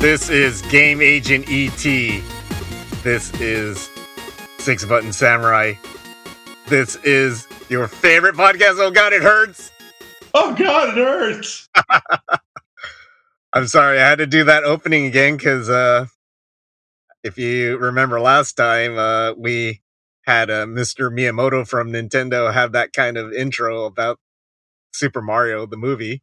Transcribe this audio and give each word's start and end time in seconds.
This 0.00 0.30
is 0.30 0.62
Game 0.62 1.02
Agent 1.02 1.44
ET. 1.50 1.82
This 3.02 3.34
is 3.38 3.90
Six 4.58 4.86
Button 4.86 5.12
Samurai. 5.12 5.74
This 6.68 6.96
is 7.04 7.46
your 7.68 7.86
favorite 7.86 8.34
podcast. 8.34 8.76
Oh 8.78 8.90
God, 8.90 9.12
it 9.12 9.22
hurts. 9.22 9.70
Oh 10.32 10.54
God, 10.54 10.96
it 10.96 11.04
hurts. 11.04 11.68
I'm 13.52 13.66
sorry, 13.66 14.00
I 14.00 14.08
had 14.08 14.18
to 14.20 14.26
do 14.26 14.44
that 14.44 14.64
opening 14.64 15.04
again 15.04 15.36
because 15.36 15.68
uh, 15.68 16.06
if 17.22 17.36
you 17.36 17.76
remember 17.76 18.18
last 18.22 18.54
time, 18.54 18.96
uh, 18.96 19.34
we 19.34 19.82
had 20.22 20.50
uh, 20.50 20.64
Mr. 20.64 21.12
Miyamoto 21.12 21.68
from 21.68 21.92
Nintendo 21.92 22.50
have 22.50 22.72
that 22.72 22.94
kind 22.94 23.18
of 23.18 23.34
intro 23.34 23.84
about 23.84 24.18
Super 24.94 25.20
Mario 25.20 25.66
the 25.66 25.76
movie, 25.76 26.22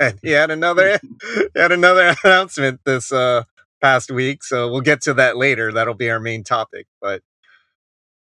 and 0.00 0.18
he 0.22 0.30
had 0.30 0.50
another 0.50 0.98
he 1.54 1.60
had 1.60 1.72
another 1.72 2.14
announcement 2.24 2.80
this 2.84 3.12
uh, 3.12 3.44
past 3.80 4.10
week. 4.10 4.44
So 4.44 4.70
we'll 4.70 4.80
get 4.80 5.02
to 5.02 5.14
that 5.14 5.36
later. 5.36 5.72
That'll 5.72 5.94
be 5.94 6.10
our 6.10 6.20
main 6.20 6.44
topic. 6.44 6.86
But 7.00 7.22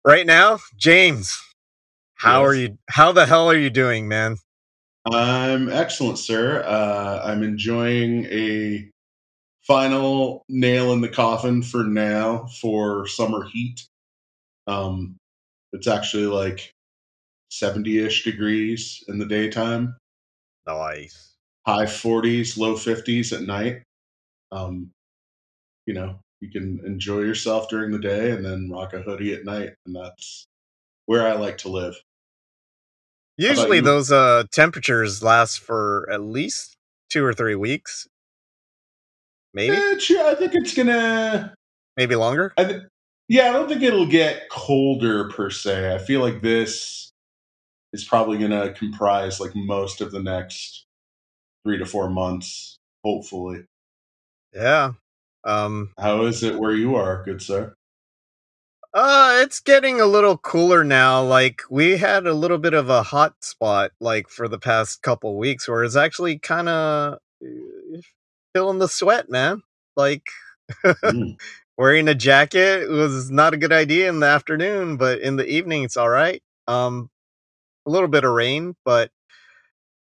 right 0.05 0.25
now, 0.25 0.59
James, 0.77 1.39
how 2.15 2.43
are 2.45 2.55
you? 2.55 2.77
How 2.89 3.11
the 3.11 3.25
hell 3.25 3.49
are 3.49 3.57
you 3.57 3.69
doing, 3.69 4.07
man? 4.07 4.37
I'm 5.11 5.69
excellent, 5.69 6.19
sir. 6.19 6.63
Uh, 6.65 7.21
I'm 7.25 7.43
enjoying 7.43 8.25
a 8.25 8.89
final 9.61 10.43
nail 10.49 10.93
in 10.93 11.01
the 11.01 11.09
coffin 11.09 11.61
for 11.63 11.83
now 11.83 12.47
for 12.61 13.07
summer 13.07 13.45
heat. 13.45 13.87
Um, 14.67 15.17
it's 15.73 15.87
actually 15.87 16.25
like 16.25 16.73
70-ish 17.51 18.23
degrees 18.23 19.03
in 19.07 19.19
the 19.19 19.25
daytime, 19.25 19.95
Nice. 20.67 21.28
High 21.65 21.85
40s, 21.85 22.57
low 22.57 22.75
50s 22.75 23.33
at 23.33 23.43
night. 23.43 23.83
Um, 24.51 24.91
you 25.85 25.93
know, 25.93 26.19
you 26.41 26.49
can 26.49 26.81
enjoy 26.85 27.19
yourself 27.19 27.69
during 27.69 27.91
the 27.91 27.99
day 27.99 28.31
and 28.31 28.43
then 28.43 28.69
rock 28.71 28.93
a 28.93 29.01
hoodie 29.01 29.33
at 29.33 29.45
night, 29.45 29.71
and 29.85 29.95
that's 29.95 30.47
where 31.05 31.27
I 31.27 31.33
like 31.33 31.57
to 31.59 31.69
live. 31.69 31.95
Usually 33.37 33.79
those 33.79 34.11
uh 34.11 34.43
temperatures 34.51 35.23
last 35.23 35.59
for 35.59 36.07
at 36.11 36.21
least 36.21 36.75
two 37.09 37.23
or 37.23 37.33
three 37.33 37.55
weeks. 37.55 38.07
Maybe, 39.53 39.99
sure, 39.99 40.27
I 40.27 40.35
think 40.35 40.53
it's 40.55 40.73
gonna 40.73 41.55
maybe 41.95 42.15
longer. 42.15 42.53
I 42.57 42.63
th- 42.65 42.81
yeah, 43.29 43.49
I 43.49 43.53
don't 43.53 43.69
think 43.69 43.81
it'll 43.81 44.07
get 44.07 44.49
colder 44.49 45.29
per 45.29 45.49
se. 45.49 45.93
I 45.93 45.99
feel 45.99 46.19
like 46.19 46.41
this 46.41 47.11
is 47.93 48.03
probably 48.03 48.37
going 48.37 48.51
to 48.51 48.73
comprise 48.73 49.39
like 49.39 49.55
most 49.55 50.01
of 50.01 50.11
the 50.11 50.21
next 50.21 50.85
three 51.69 51.79
to 51.79 51.85
four 51.87 52.09
months, 52.09 52.79
hopefully. 53.05 53.65
Yeah. 54.53 54.93
Um 55.45 55.93
How 55.99 56.23
is 56.25 56.43
it 56.43 56.59
where 56.59 56.73
you 56.73 56.95
are, 56.95 57.23
good 57.23 57.41
sir? 57.41 57.73
uh 58.93 59.39
it's 59.43 59.59
getting 59.61 60.01
a 60.01 60.07
little 60.07 60.37
cooler 60.37 60.83
now. 60.83 61.23
Like 61.23 61.61
we 61.69 61.97
had 61.97 62.27
a 62.27 62.33
little 62.33 62.59
bit 62.59 62.73
of 62.73 62.89
a 62.89 63.03
hot 63.03 63.35
spot 63.43 63.91
like 64.01 64.29
for 64.29 64.47
the 64.49 64.59
past 64.59 65.01
couple 65.03 65.37
weeks 65.37 65.67
where 65.67 65.83
it's 65.83 65.95
actually 65.97 66.39
kind 66.39 66.69
of 66.69 67.19
feeling 68.55 68.79
the 68.79 68.87
sweat, 68.89 69.29
man. 69.29 69.63
Like 69.97 70.23
Mm. 71.11 71.37
wearing 71.77 72.07
a 72.09 72.15
jacket 72.15 72.89
was 72.89 73.31
not 73.31 73.53
a 73.53 73.57
good 73.57 73.73
idea 73.73 74.09
in 74.09 74.19
the 74.21 74.27
afternoon, 74.27 74.97
but 74.97 75.19
in 75.21 75.37
the 75.37 75.47
evening 75.47 75.83
it's 75.83 75.97
all 75.97 76.09
right. 76.09 76.41
Um 76.67 77.09
a 77.87 77.91
little 77.91 78.09
bit 78.09 78.25
of 78.25 78.33
rain, 78.33 78.75
but 78.85 79.11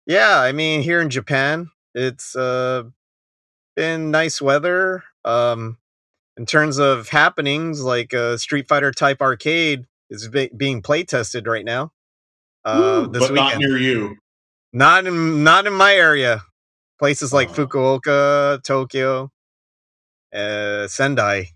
yeah, 0.05 0.39
I 0.39 0.51
mean 0.51 0.81
here 0.81 1.01
in 1.01 1.09
Japan, 1.09 1.69
it's 1.93 2.35
uh 2.35 2.83
been 3.75 4.11
nice 4.11 4.41
weather. 4.41 5.03
Um 5.23 5.77
in 6.37 6.45
terms 6.45 6.77
of 6.79 7.09
happenings 7.09 7.81
like 7.81 8.13
uh, 8.13 8.35
Street 8.37 8.67
Fighter 8.67 8.91
type 8.91 9.21
arcade 9.21 9.85
is 10.09 10.27
be- 10.27 10.51
being 10.55 10.81
play 10.81 11.03
tested 11.03 11.47
right 11.47 11.63
now. 11.65 11.91
Uh 12.65 13.05
Woo, 13.05 13.11
this 13.11 13.27
but 13.27 13.33
not 13.35 13.57
near 13.57 13.77
you. 13.77 14.17
Not 14.73 15.07
in 15.07 15.43
not 15.43 15.65
in 15.67 15.73
my 15.73 15.93
area. 15.95 16.43
Places 16.99 17.33
like 17.33 17.49
Oh. 17.49 17.53
Fukuoka, 17.67 18.63
Tokyo, 18.63 19.31
uh 20.33 20.87
Sendai. 20.87 21.51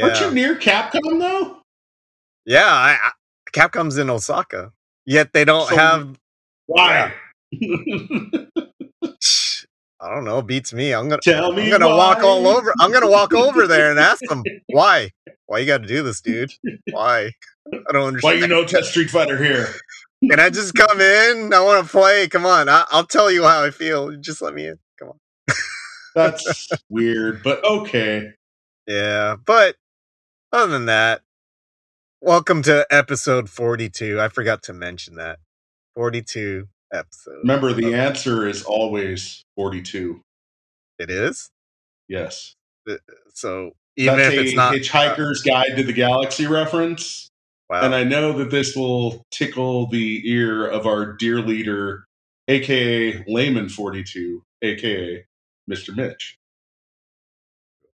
Aren't 0.00 0.20
you 0.20 0.26
Yeah. 0.26 0.32
near 0.32 0.56
Capcom 0.56 1.18
though? 1.18 1.58
Yeah, 2.46 2.66
I, 2.66 2.96
I, 3.02 3.10
Capcom's 3.52 3.98
in 3.98 4.08
Osaka. 4.10 4.72
Yet 5.06 5.32
they 5.32 5.44
don't 5.44 5.68
So- 5.68 5.76
have 5.76 6.18
Why? 6.66 7.12
I 10.02 10.14
don't 10.14 10.24
know, 10.24 10.40
beats 10.40 10.72
me. 10.72 10.94
I'm 10.94 11.08
gonna 11.08 11.20
Tell 11.20 11.52
me 11.52 11.64
I'm 11.64 11.70
gonna 11.80 11.88
walk 11.88 12.22
all 12.22 12.46
over. 12.46 12.72
I'm 12.80 12.92
gonna 12.92 13.10
walk 13.10 13.34
over 13.34 13.66
there 13.66 13.90
and 13.90 13.98
ask 13.98 14.20
them 14.28 14.42
why. 14.68 15.10
Why 15.46 15.58
you 15.58 15.66
got 15.66 15.82
to 15.82 15.88
do 15.88 16.02
this, 16.02 16.20
dude? 16.20 16.52
Why? 16.90 17.32
I 17.72 17.92
don't 17.92 18.06
understand. 18.08 18.22
Why 18.22 18.40
you 18.40 18.46
know 18.46 18.64
test 18.64 18.90
Street 18.90 19.10
Fighter 19.10 19.42
here? 19.42 19.68
Can 20.30 20.38
I 20.38 20.48
just 20.50 20.74
come 20.74 21.00
in? 21.00 21.52
I 21.52 21.60
want 21.60 21.84
to 21.84 21.90
play. 21.90 22.28
Come 22.28 22.46
on, 22.46 22.68
I, 22.68 22.84
I'll 22.90 23.06
tell 23.06 23.30
you 23.30 23.42
how 23.42 23.64
I 23.64 23.70
feel. 23.70 24.16
Just 24.16 24.42
let 24.42 24.54
me 24.54 24.68
in. 24.68 24.78
Come 24.98 25.08
on. 25.08 25.18
That's 26.14 26.68
weird, 26.88 27.42
but 27.42 27.64
okay. 27.64 28.30
Yeah, 28.86 29.36
but 29.44 29.76
other 30.52 30.72
than 30.72 30.86
that, 30.86 31.22
welcome 32.20 32.62
to 32.62 32.86
episode 32.90 33.50
42. 33.50 34.20
I 34.20 34.28
forgot 34.28 34.62
to 34.64 34.72
mention 34.72 35.16
that 35.16 35.38
42 35.94 36.68
episode. 36.92 37.38
Remember, 37.42 37.72
the 37.72 37.94
answer 37.94 38.46
is 38.46 38.62
always 38.62 39.44
42. 39.56 40.20
It 40.98 41.10
is. 41.10 41.50
Yes. 42.08 42.54
So 43.34 43.72
even 43.96 44.16
That's 44.16 44.34
if 44.34 44.40
a 44.40 44.42
it's 44.44 44.54
not, 44.56 44.74
Hitchhiker's 44.74 45.42
Guide 45.42 45.76
to 45.76 45.82
the 45.82 45.92
Galaxy 45.92 46.46
reference. 46.46 47.28
wow. 47.68 47.82
And 47.82 47.94
I 47.94 48.04
know 48.04 48.32
that 48.38 48.50
this 48.50 48.74
will 48.76 49.22
tickle 49.30 49.86
the 49.86 50.22
ear 50.30 50.66
of 50.66 50.86
our 50.86 51.12
dear 51.12 51.40
leader, 51.40 52.04
aka 52.48 53.22
Layman42, 53.24 54.40
aka 54.62 55.24
Mr. 55.70 55.94
Mitch. 55.94 56.36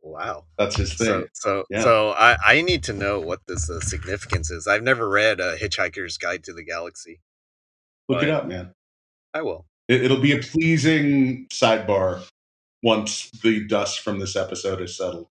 wow. 0.02 0.46
That's 0.58 0.76
his 0.78 0.94
thing. 0.94 1.08
So, 1.08 1.28
so, 1.34 1.64
Yeah. 1.70 1.82
so 1.84 2.10
I, 2.12 2.38
I 2.46 2.62
need 2.62 2.84
to 2.84 2.94
know 2.94 3.20
what 3.20 3.42
this 3.48 3.70
uh, 3.70 3.80
significance 3.82 4.52
is. 4.52 4.68
I've 4.68 4.84
never 4.84 5.10
read 5.10 5.40
a 5.40 5.58
Hitchhiker's 5.58 6.18
Guide 6.18 6.44
to 6.46 6.54
the 6.54 6.64
Galaxy. 6.64 7.20
Look 8.08 8.22
it 8.24 8.30
up, 8.30 8.46
man. 8.48 8.74
I 9.36 9.42
will. 9.42 9.66
It, 9.90 10.06
it'll 10.06 10.22
be 10.22 10.32
a 10.32 10.40
pleasing 10.40 11.46
sidebar 11.52 12.26
once 12.82 13.30
the 13.44 13.68
dust 13.68 14.00
from 14.00 14.20
this 14.20 14.36
episode 14.36 14.82
is 14.82 14.98
settled. 14.98 15.28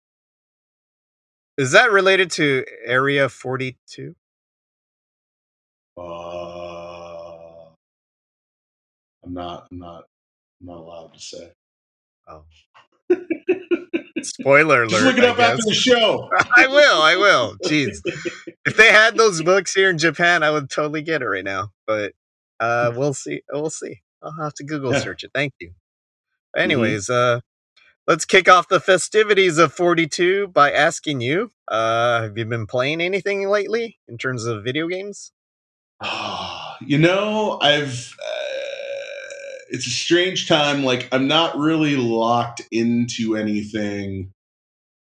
Is 1.59 1.73
that 1.73 1.91
related 1.91 2.31
to 2.33 2.65
Area 2.85 3.29
42? 3.29 4.15
Uh, 5.97 6.03
I'm 9.25 9.35
not. 9.35 9.67
I'm 9.73 9.79
not. 9.79 10.05
I'm 10.61 10.67
not 10.69 10.77
allowed 10.79 11.15
to 11.15 11.21
say. 11.21 11.53
Oh. 12.29 12.45
Spoiler 14.23 14.85
alert. 14.85 14.91
Just 14.91 15.05
look 15.05 15.19
it 15.19 15.25
up 15.25 15.39
after 15.41 15.63
the 15.65 15.75
show. 15.75 16.29
I 16.57 16.69
will. 16.69 17.03
I 17.03 17.17
will. 17.17 17.57
Jeez. 17.65 17.99
If 18.67 18.77
they 18.77 18.93
had 18.93 19.17
those 19.17 19.41
books 19.43 19.73
here 19.75 19.89
in 19.89 19.97
Japan, 19.97 20.43
I 20.43 20.51
would 20.51 20.69
totally 20.69 21.01
get 21.01 21.23
it 21.23 21.27
right 21.27 21.45
now. 21.45 21.73
But 21.87 22.13
uh, 22.61 22.93
we'll 22.95 23.15
see. 23.15 23.43
We'll 23.53 23.71
see. 23.71 24.01
I'll 24.23 24.33
have 24.43 24.55
to 24.55 24.65
Google 24.65 24.93
Yeah. 24.93 25.01
search 25.01 25.25
it. 25.25 25.31
Thank 25.35 25.55
you. 25.61 25.73
Anyways, 26.57 27.11
uh, 27.11 27.41
let's 28.07 28.25
kick 28.25 28.49
off 28.49 28.69
the 28.69 28.81
festivities 28.81 29.59
of 29.59 29.73
42 29.75 30.49
by 30.49 30.73
asking 30.73 31.21
you: 31.21 31.53
uh, 31.69 32.23
Have 32.23 32.39
you 32.39 32.45
been 32.47 32.67
playing 32.67 33.01
anything 33.01 33.49
lately 33.49 33.99
in 34.09 34.19
terms 34.19 34.45
of 34.47 34.65
video 34.65 34.89
games? 34.89 35.33
you 36.87 36.99
know, 36.99 37.59
I've. 37.61 38.15
Uh, 38.23 38.27
it's 39.71 39.87
a 39.87 39.91
strange 39.91 40.49
time. 40.49 40.85
Like, 40.85 41.09
I'm 41.13 41.29
not 41.29 41.59
really 41.59 41.97
locked 41.97 42.63
into 42.73 43.37
anything 43.37 44.33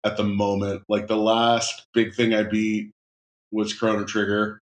at 0.05 0.17
the 0.17 0.25
moment. 0.25 0.85
Like, 0.89 1.07
the 1.07 1.17
last 1.19 1.87
big 1.95 2.15
thing 2.15 2.35
I 2.35 2.45
beat 2.45 2.93
was 3.53 3.75
Chrono 3.75 4.05
Trigger, 4.05 4.61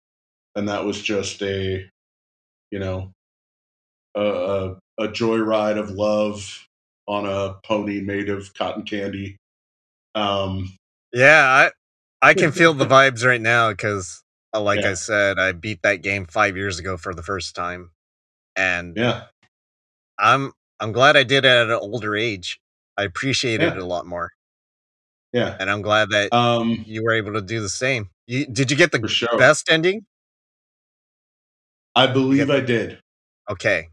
and 0.54 0.68
that 0.68 0.84
was 0.84 1.00
just 1.00 1.42
a, 1.42 1.84
you 2.70 2.78
know, 2.78 3.12
a, 4.14 4.20
a, 4.20 4.70
a 4.98 5.08
joyride 5.08 5.78
of 5.78 5.90
love 5.90 6.66
on 7.06 7.26
a 7.26 7.54
pony 7.64 8.00
made 8.00 8.28
of 8.28 8.52
cotton 8.54 8.82
candy. 8.82 9.36
Um, 10.14 10.72
Yeah, 11.12 11.70
I 12.22 12.30
I 12.30 12.34
can 12.34 12.52
feel 12.52 12.74
the 12.74 12.86
vibes 12.86 13.24
right 13.24 13.40
now 13.40 13.70
because, 13.70 14.22
uh, 14.54 14.60
like 14.60 14.84
I 14.84 14.94
said, 14.94 15.38
I 15.38 15.52
beat 15.52 15.82
that 15.82 15.96
game 16.02 16.26
five 16.26 16.56
years 16.56 16.78
ago 16.78 16.96
for 16.96 17.14
the 17.14 17.22
first 17.22 17.54
time, 17.54 17.90
and 18.56 18.96
yeah, 18.96 19.24
I'm 20.18 20.52
I'm 20.80 20.92
glad 20.92 21.16
I 21.16 21.22
did 21.24 21.44
it 21.44 21.48
at 21.48 21.68
an 21.68 21.72
older 21.80 22.16
age. 22.16 22.60
I 22.96 23.04
appreciated 23.04 23.64
Yeah. 23.64 23.72
it 23.72 23.78
a 23.78 23.84
lot 23.86 24.06
more, 24.06 24.32
yeah. 25.32 25.56
and 25.58 25.70
I'm 25.70 25.82
glad 25.82 26.10
that 26.10 26.32
Um, 26.32 26.84
you 26.84 27.02
were 27.04 27.12
able 27.12 27.32
to 27.34 27.42
do 27.42 27.60
the 27.60 27.68
same. 27.68 28.10
You, 28.26 28.46
did 28.46 28.70
you 28.70 28.76
get 28.76 28.92
the 28.92 29.06
sure. 29.08 29.36
best 29.38 29.70
ending? 29.70 30.06
I 31.96 32.06
believe. 32.06 32.50
I 32.50 32.60
did. 32.60 33.00
Okay, 33.50 33.88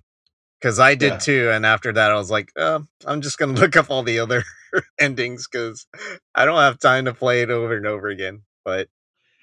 because 0.60 0.78
I 0.80 0.94
did 0.96 1.14
Yeah. 1.14 1.18
too. 1.18 1.50
And 1.52 1.66
after 1.66 1.92
that, 1.94 2.12
I 2.12 2.16
was 2.16 2.30
like, 2.30 2.52
uh, 2.58 2.82
I'm 3.06 3.22
just 3.22 3.38
gonna 3.40 3.54
look 3.60 3.76
up 3.76 3.90
all 3.90 4.04
the 4.04 4.20
other 4.20 4.44
endings 5.00 5.48
because 5.52 5.88
I 6.36 6.46
don't 6.46 6.60
have 6.60 6.78
time 6.80 7.06
to 7.06 7.14
play 7.14 7.42
it 7.42 7.50
over 7.50 7.76
and 7.78 7.88
over 7.88 8.08
again. 8.10 8.44
But 8.66 8.88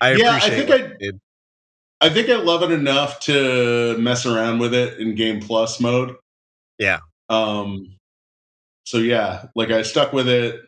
I 0.00 0.12
Yeah, 0.14 0.34
I 0.42 0.50
think 0.50 0.70
I- 0.70 0.92
did. 0.98 1.18
I 2.02 2.08
think 2.08 2.30
I 2.30 2.36
love 2.36 2.62
it 2.62 2.70
enough 2.72 3.20
to 3.20 3.94
mess 3.98 4.24
around 4.24 4.58
with 4.58 4.72
it 4.72 4.98
in 4.98 5.14
Game 5.14 5.40
Plus 5.40 5.80
mode. 5.80 6.16
Yeah. 6.78 7.00
Um. 7.28 7.96
So 8.84 8.98
yeah, 8.98 9.46
like 9.54 9.70
I 9.70 9.82
stuck 9.82 10.12
with 10.14 10.26
it, 10.28 10.62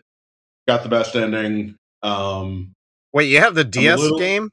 got 0.69 0.83
the 0.83 0.89
best 0.91 1.17
ending. 1.17 1.77
Um. 2.03 2.73
Wait, 3.15 3.29
you 3.31 3.39
have 3.41 3.55
the 3.55 3.65
DS 3.65 3.99
little- 3.99 4.19
game? 4.19 4.51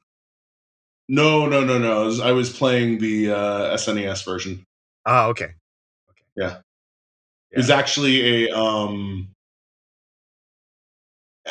No, 1.12 1.44
no, 1.46 1.64
no, 1.64 1.76
no. 1.76 2.02
I 2.02 2.04
was, 2.04 2.20
I 2.20 2.30
was 2.30 2.56
playing 2.56 2.98
the 2.98 3.32
uh, 3.32 3.74
SNES 3.74 4.24
version. 4.24 4.62
Oh, 5.06 5.30
okay. 5.30 5.46
Okay. 6.08 6.22
Yeah. 6.36 6.58
It 7.50 7.56
was 7.56 7.68
actually 7.68 8.46
a 8.46 8.56
um 8.56 9.28
uh, 11.44 11.50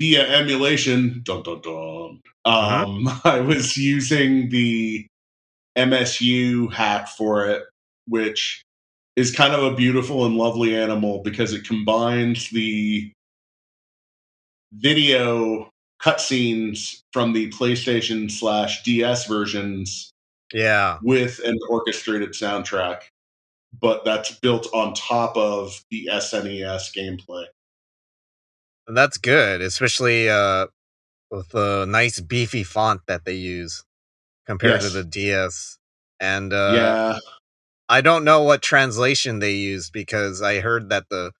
via 0.00 0.26
emulation. 0.26 1.22
Dun 1.24 1.44
dun 1.44 1.60
dun. 1.60 2.22
Um, 2.44 3.08
I 3.24 3.38
was 3.38 3.76
using 3.76 4.48
the 4.48 5.06
MSU 5.78 6.72
hack 6.72 7.06
for 7.06 7.46
it, 7.46 7.62
which 8.08 8.64
is 9.14 9.30
kind 9.32 9.54
of 9.54 9.62
a 9.62 9.76
beautiful 9.76 10.26
and 10.26 10.36
lovely 10.36 10.74
animal 10.74 11.22
because 11.22 11.52
it 11.52 11.64
combines 11.64 12.50
the 12.50 13.12
video 14.72 15.70
cutscenes 16.02 17.02
from 17.12 17.32
the 17.32 17.50
PlayStation 17.50 18.30
slash 18.30 18.82
DS 18.82 19.26
versions 19.26 20.12
Yeah. 20.52 20.98
with 21.02 21.40
an 21.44 21.58
orchestrated 21.68 22.30
soundtrack, 22.30 23.02
but 23.80 24.04
that's 24.04 24.32
built 24.38 24.68
on 24.74 24.94
top 24.94 25.36
of 25.36 25.84
the 25.90 26.08
SNES 26.12 26.92
gameplay. 26.94 27.44
And 28.86 28.96
that's 28.96 29.16
good, 29.16 29.62
especially 29.62 30.28
uh, 30.28 30.66
with 31.30 31.48
the 31.50 31.86
nice 31.88 32.20
beefy 32.20 32.64
font 32.64 33.00
that 33.06 33.24
they 33.24 33.34
use 33.34 33.84
compared 34.46 34.82
Yes. 34.82 34.92
to 34.92 34.98
the 34.98 35.04
DS. 35.04 35.78
And 36.20 36.52
uh, 36.52 36.70
yeah, 36.74 37.18
I 37.88 38.00
don't 38.00 38.24
know 38.24 38.42
what 38.42 38.62
translation 38.62 39.38
they 39.38 39.52
used 39.52 39.92
because 39.92 40.42
I 40.42 40.60
heard 40.60 40.90
that 40.90 41.08
the 41.08 41.32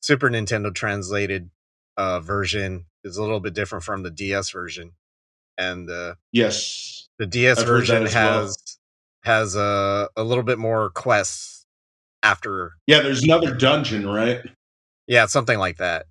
Super 0.00 0.28
Nintendo 0.28 0.74
translated 0.74 1.50
uh, 1.96 2.20
version 2.20 2.86
is 3.04 3.16
a 3.16 3.22
little 3.22 3.40
bit 3.40 3.54
different 3.54 3.84
from 3.84 4.02
the 4.02 4.10
DS 4.10 4.50
version, 4.50 4.92
and 5.58 5.90
uh, 5.90 6.14
yes, 6.32 7.08
the 7.18 7.26
DS 7.26 7.58
I've 7.60 7.66
version 7.66 8.02
as 8.06 8.14
well. 8.14 8.40
has 8.40 8.56
has 9.24 9.56
a 9.56 10.08
a 10.16 10.22
little 10.24 10.44
bit 10.44 10.58
more 10.58 10.90
quests 10.90 11.64
after, 12.22 12.72
yeah. 12.86 13.00
There's 13.00 13.22
another 13.24 13.54
dungeon, 13.54 14.06
right? 14.08 14.42
yeah, 15.08 15.26
something 15.26 15.58
like 15.58 15.78
that, 15.78 16.06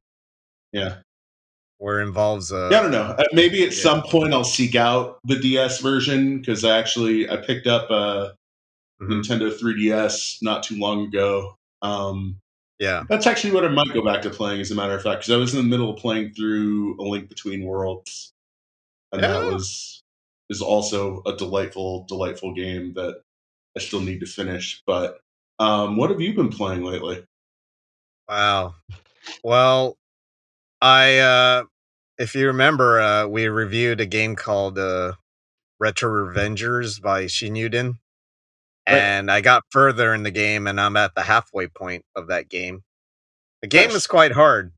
Yeah, 0.73 0.97
where 1.77 1.99
it 2.01 2.03
involves 2.07 2.51
uh, 2.51 2.67
yeah. 2.71 2.79
I 2.79 2.81
don't 2.81 2.91
know. 2.91 3.03
Uh, 3.17 3.23
Maybe 3.33 3.63
at 3.63 3.71
Yeah. 3.71 3.81
some 3.81 4.01
point 4.03 4.33
I'll 4.33 4.43
seek 4.43 4.75
out 4.75 5.19
the 5.23 5.37
DS 5.37 5.79
version 5.79 6.39
because 6.39 6.63
I 6.65 6.77
actually 6.77 7.29
I 7.29 7.37
picked 7.37 7.67
up 7.67 7.89
a 7.89 8.33
mhm, 9.01 9.21
Nintendo 9.23 9.49
3DS 9.57 10.37
not 10.41 10.63
too 10.63 10.77
long 10.77 11.05
ago. 11.07 11.55
Um, 11.81 12.37
yeah, 12.81 13.03
that's 13.07 13.27
actually 13.27 13.51
what 13.51 13.63
I 13.63 13.67
might 13.67 13.93
go 13.93 14.03
back 14.03 14.23
to 14.23 14.31
playing, 14.31 14.59
as 14.59 14.71
a 14.71 14.75
matter 14.75 14.95
of 14.95 15.03
fact, 15.03 15.21
because 15.21 15.31
I 15.31 15.37
was 15.37 15.53
in 15.53 15.61
the 15.61 15.69
middle 15.69 15.91
of 15.91 15.97
playing 15.97 16.33
through 16.33 16.99
A 16.99 17.03
Link 17.03 17.29
Between 17.29 17.63
Worlds, 17.63 18.33
and 19.11 19.21
that 19.21 19.45
was 19.45 20.01
is 20.49 20.63
also 20.63 21.21
a 21.27 21.37
delightful, 21.37 22.05
delightful 22.07 22.55
game 22.55 22.93
that 22.95 23.21
I 23.77 23.81
still 23.81 24.01
need 24.01 24.21
to 24.21 24.25
finish. 24.25 24.81
But 24.87 25.19
um, 25.59 25.95
what 25.95 26.09
have 26.09 26.19
you 26.19 26.33
been 26.33 26.49
playing 26.49 26.83
lately? 26.83 27.23
wow. 28.27 28.73
Well, 29.43 29.99
I 30.81 31.19
uh, 31.19 31.63
if 32.17 32.33
you 32.33 32.47
remember, 32.47 32.99
uh, 32.99 33.27
we 33.27 33.47
reviewed 33.47 34.01
a 34.01 34.07
game 34.07 34.35
called 34.35 34.79
uh, 34.79 35.13
Retro 35.79 36.09
Revengers 36.09 36.99
by 36.99 37.25
Shinyuden. 37.25 37.99
Right. 38.89 38.97
and 38.97 39.31
I 39.31 39.41
got 39.41 39.63
further 39.71 40.13
in 40.13 40.23
the 40.23 40.31
game, 40.31 40.67
and 40.67 40.79
I'm 40.81 40.97
at 40.97 41.15
the 41.15 41.23
halfway 41.23 41.67
point 41.67 42.05
of 42.15 42.27
that 42.27 42.49
game. 42.49 42.83
The 43.61 43.67
game 43.67 43.87
Nice. 43.89 43.97
is 43.97 44.07
quite 44.07 44.31
hard, 44.33 44.73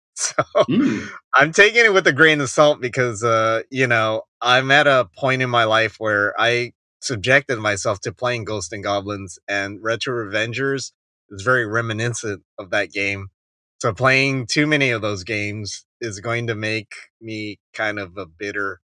so 0.14 0.34
Mm, 0.70 1.08
I'm 1.34 1.52
taking 1.52 1.84
it 1.84 1.92
with 1.94 2.06
a 2.06 2.12
grain 2.12 2.40
of 2.40 2.50
salt 2.50 2.80
because, 2.80 3.24
uh, 3.24 3.62
you 3.70 3.86
know, 3.86 4.22
I'm 4.42 4.70
at 4.70 4.86
a 4.86 5.08
point 5.18 5.42
in 5.42 5.50
my 5.50 5.64
life 5.64 5.96
where 5.98 6.34
I 6.40 6.72
subjected 7.00 7.58
myself 7.58 8.00
to 8.02 8.12
playing 8.12 8.44
Ghost 8.44 8.72
and 8.72 8.84
Goblins, 8.84 9.38
and 9.48 9.82
Retro 9.82 10.14
Revengers 10.14 10.92
is 11.30 11.42
very 11.42 11.66
reminiscent 11.66 12.42
of 12.58 12.70
that 12.70 12.92
game. 12.92 13.28
So 13.80 13.92
playing 13.94 14.46
too 14.46 14.66
many 14.66 14.90
of 14.90 15.02
those 15.02 15.24
games 15.24 15.86
is 16.00 16.20
going 16.20 16.48
to 16.48 16.54
make 16.56 16.92
me 17.20 17.58
kind 17.74 17.98
of 17.98 18.16
a 18.18 18.26
bitter 18.26 18.80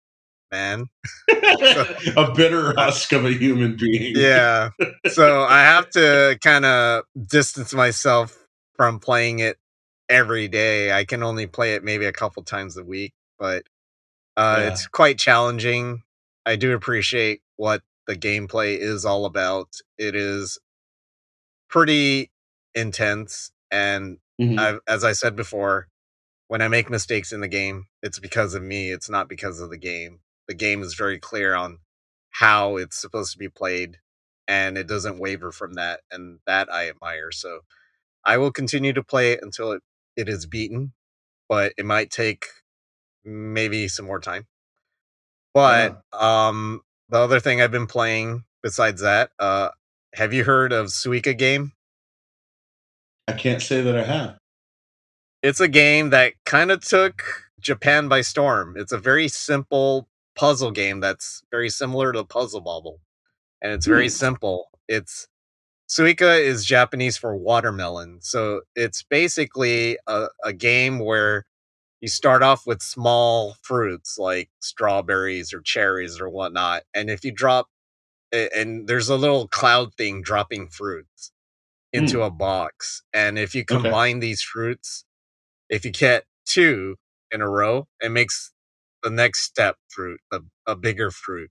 man. 0.51 0.87
a 1.29 2.31
bitter 2.35 2.73
husk 2.75 3.11
of 3.13 3.25
a 3.25 3.31
human 3.33 3.75
being. 3.77 4.13
yeah 4.15 4.69
so 5.07 5.43
i 5.43 5.59
have 5.59 5.89
to 5.89 6.37
kind 6.43 6.65
of 6.65 7.03
distance 7.27 7.73
myself 7.73 8.37
from 8.75 8.99
playing 8.99 9.39
it 9.39 9.57
every 10.09 10.47
day 10.47 10.91
i 10.91 11.03
can 11.05 11.23
only 11.23 11.47
play 11.47 11.73
it 11.75 11.83
maybe 11.83 12.05
a 12.05 12.11
couple 12.11 12.43
times 12.43 12.77
a 12.77 12.83
week 12.83 13.13
but 13.37 13.63
uh, 14.37 14.57
Yeah. 14.61 14.67
it's 14.67 14.87
quite 14.87 15.17
challenging 15.17 16.03
i 16.45 16.55
do 16.55 16.73
appreciate 16.73 17.41
what 17.57 17.81
the 18.07 18.15
gameplay 18.15 18.77
is 18.77 19.05
all 19.05 19.25
about 19.25 19.67
it 19.97 20.15
is 20.15 20.57
pretty 21.69 22.31
intense 22.75 23.51
and 23.71 24.17
Mhm. 24.39 24.57
I've, 24.59 24.79
as 24.87 25.03
i 25.03 25.11
said 25.11 25.35
before 25.35 25.87
when 26.47 26.61
i 26.61 26.67
make 26.67 26.89
mistakes 26.89 27.31
in 27.31 27.41
the 27.41 27.47
game 27.47 27.87
it's 28.01 28.19
because 28.19 28.53
of 28.53 28.63
me 28.63 28.91
it's 28.91 29.09
not 29.09 29.27
because 29.29 29.59
of 29.59 29.69
the 29.69 29.77
game 29.77 30.19
the 30.49 30.55
game 30.55 30.83
is 30.83 30.95
very 30.95 31.19
clear 31.19 31.55
on 31.55 31.79
how 32.31 32.77
it's 32.77 32.99
supposed 32.99 33.33
to 33.33 33.39
be 33.39 33.49
played 33.49 33.99
and 34.49 34.77
it 34.77 34.87
doesn't 34.89 35.19
waver 35.19 35.53
from 35.53 35.75
that 35.75 36.01
and 36.11 36.39
that 36.47 36.73
i 36.73 36.89
admire 36.89 37.31
so 37.31 37.61
i 38.25 38.37
will 38.37 38.51
continue 38.51 38.93
to 38.93 39.03
play 39.03 39.33
it 39.33 39.41
until 39.43 39.71
it, 39.73 39.83
it 40.17 40.29
is 40.29 40.47
beaten 40.47 40.93
but 41.49 41.73
it 41.77 41.85
might 41.85 42.11
take 42.11 42.45
maybe 43.25 43.87
some 43.87 44.07
more 44.07 44.21
time 44.21 44.47
but 45.53 46.01
um 46.13 46.81
the 47.09 47.19
other 47.19 47.39
thing 47.41 47.61
i've 47.61 47.71
been 47.71 47.87
playing 47.87 48.43
besides 48.63 49.01
that 49.01 49.31
uh 49.39 49.69
have 50.15 50.33
you 50.33 50.45
heard 50.45 50.73
of 50.73 50.87
suika 50.87 51.37
game 51.37 51.73
I 53.27 53.33
can't 53.33 53.61
say 53.61 53.81
that 53.81 53.97
I 53.97 54.03
have. 54.03 54.37
it's 55.43 55.61
a 55.61 55.69
game 55.69 56.11
that 56.11 56.33
kind 56.45 56.71
of 56.71 56.81
took 56.83 57.23
Japan 57.61 58.09
by 58.09 58.21
storm. 58.21 58.75
It's 58.77 58.93
a 58.93 58.99
very 58.99 59.29
simple 59.29 60.08
puzzle 60.39 60.71
game 60.71 61.01
that's 61.01 61.43
very 61.51 61.69
similar 61.69 62.13
to 62.13 62.23
Puzzle 62.25 62.61
Bobble, 62.61 63.01
and 63.61 63.73
it's 63.73 63.87
very 63.87 64.09
Hmm. 64.09 64.09
simple. 64.09 64.69
It's 64.87 65.27
Suika 65.89 66.41
is 66.41 66.65
Japanese 66.65 67.17
for 67.17 67.35
watermelon, 67.37 68.19
so 68.21 68.61
it's 68.75 69.03
basically 69.03 69.97
a, 70.07 70.27
a 70.43 70.53
game 70.53 70.99
where 70.99 71.45
you 72.01 72.09
start 72.09 72.43
off 72.43 72.67
with 72.67 72.81
small 72.81 73.55
fruits 73.63 74.17
like 74.19 74.49
strawberries 74.61 75.53
or 75.53 75.61
cherries 75.61 76.19
or 76.21 76.29
whatnot, 76.29 76.83
and 76.95 77.09
if 77.09 77.25
you 77.25 77.31
drop, 77.33 77.67
and 78.33 78.87
there's 78.87 79.09
a 79.09 79.17
little 79.17 79.47
cloud 79.49 79.95
thing 79.95 80.21
dropping 80.21 80.69
fruits 80.69 81.31
into 81.93 82.23
a 82.23 82.31
box, 82.31 83.03
and 83.13 83.39
if 83.39 83.55
you 83.55 83.65
Okay. 83.71 83.79
combine 83.81 84.19
these 84.19 84.41
fruits, 84.43 85.05
if 85.69 85.85
you 85.85 85.91
get 85.91 86.25
two 86.45 86.97
in 87.31 87.41
a 87.41 87.49
row, 87.49 87.87
it 88.01 88.09
makes 88.11 88.53
the 89.03 89.09
next 89.09 89.41
step 89.43 89.77
fruit 89.89 90.19
a, 90.31 90.39
a 90.67 90.75
bigger 90.75 91.11
fruit. 91.11 91.49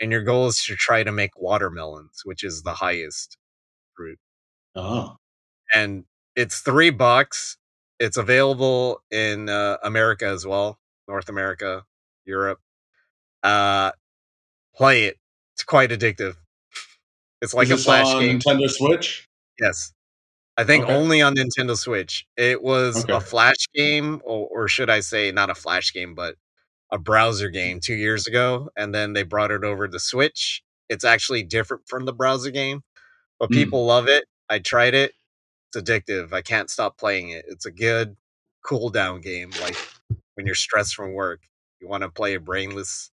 And 0.00 0.12
your 0.12 0.22
goal 0.22 0.46
is 0.48 0.62
to 0.64 0.76
try 0.76 1.02
to 1.02 1.12
make 1.12 1.32
watermelons, 1.38 2.22
which 2.24 2.44
is 2.44 2.62
the 2.62 2.74
highest 2.74 3.36
fruit. 3.96 4.18
Oh, 4.76 5.16
And 5.74 6.04
it's 6.36 6.60
three 6.60 6.90
bucks. 6.90 7.56
It's 7.98 8.16
available 8.16 9.02
in 9.10 9.48
uh, 9.48 9.78
America 9.82 10.26
as 10.26 10.46
well, 10.46 10.78
North 11.08 11.28
America, 11.28 11.84
Europe. 12.24 12.60
Uh, 13.42 13.92
play 14.74 15.04
it. 15.04 15.16
It's 15.54 15.64
quite 15.64 15.90
addictive. 15.90 16.36
It's 17.42 17.54
like 17.54 17.70
a 17.70 17.76
flash 17.76 18.06
on 18.06 18.22
game. 18.22 18.38
Nintendo 18.38 18.68
Switch? 18.70 19.26
Yes. 19.60 19.92
I 20.56 20.64
think 20.64 20.84
Okay. 20.84 20.94
only 20.94 21.22
on 21.22 21.36
Nintendo 21.36 21.76
Switch. 21.76 22.26
It 22.36 22.62
was 22.62 23.04
Okay. 23.04 23.14
a 23.14 23.20
flash 23.20 23.66
game, 23.74 24.20
or, 24.24 24.48
or 24.50 24.68
should 24.68 24.90
I 24.90 25.00
say, 25.00 25.30
not 25.32 25.50
a 25.50 25.54
flash 25.54 25.92
game, 25.92 26.14
but 26.14 26.36
a 26.92 26.98
browser 26.98 27.50
game 27.50 27.80
two 27.80 27.94
years 27.94 28.26
ago. 28.26 28.70
And 28.76 28.94
then 28.94 29.12
they 29.12 29.22
brought 29.22 29.50
it 29.50 29.64
over 29.64 29.88
to 29.88 29.98
Switch. 29.98 30.62
It's 30.88 31.04
actually 31.04 31.42
different 31.42 31.84
from 31.88 32.04
the 32.06 32.12
browser 32.12 32.50
game, 32.50 32.82
but 33.38 33.50
Mm. 33.50 33.54
people 33.54 33.86
love 33.86 34.08
it. 34.08 34.26
I 34.48 34.58
tried 34.60 34.94
it. 34.94 35.12
It's 35.74 35.82
addictive. 35.82 36.32
I 36.32 36.42
can't 36.42 36.70
stop 36.70 36.98
playing 36.98 37.30
it. 37.30 37.44
It's 37.48 37.66
a 37.66 37.70
good 37.70 38.16
cool 38.64 38.90
down 38.90 39.20
game. 39.20 39.50
Like 39.60 39.76
when 40.34 40.46
you're 40.46 40.54
stressed 40.54 40.94
from 40.94 41.12
work, 41.14 41.40
you 41.80 41.88
want 41.88 42.02
to 42.02 42.08
play 42.10 42.34
a 42.34 42.40
brainless 42.40 43.10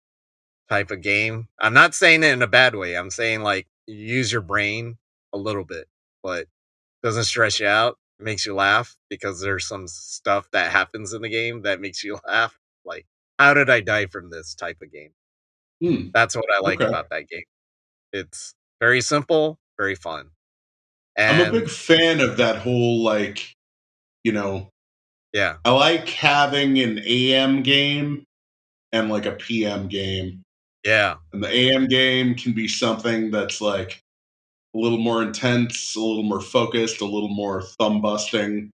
type 0.69 0.91
of 0.91 1.01
game. 1.01 1.47
I'm 1.59 1.73
not 1.73 1.95
saying 1.95 2.23
it 2.23 2.31
in 2.33 2.41
a 2.41 2.47
bad 2.47 2.75
way. 2.75 2.95
I'm 2.97 3.09
saying 3.11 3.41
like 3.43 3.67
you 3.87 3.97
use 3.97 4.31
your 4.31 4.41
brain 4.41 4.97
a 5.33 5.37
little 5.37 5.63
bit, 5.65 5.87
but 6.23 6.47
doesn't 7.03 7.25
stress 7.25 7.59
you 7.59 7.67
out. 7.67 7.97
It 8.19 8.23
makes 8.23 8.45
you 8.45 8.55
laugh 8.55 8.97
because 9.09 9.41
there's 9.41 9.67
some 9.67 9.87
stuff 9.87 10.49
that 10.51 10.71
happens 10.71 11.13
in 11.13 11.21
the 11.21 11.29
game 11.29 11.63
that 11.63 11.81
makes 11.81 12.03
you 12.03 12.19
laugh. 12.27 12.57
Like, 12.85 13.05
how 13.39 13.53
did 13.53 13.69
I 13.69 13.81
die 13.81 14.05
from 14.07 14.29
this 14.29 14.55
type 14.55 14.77
of 14.81 14.91
game? 14.91 15.11
Hmm. 15.81 16.09
That's 16.13 16.35
what 16.35 16.45
I 16.53 16.59
like 16.61 16.81
Okay. 16.81 16.87
about 16.87 17.09
that 17.09 17.27
game. 17.29 17.43
It's 18.13 18.55
very 18.79 19.01
simple, 19.01 19.59
very 19.77 19.95
fun. 19.95 20.31
I'm 21.17 21.39
a 21.41 21.51
big 21.51 21.69
fan 21.69 22.19
of 22.19 22.37
that 22.37 22.57
whole 22.57 23.03
like, 23.03 23.53
you 24.23 24.31
know, 24.31 24.69
yeah, 25.33 25.57
I 25.65 25.71
like 25.71 26.09
having 26.09 26.79
an 26.79 26.99
AM 27.05 27.63
game 27.63 28.23
and 28.91 29.09
like 29.09 29.25
a 29.25 29.33
PM 29.33 29.87
game. 29.87 30.43
yeah, 30.85 31.15
And 31.33 31.43
the 31.43 31.49
AM 31.49 31.87
game 31.87 32.35
can 32.35 32.53
be 32.53 32.67
something 32.67 33.31
that's 33.31 33.61
like 33.61 33.99
a 34.75 34.77
little 34.79 34.97
more 34.99 35.23
intense, 35.23 35.95
a 35.95 35.99
little 36.01 36.23
more 36.23 36.41
focused, 36.41 37.01
a 37.01 37.05
little 37.05 37.29
more 37.29 37.61
thumb 37.61 38.01
busting. 38.01 38.71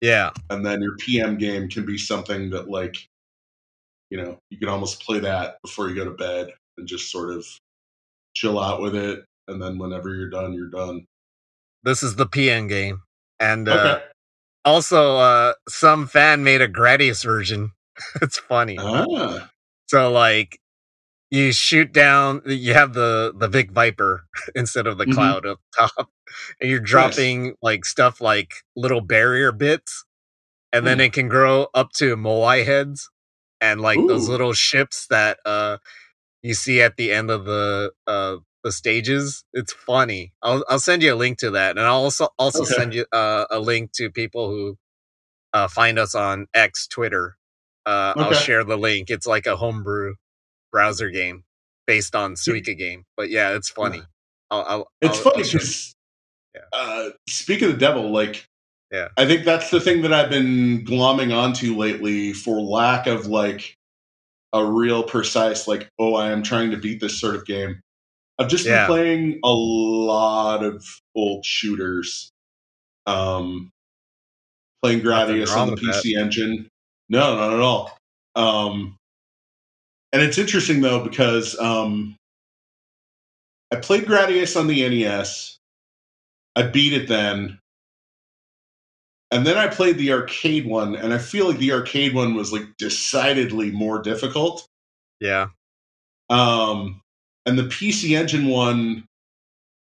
yeah. 0.00 0.30
And 0.50 0.64
then 0.64 0.82
your 0.82 0.96
PM 0.98 1.38
game 1.38 1.68
can 1.68 1.86
be 1.86 1.98
something 1.98 2.50
that 2.50 2.68
like, 2.68 2.96
you 4.10 4.18
know, 4.22 4.38
you 4.50 4.58
can 4.58 4.68
almost 4.68 5.02
play 5.02 5.18
that 5.20 5.56
before 5.62 5.88
you 5.88 5.94
go 5.96 6.04
to 6.04 6.10
bed 6.12 6.50
and 6.78 6.86
just 6.86 7.10
sort 7.10 7.30
of 7.30 7.46
chill 8.34 8.60
out 8.60 8.80
with 8.82 8.94
it. 8.94 9.24
And 9.48 9.60
then 9.62 9.78
whenever 9.78 10.14
you're 10.14 10.30
done, 10.30 10.54
you're 10.54 10.70
done. 10.70 11.06
This 11.82 12.02
is 12.02 12.16
the 12.16 12.26
PN 12.26 12.68
game. 12.68 13.02
And 13.40 13.68
uh, 13.68 14.00
also, 14.64 15.16
uh, 15.18 15.54
some 15.68 16.06
fan 16.06 16.44
made 16.44 16.62
a 16.62 16.68
Gradius 16.68 17.24
version. 17.24 17.72
it's 18.22 18.38
funny. 18.38 18.78
Ah. 18.78 19.50
So 19.88 20.10
like 20.10 20.58
you 21.30 21.52
shoot 21.52 21.92
down 21.92 22.42
you 22.46 22.74
have 22.74 22.94
the 22.94 23.34
the 23.36 23.48
Vic 23.48 23.70
Viper 23.72 24.26
instead 24.54 24.86
of 24.86 24.98
the 24.98 25.06
Mhm. 25.06 25.14
cloud 25.14 25.46
up 25.46 25.60
top 25.78 26.10
and 26.60 26.70
you're 26.70 26.80
dropping 26.80 27.54
like 27.62 27.84
stuff 27.84 28.20
like 28.20 28.54
little 28.76 29.00
barrier 29.00 29.52
bits 29.52 30.04
and 30.72 30.86
then 30.86 30.98
Hmm. 30.98 31.02
it 31.02 31.12
can 31.12 31.28
grow 31.28 31.68
up 31.74 31.92
to 31.92 32.16
moai 32.16 32.64
heads 32.64 33.10
and 33.60 33.80
like 33.80 33.98
those 34.08 34.28
little 34.28 34.52
ships 34.52 35.06
that 35.08 35.38
uh 35.46 35.78
you 36.42 36.54
see 36.54 36.82
at 36.82 36.96
the 36.96 37.12
end 37.12 37.30
of 37.30 37.44
the 37.44 37.92
uh 38.06 38.36
the 38.64 38.72
stages 38.72 39.44
it's 39.52 39.72
funny. 39.72 40.32
I'll 40.42 40.64
i'll 40.68 40.78
send 40.78 41.02
you 41.02 41.14
a 41.14 41.16
link 41.16 41.38
to 41.38 41.50
that 41.52 41.72
and 41.76 41.80
i'll 41.86 42.02
also 42.04 42.28
also 42.38 42.62
Okay. 42.62 42.74
send 42.74 42.94
you 42.94 43.06
uh, 43.12 43.44
a 43.50 43.60
link 43.60 43.92
to 43.92 44.10
people 44.10 44.48
who 44.50 44.78
uh 45.52 45.68
find 45.68 45.98
us 45.98 46.14
on 46.14 46.46
x 46.54 46.86
twitter. 46.86 47.36
Uh 47.86 48.14
i'll 48.16 48.32
share 48.32 48.64
the 48.64 48.76
link. 48.78 49.10
It's 49.10 49.26
like 49.26 49.46
a 49.46 49.56
homebrew 49.56 50.14
browser 50.72 51.10
game 51.10 51.44
based 51.86 52.14
on 52.16 52.34
suika 52.34 52.76
game 52.76 53.04
but 53.16 53.28
yeah 53.30 53.54
it's 53.54 53.68
funny. 53.70 54.02
I'll, 54.50 54.64
I'll 54.66 54.88
It's 55.02 55.18
I'll- 55.18 55.22
funny 55.24 55.38
I'll 55.38 55.44
show 55.44 55.58
you. 55.58 55.60
because, 55.60 55.96
Yeah. 56.54 56.60
uh, 56.72 57.10
speak 57.28 57.62
of 57.62 57.72
the 57.72 57.76
devil, 57.78 58.10
like, 58.12 58.48
Yeah. 58.94 59.08
I 59.16 59.26
think 59.26 59.44
that's 59.44 59.70
the 59.70 59.80
thing 59.80 60.02
that 60.02 60.12
I've 60.12 60.30
been 60.30 60.84
glomming 60.84 61.36
onto 61.36 61.74
lately 61.74 62.32
for 62.32 62.60
lack 62.60 63.08
of 63.08 63.26
like 63.26 63.74
a 64.52 64.64
real 64.64 65.02
precise, 65.02 65.66
like, 65.66 65.88
oh, 65.98 66.14
I 66.14 66.30
am 66.30 66.44
trying 66.44 66.70
to 66.70 66.76
beat 66.76 67.00
this 67.00 67.18
sort 67.20 67.34
of 67.34 67.44
game. 67.44 67.80
I've 68.38 68.46
just 68.48 68.64
Yeah. 68.64 68.86
been 68.86 68.94
playing 68.94 69.40
a 69.42 69.50
lot 69.52 70.62
of 70.62 70.84
old 71.16 71.44
shooters. 71.44 72.30
Um, 73.06 73.72
playing 74.80 75.00
Gradius 75.00 75.56
on 75.56 75.66
the 75.66 75.72
with 75.72 75.82
that. 75.82 76.04
PC 76.04 76.16
Engine. 76.16 76.68
No, 77.08 77.34
not 77.34 77.52
at 77.52 77.60
all. 77.60 77.98
Um, 78.36 78.96
and 80.12 80.22
it's 80.22 80.38
interesting 80.38 80.82
though 80.82 81.02
because 81.02 81.58
um, 81.58 82.14
I 83.72 83.76
played 83.76 84.04
Gradius 84.04 84.56
on 84.58 84.68
the 84.68 84.88
NES. 84.88 85.56
I 86.54 86.62
beat 86.62 86.92
it 86.92 87.08
then. 87.08 87.58
And 89.34 89.44
then 89.44 89.58
I 89.58 89.66
played 89.66 89.98
the 89.98 90.12
arcade 90.12 90.64
one, 90.64 90.94
and 90.94 91.12
I 91.12 91.18
feel 91.18 91.48
like 91.48 91.58
the 91.58 91.72
arcade 91.72 92.14
one 92.14 92.34
was 92.34 92.52
like 92.52 92.76
decidedly 92.78 93.72
more 93.72 94.00
difficult. 94.00 94.66
yeah 95.20 95.48
Um, 96.30 97.02
and 97.44 97.58
the 97.58 97.64
PC 97.64 98.16
Engine 98.16 98.46
one 98.46 99.08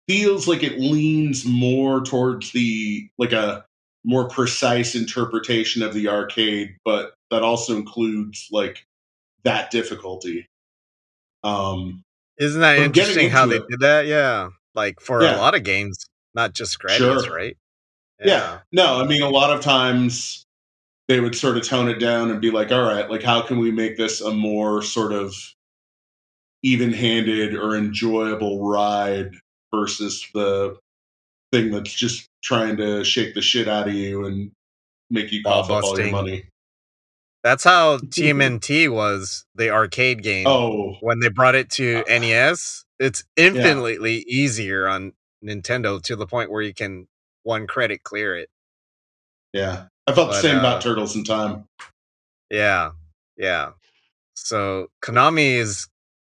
feels 0.07 0.47
like 0.47 0.63
it 0.63 0.79
leans 0.79 1.45
more 1.45 2.01
towards 2.05 2.51
the 2.53 3.09
like 3.17 3.33
a 3.33 3.65
more 4.05 4.29
precise 4.29 4.95
interpretation 4.95 5.83
of 5.83 5.93
the 5.93 6.07
arcade, 6.07 6.77
but 6.85 7.13
that 7.29 7.43
also 7.43 7.75
includes 7.75 8.47
like 8.49 8.85
that 9.43 9.71
difficulty. 9.71 10.47
Um, 11.43 12.03
isn't 12.37 12.61
that 12.61 12.79
interesting 12.79 13.29
how 13.29 13.45
they 13.45 13.57
it- 13.57 13.67
did 13.69 13.79
that 13.81 14.05
yeah 14.07 14.49
like 14.73 15.01
for 15.01 15.21
Yeah. 15.21 15.35
a 15.35 15.37
lot 15.37 15.53
of 15.53 15.63
games 15.63 16.05
not 16.33 16.53
just 16.53 16.79
Gradius, 16.79 16.97
Sure. 17.25 17.35
right 17.35 17.57
yeah. 18.23 18.59
No, 18.71 19.01
I 19.01 19.05
mean, 19.05 19.21
a 19.21 19.29
lot 19.29 19.51
of 19.55 19.61
times 19.61 20.45
they 21.07 21.19
would 21.19 21.35
sort 21.35 21.57
of 21.57 21.63
tone 21.67 21.89
it 21.89 21.99
down 21.99 22.31
and 22.31 22.41
be 22.41 22.51
like, 22.51 22.71
all 22.71 22.83
right, 22.83 23.09
like, 23.09 23.23
how 23.23 23.41
can 23.41 23.59
we 23.59 23.71
make 23.71 23.97
this 23.97 24.21
a 24.21 24.31
more 24.31 24.81
sort 24.81 25.11
of 25.11 25.35
even 26.63 26.93
handed 26.93 27.55
or 27.55 27.75
enjoyable 27.75 28.65
ride 28.67 29.31
versus 29.73 30.25
the 30.33 30.77
thing 31.51 31.71
that's 31.71 31.93
just 31.93 32.27
trying 32.41 32.77
to 32.77 33.03
shake 33.03 33.35
the 33.35 33.41
shit 33.41 33.67
out 33.67 33.87
of 33.87 33.93
you 33.93 34.25
and 34.25 34.51
make 35.09 35.31
you 35.31 35.43
cough 35.43 35.69
up 35.69 35.83
all 35.83 35.99
your 35.99 36.11
money? 36.11 36.45
That's 37.43 37.65
how 37.65 37.97
TMNT 37.99 38.89
was 38.89 39.45
the 39.55 39.69
arcade 39.69 40.23
game. 40.23 40.47
Oh, 40.47 40.95
When 41.01 41.19
they 41.19 41.29
brought 41.29 41.55
it 41.55 41.69
to 41.71 42.03
Uh, 42.07 42.19
NES, 42.19 42.85
it's 42.99 43.25
infinitely 43.35 44.19
easier 44.19 44.87
on 44.87 45.11
Nintendo 45.43 46.01
to 46.03 46.15
the 46.15 46.25
point 46.25 46.49
where 46.49 46.61
you 46.61 46.73
can 46.73 47.07
one 47.43 47.67
credit 47.67 48.03
clear 48.03 48.35
it. 48.37 48.49
yeah. 49.53 49.87
I 50.07 50.13
felt 50.13 50.31
the 50.31 50.41
same 50.41 50.57
uh, 50.57 50.59
about 50.59 50.81
Turtles 50.81 51.15
in 51.15 51.23
Time. 51.23 51.65
Yeah. 52.51 52.91
Yeah. 53.37 53.71
So 54.35 54.87
Konami 55.03 55.55
is 55.57 55.87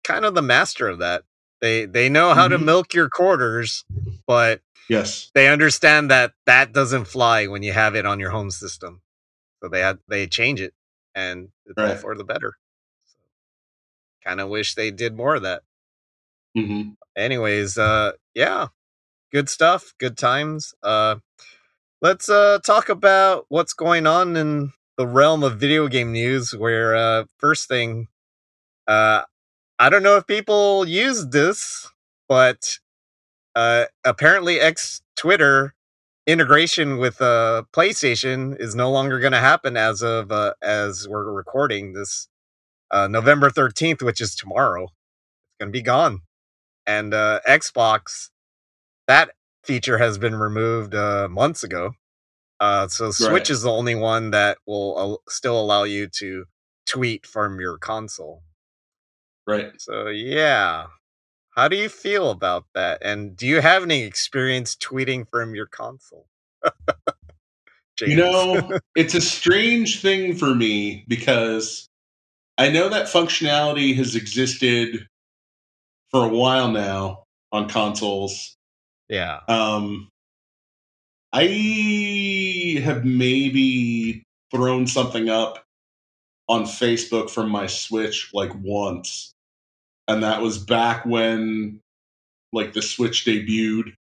kind 0.05 0.25
of 0.25 0.35
the 0.35 0.43
master 0.43 0.89
of 0.89 1.01
that. 1.01 1.25
They 1.61 1.87
they 1.87 2.09
know 2.09 2.35
how 2.35 2.49
to 2.49 2.59
Mhm. 2.59 2.65
milk 2.65 2.95
your 2.95 3.09
quarters, 3.11 3.85
but 4.27 4.63
Yes. 4.89 5.31
they 5.35 5.49
understand 5.49 6.11
that 6.11 6.35
that 6.47 6.73
doesn't 6.73 7.07
fly 7.07 7.47
when 7.49 7.63
you 7.63 7.73
have 7.73 7.95
it 7.97 8.07
on 8.07 8.21
your 8.21 8.31
home 8.31 8.51
system. 8.51 9.03
So 9.63 9.69
they 9.69 9.81
had 9.81 9.99
they 10.09 10.27
change 10.29 10.61
it 10.61 10.75
and 11.15 11.51
it's 11.67 11.79
all 11.79 11.85
Right. 11.87 11.99
for 12.01 12.17
the 12.17 12.25
better. 12.25 12.55
So, 13.07 13.19
kind 14.25 14.41
of 14.41 14.49
wish 14.49 14.75
they 14.75 14.91
did 14.91 15.17
more 15.17 15.37
of 15.37 15.43
that. 15.43 15.63
hmm 16.57 16.91
anyways 17.17 17.77
uh 17.79 18.13
yeah 18.35 18.69
good 19.33 19.49
stuff 19.49 19.95
good 19.99 20.17
times 20.17 20.75
uh 20.83 21.17
let's 22.03 22.29
uh 22.29 22.59
talk 22.67 22.89
about 22.89 23.47
what's 23.49 23.75
going 23.75 24.07
on 24.07 24.37
in 24.37 24.73
the 24.97 25.07
realm 25.07 25.43
of 25.43 25.59
video 25.59 25.89
game 25.89 26.13
news 26.13 26.55
where 26.57 26.97
uh 26.97 27.25
first 27.39 27.69
thing 27.69 28.09
uh 28.87 29.23
i 29.79 29.89
don't 29.91 30.03
know 30.03 30.17
if 30.17 30.27
people 30.27 30.87
use 30.87 31.29
this 31.29 31.91
but 32.29 32.79
uh 33.57 33.85
apparently 34.05 34.61
x 34.61 35.03
twitter 35.17 35.75
integration 36.27 36.99
with 36.99 37.21
uh 37.23 37.63
playstation 37.73 38.59
is 38.61 38.75
no 38.75 38.91
longer 38.91 39.21
going 39.21 39.33
to 39.33 39.41
happen 39.41 39.77
as 39.77 40.03
of 40.03 40.33
uh 40.33 40.55
as 40.63 41.07
we're 41.09 41.33
recording 41.33 41.93
this 41.95 42.29
uh 42.91 43.09
november 43.09 43.51
13th 43.51 44.03
which 44.03 44.21
is 44.21 44.35
tomorrow. 44.35 44.85
It's 44.85 45.59
going 45.61 45.73
to 45.73 45.79
be 45.79 45.83
gone. 45.83 46.23
And 46.87 47.13
uh, 47.15 47.41
Xbox, 47.47 48.31
that 49.09 49.33
feature 49.65 49.99
has 49.99 50.19
been 50.19 50.37
removed 50.37 50.95
uh, 50.95 51.29
months 51.29 51.65
ago. 51.65 51.93
Uh, 52.61 52.89
so 52.89 53.11
Switch 53.11 53.31
Right. 53.31 53.51
is 53.51 53.63
the 53.63 53.71
only 53.73 53.95
one 53.97 54.31
that 54.31 54.59
will 54.67 55.23
still 55.29 55.61
allow 55.61 55.85
you 55.85 56.09
to 56.09 56.47
tweet 56.87 57.27
from 57.27 57.61
your 57.61 57.79
console. 57.79 58.43
Right. 59.47 59.73
So 59.79 60.09
yeah, 60.09 60.87
how 61.57 61.69
do 61.69 61.77
you 61.77 61.89
feel 61.89 62.31
about 62.31 62.67
that? 62.75 62.99
And 63.03 63.37
do 63.37 63.47
you 63.47 63.61
have 63.61 63.83
any 63.83 64.03
experience 64.03 64.77
tweeting 64.77 65.29
from 65.31 65.55
your 65.55 65.67
console? 65.67 66.27
You 68.05 68.17
know, 68.17 68.71
it's 68.95 69.15
a 69.15 69.21
strange 69.21 70.03
thing 70.03 70.37
for 70.37 70.55
me 70.55 71.05
because 71.09 71.89
I 72.57 72.69
know 72.69 72.89
that 72.89 73.07
functionality 73.07 73.97
has 73.97 74.15
existed 74.15 75.09
for 76.11 76.25
a 76.25 76.29
while 76.29 76.71
now 76.71 77.25
on 77.53 77.69
consoles. 77.69 78.58
Yeah, 79.09 79.41
Um, 79.49 80.09
I 81.33 82.81
have 82.85 83.05
maybe 83.05 84.23
thrown 84.51 84.87
something 84.87 85.29
up 85.29 85.63
on 86.49 86.65
Facebook 86.65 87.31
from 87.31 87.51
my 87.51 87.67
Switch 87.67 88.31
like 88.33 88.53
once, 88.55 89.33
and 90.09 90.23
that 90.23 90.41
was 90.41 90.59
back 90.59 91.05
when 91.05 91.81
like 92.53 92.73
the 92.73 92.83
Switch 92.83 93.25
debuted. 93.25 93.95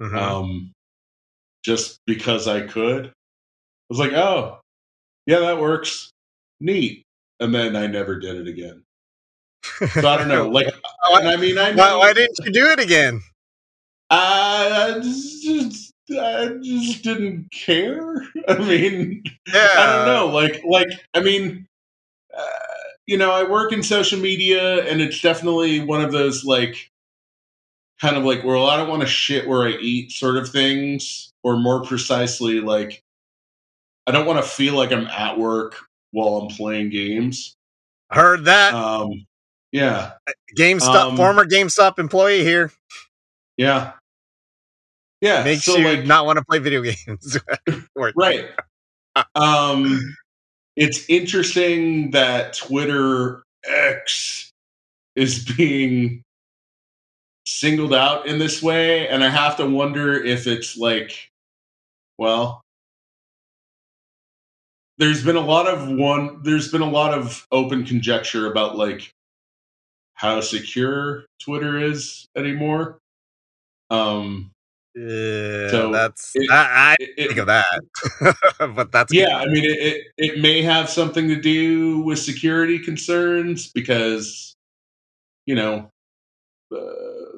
Mhm. 0.00 0.16
um, 0.18 0.72
just 1.64 1.98
because 2.06 2.46
I 2.48 2.62
could. 2.66 3.06
I 3.06 3.12
was 3.88 3.98
like, 3.98 4.12
oh, 4.12 4.60
yeah, 5.26 5.40
that 5.40 5.60
works. 5.60 6.10
Neat. 6.60 7.02
And 7.40 7.54
then 7.54 7.76
I 7.76 7.86
never 7.86 8.18
did 8.18 8.36
it 8.36 8.48
again. 8.48 8.82
So 9.92 10.08
I 10.08 10.16
don't 10.18 10.28
know. 10.28 10.48
Like, 10.50 10.66
and 11.12 11.28
I 11.28 11.36
mean, 11.36 11.58
I 11.58 11.70
know, 11.72 11.96
why, 11.96 12.06
why 12.08 12.12
didn't 12.12 12.36
you 12.44 12.52
do 12.52 12.66
it 12.66 12.80
again? 12.80 13.22
I 14.16 15.00
just, 15.00 15.92
I 16.10 16.56
just 16.62 17.02
didn't 17.02 17.50
care. 17.52 18.14
I 18.48 18.58
mean, 18.58 19.22
Yeah. 19.52 19.68
I 19.76 19.96
don't 19.96 20.06
know. 20.06 20.26
Like, 20.34 20.62
like 20.64 20.88
I 21.14 21.20
mean, 21.20 21.66
uh, 22.36 22.42
you 23.06 23.16
know, 23.18 23.32
I 23.32 23.48
work 23.48 23.72
in 23.72 23.82
social 23.82 24.18
media, 24.18 24.84
and 24.84 25.00
it's 25.00 25.20
definitely 25.20 25.80
one 25.80 26.02
of 26.02 26.12
those 26.12 26.44
like, 26.44 26.90
kind 28.00 28.16
of 28.16 28.24
like, 28.24 28.44
well, 28.44 28.66
I 28.66 28.76
don't 28.76 28.88
want 28.88 29.02
to 29.02 29.08
shit 29.08 29.46
where 29.48 29.66
I 29.66 29.72
eat, 29.72 30.12
sort 30.12 30.36
of 30.36 30.48
things, 30.48 31.32
or 31.42 31.56
more 31.56 31.82
precisely, 31.82 32.60
like, 32.60 33.02
I 34.06 34.12
don't 34.12 34.26
want 34.26 34.42
to 34.44 34.48
feel 34.48 34.74
like 34.74 34.92
I'm 34.92 35.06
at 35.06 35.38
work 35.38 35.76
while 36.10 36.36
I'm 36.36 36.48
playing 36.48 36.90
games. 36.90 37.56
Heard 38.10 38.44
that. 38.44 38.74
Um, 38.74 39.26
yeah, 39.72 40.12
GameStop, 40.58 41.10
um, 41.10 41.16
former 41.16 41.44
GameStop 41.44 41.98
employee 41.98 42.44
here. 42.44 42.70
yeah, 43.56 43.92
yeah. 45.24 45.42
Makes 45.42 45.64
so 45.64 45.76
you 45.76 45.88
like, 45.88 46.06
not 46.06 46.26
want 46.26 46.38
to 46.38 46.44
play 46.44 46.58
video 46.58 46.82
games. 47.06 47.38
Right 47.96 48.44
um 49.34 50.16
it's 50.76 51.08
interesting 51.08 52.10
that 52.10 52.52
twitter 52.52 53.44
x 53.64 54.50
is 55.14 55.44
being 55.56 56.22
singled 57.46 57.94
out 57.94 58.26
in 58.26 58.38
this 58.38 58.62
way 58.62 59.06
and 59.08 59.22
i 59.22 59.28
have 59.28 59.56
to 59.56 59.66
wonder 59.66 60.12
if 60.12 60.46
it's 60.48 60.76
like 60.76 61.30
well 62.18 62.60
there's 64.98 65.24
been 65.24 65.36
a 65.36 65.40
lot 65.40 65.68
of 65.68 65.88
one 65.88 66.40
there's 66.42 66.72
been 66.72 66.82
a 66.82 66.90
lot 66.90 67.14
of 67.14 67.46
open 67.52 67.84
conjecture 67.84 68.50
about 68.50 68.76
like 68.76 69.12
how 70.14 70.40
secure 70.40 71.24
twitter 71.40 71.78
is 71.78 72.26
anymore 72.36 72.98
um 73.90 74.50
Yeah, 74.96 75.70
So, 75.70 75.90
that's 75.92 76.30
it- 76.36 76.50
I, 76.50 76.94
I 76.94 76.96
it- 77.00 77.26
think 77.28 77.38
of 77.40 77.46
that, 77.46 77.80
but 78.76 78.92
that's 78.92 79.12
yeah 79.12 79.38
i 79.38 79.46
mean 79.46 79.64
it, 79.64 79.78
it, 79.78 80.04
it 80.16 80.40
may 80.40 80.62
have 80.62 80.88
something 80.88 81.26
to 81.28 81.36
do 81.40 81.98
with 82.00 82.20
security 82.20 82.78
concerns 82.78 83.72
because 83.72 84.54
you 85.46 85.56
know 85.56 85.90
uh, 86.72 86.78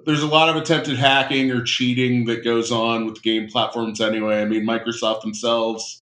there's 0.04 0.22
a 0.22 0.26
lot 0.26 0.50
of 0.50 0.56
attempted 0.56 0.96
hacking 0.98 1.50
or 1.50 1.62
cheating 1.62 2.26
that 2.26 2.44
goes 2.44 2.70
on 2.70 3.06
with 3.06 3.22
game 3.22 3.48
platforms 3.48 4.00
anyway. 4.00 4.40
I 4.42 4.44
mean 4.44 4.64
microsoft 4.66 5.22
themselves 5.22 6.02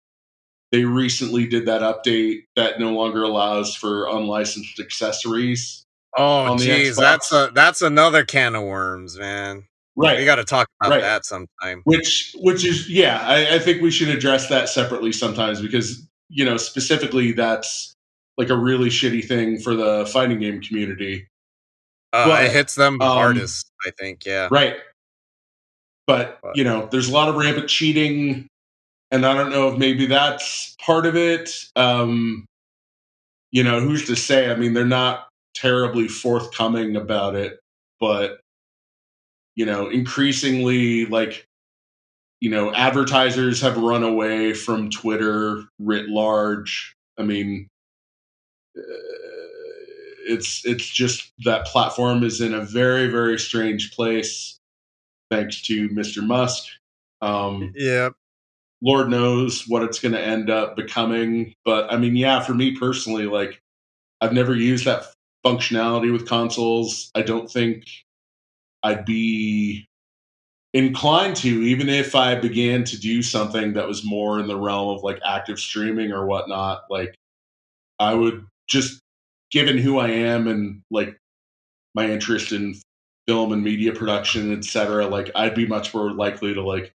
they 0.72 0.84
recently 0.84 1.46
did 1.46 1.66
that 1.66 1.82
update 1.82 2.44
that 2.56 2.80
no 2.80 2.90
longer 2.92 3.22
allows 3.22 3.76
for 3.76 4.08
unlicensed 4.08 4.80
accessories 4.80 5.82
Oh, 6.16 6.56
geez, 6.56 6.96
that's 6.96 7.32
a 7.32 7.50
that's 7.52 7.82
another 7.82 8.24
can 8.24 8.54
of 8.54 8.62
worms, 8.62 9.18
man. 9.18 9.64
We 9.96 10.06
right 10.08 10.24
got 10.24 10.36
to 10.36 10.44
talk 10.44 10.68
about 10.80 10.90
Right. 10.90 11.00
that 11.02 11.24
sometime. 11.24 11.82
which 11.84 12.34
which 12.40 12.64
is 12.64 12.88
yeah 12.90 13.20
I, 13.26 13.54
I 13.56 13.58
think 13.58 13.80
we 13.82 13.90
should 13.90 14.08
address 14.08 14.48
that 14.48 14.68
separately 14.68 15.12
sometimes 15.12 15.60
because 15.62 16.06
you 16.28 16.44
know 16.44 16.56
specifically 16.56 17.32
that's 17.32 17.94
like 18.36 18.48
a 18.50 18.56
really 18.56 18.88
shitty 18.88 19.24
thing 19.24 19.58
for 19.60 19.74
the 19.74 20.06
fighting 20.12 20.40
game 20.40 20.60
community 20.60 21.28
Uh, 22.12 22.26
But, 22.28 22.44
it 22.44 22.52
hits 22.52 22.74
them 22.74 23.00
um, 23.00 23.08
hardest, 23.08 23.70
I 23.86 23.90
think. 23.90 24.24
Yeah. 24.26 24.48
right 24.50 24.76
but 26.06 26.38
But- 26.42 26.56
you 26.56 26.64
know 26.64 26.86
there's 26.90 27.08
a 27.08 27.12
lot 27.12 27.28
of 27.28 27.36
rampant 27.36 27.68
cheating 27.68 28.46
and 29.10 29.24
i 29.24 29.34
don't 29.34 29.50
know 29.50 29.68
if 29.68 29.78
maybe 29.78 30.06
that's 30.06 30.74
part 30.84 31.06
of 31.06 31.14
it 31.16 31.50
um 31.76 32.44
you 33.52 33.62
know 33.62 33.80
who's 33.80 34.04
to 34.06 34.16
say 34.16 34.50
i 34.50 34.54
mean 34.56 34.74
they're 34.74 34.84
not 34.84 35.28
terribly 35.54 36.08
forthcoming 36.08 36.96
about 36.96 37.36
it 37.36 37.60
but 38.00 38.40
you 39.56 39.64
know 39.66 39.88
increasingly 39.88 41.06
like 41.06 41.46
you 42.40 42.50
know 42.50 42.72
advertisers 42.74 43.60
have 43.60 43.76
run 43.76 44.02
away 44.02 44.54
from 44.54 44.90
twitter 44.90 45.64
writ 45.78 46.08
large 46.08 46.94
i 47.18 47.22
mean 47.22 47.68
uh, 48.76 48.82
it's 50.26 50.64
it's 50.64 50.86
just 50.86 51.32
that 51.44 51.66
platform 51.66 52.22
is 52.22 52.40
in 52.40 52.54
a 52.54 52.64
very 52.64 53.08
very 53.08 53.38
strange 53.38 53.92
place 53.92 54.58
thanks 55.30 55.62
to 55.62 55.88
mr 55.90 56.24
musk 56.26 56.64
um 57.22 57.72
Yeah. 57.76 58.10
Lord 58.82 59.08
knows 59.08 59.64
what 59.66 59.82
it's 59.82 59.98
going 59.98 60.12
to 60.12 60.20
end 60.20 60.50
up 60.50 60.76
becoming. 60.76 61.54
But 61.64 61.90
I 61.90 61.96
mean, 61.96 62.16
yeah, 62.16 62.40
for 62.40 62.52
me 62.52 62.76
personally, 62.76 63.24
like 63.24 63.62
I've 64.20 64.34
never 64.34 64.54
used 64.54 64.84
that 64.84 65.06
functionality 65.46 66.12
with 66.12 66.28
consoles. 66.28 67.10
I 67.14 67.22
don't 67.22 67.50
think 67.50 67.86
I'd 68.84 69.04
be 69.04 69.86
inclined 70.74 71.36
to, 71.36 71.48
even 71.48 71.88
if 71.88 72.14
I 72.14 72.34
began 72.34 72.84
to 72.84 73.00
do 73.00 73.22
something 73.22 73.72
that 73.72 73.88
was 73.88 74.04
more 74.04 74.38
in 74.40 74.46
the 74.46 74.58
realm 74.58 74.88
of 74.90 75.02
like 75.02 75.20
active 75.24 75.58
streaming 75.58 76.12
or 76.12 76.26
whatnot. 76.26 76.82
Like 76.90 77.14
I 77.98 78.14
would 78.14 78.44
just, 78.68 79.00
given 79.50 79.78
who 79.78 79.98
I 79.98 80.08
am 80.08 80.46
and 80.48 80.82
like 80.90 81.16
my 81.94 82.10
interest 82.10 82.52
in 82.52 82.74
film 83.26 83.52
and 83.52 83.62
media 83.64 83.92
production, 83.92 84.52
et 84.52 84.64
cetera, 84.64 85.06
like 85.06 85.30
I'd 85.34 85.54
be 85.54 85.66
much 85.66 85.94
more 85.94 86.12
likely 86.12 86.52
to 86.52 86.62
like 86.62 86.92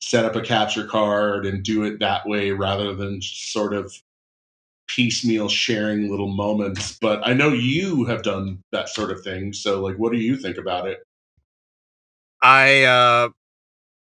set 0.00 0.24
up 0.24 0.36
a 0.36 0.42
capture 0.42 0.86
card 0.86 1.46
and 1.46 1.62
do 1.62 1.84
it 1.84 2.00
that 2.00 2.26
way 2.26 2.50
rather 2.50 2.92
than 2.94 3.22
sort 3.22 3.72
of 3.72 3.94
piecemeal 4.88 5.48
sharing 5.48 6.10
little 6.10 6.28
moments. 6.28 6.98
But 7.00 7.26
I 7.26 7.32
know 7.32 7.50
you 7.50 8.04
have 8.04 8.22
done 8.22 8.60
that 8.72 8.88
sort 8.88 9.12
of 9.12 9.22
thing. 9.22 9.52
So 9.52 9.80
like 9.80 9.96
what 9.96 10.12
do 10.12 10.18
you 10.18 10.36
think 10.36 10.58
about 10.58 10.88
it? 10.88 11.04
I 12.42 12.84
uh 12.84 13.28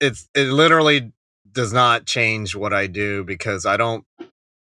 it's 0.02 0.30
it 0.36 0.48
literally 0.50 1.14
does 1.52 1.74
not 1.74 2.06
change 2.06 2.56
what 2.56 2.74
I 2.74 2.88
do 2.88 3.24
because 3.24 3.66
I 3.66 3.78
don't 3.78 4.06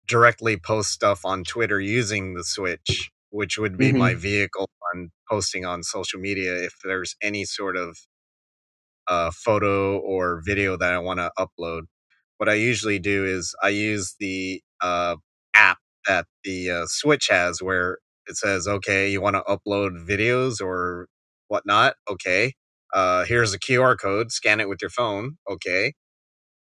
directly 0.09 0.57
post 0.59 0.91
stuff 0.93 1.25
on 1.25 1.45
Twitter 1.45 1.81
using 1.81 2.35
the 2.35 2.45
Switch, 2.45 3.11
which 3.31 3.59
would 3.59 3.79
be 3.79 3.93
my 3.93 4.15
vehicle 4.15 4.69
on 4.95 5.11
posting 5.31 5.65
on 5.67 5.83
social 5.85 6.21
media 6.21 6.57
if 6.65 6.75
there's 6.85 7.17
any 7.23 7.45
sort 7.45 7.77
of 7.77 7.97
uh 9.09 9.31
photo 9.33 9.99
or 9.99 10.43
video 10.45 10.77
that 10.77 10.93
I 10.93 10.99
want 10.99 11.21
to 11.21 11.31
upload. 11.39 11.83
What 12.39 12.49
I 12.49 12.55
usually 12.55 12.99
do 12.99 13.25
is 13.27 13.55
I 13.63 13.71
use 13.71 14.17
the 14.21 14.63
uh 14.83 15.17
app 15.55 15.79
that 16.07 16.27
the 16.45 16.71
uh, 16.71 16.87
Switch 16.89 17.29
has 17.29 17.63
where 17.63 17.99
it 18.27 18.37
says, 18.37 18.69
okay, 18.69 19.11
you 19.11 19.21
want 19.21 19.37
to 19.37 19.43
upload 19.43 20.07
videos 20.07 20.61
or 20.63 21.09
whatnot. 21.49 21.95
Okay 22.11 22.53
uh, 22.95 23.25
here's 23.25 23.55
a 23.55 23.59
QR 23.59 23.99
code, 24.01 24.33
scan 24.33 24.61
it 24.61 24.69
with 24.69 24.81
your 24.83 24.91
phone. 24.91 25.37
Okay. 25.51 25.95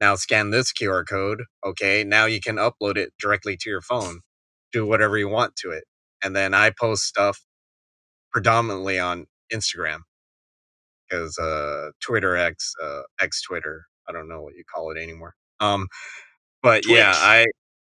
Now 0.02 0.16
scan 0.16 0.52
this 0.52 0.74
QR 0.74 1.08
code. 1.08 1.44
Okay. 1.66 2.04
Now 2.04 2.26
you 2.26 2.42
can 2.42 2.58
upload 2.58 2.98
it 2.98 3.14
directly 3.20 3.58
to 3.62 3.70
your 3.70 3.82
phone. 3.82 4.22
Do 4.74 4.86
whatever 4.86 5.18
you 5.18 5.30
want 5.30 5.56
to 5.58 5.72
it. 5.72 5.86
And 6.24 6.36
then 6.36 6.54
I 6.54 6.72
post 6.72 7.04
stuff 7.06 7.40
predominantly 8.32 9.00
on 9.00 9.28
Instagram 9.54 10.00
because 11.10 11.38
uh, 11.40 11.92
Twitter 12.02 12.38
X, 12.38 12.74
uh, 12.84 13.02
X 13.22 13.42
Twitter, 13.44 13.86
I 14.10 14.14
don't 14.14 14.30
know 14.30 14.42
what 14.42 14.56
you 14.56 14.64
call 14.74 14.92
it 14.92 14.98
anymore. 15.00 15.36
Um, 15.60 15.88
but 16.64 16.88
yeah, 16.88 17.14
I 17.16 17.48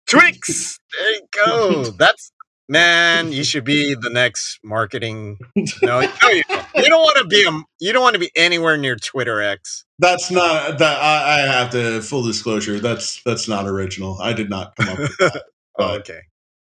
Twix. 0.09 0.79
There 0.99 1.13
you 1.13 1.21
go. 1.31 1.83
That's 1.99 2.31
man. 2.71 3.31
You 3.31 3.43
should 3.43 3.63
be 3.65 3.93
the 3.93 4.09
next 4.09 4.59
marketing. 4.63 5.37
No, 5.83 5.99
no 6.01 6.29
you 6.29 6.43
don't. 6.47 6.65
You 6.75 6.85
don't 6.89 7.01
want 7.03 7.17
to 7.17 7.25
be 7.27 7.43
a. 7.43 7.51
You 7.79 7.93
don't 7.93 8.01
want 8.01 8.13
to 8.13 8.19
be 8.19 8.31
anywhere 8.35 8.77
near 8.77 8.95
Twitter 8.95 9.41
X. 9.41 9.85
That's 9.99 10.31
not 10.31 10.79
that 10.79 10.97
I, 11.01 11.35
I 11.35 11.39
have 11.41 11.69
to 11.71 12.01
full 12.01 12.23
disclosure. 12.23 12.79
That's 12.79 13.21
that's 13.23 13.47
not 13.47 13.67
original. 13.67 14.17
I 14.21 14.33
did 14.33 14.49
not 14.49 14.75
come 14.75 14.89
up 14.89 14.99
with 14.99 15.17
that. 15.19 15.43
Oh, 15.79 15.87
But, 15.87 15.99
okay. 16.01 16.19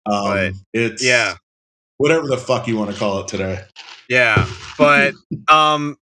um, 0.06 0.24
But, 0.26 0.54
it's 0.74 1.02
yeah. 1.04 1.36
whatever 1.98 2.28
the 2.28 2.38
fuck 2.38 2.68
you 2.68 2.78
want 2.78 2.92
to 2.92 2.98
call 2.98 3.22
it 3.22 3.30
today. 3.30 3.64
Yeah, 4.10 4.46
but 4.78 5.14
um, 5.48 5.96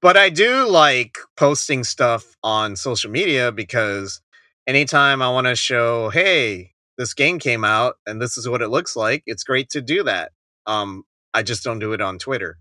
but 0.00 0.16
I 0.16 0.30
do 0.30 0.68
like 0.68 1.18
posting 1.36 1.82
stuff 1.82 2.36
on 2.44 2.76
social 2.76 3.10
media 3.10 3.50
because 3.50 4.20
anytime 4.68 5.20
I 5.20 5.30
want 5.30 5.48
to 5.48 5.56
show, 5.56 6.10
hey, 6.10 6.73
this 6.98 7.14
game 7.14 7.38
came 7.38 7.64
out 7.64 7.96
and 8.06 8.20
this 8.22 8.38
is 8.38 8.48
what 8.48 8.62
it 8.62 8.68
looks 8.68 8.96
like, 8.96 9.22
it's 9.26 9.44
great 9.44 9.70
to 9.70 9.82
do 9.82 10.04
that. 10.04 10.32
Um, 10.66 11.04
I 11.34 11.42
just 11.42 11.64
don't 11.64 11.78
do 11.80 11.92
it 11.94 12.00
on 12.00 12.18
Twitter. 12.18 12.58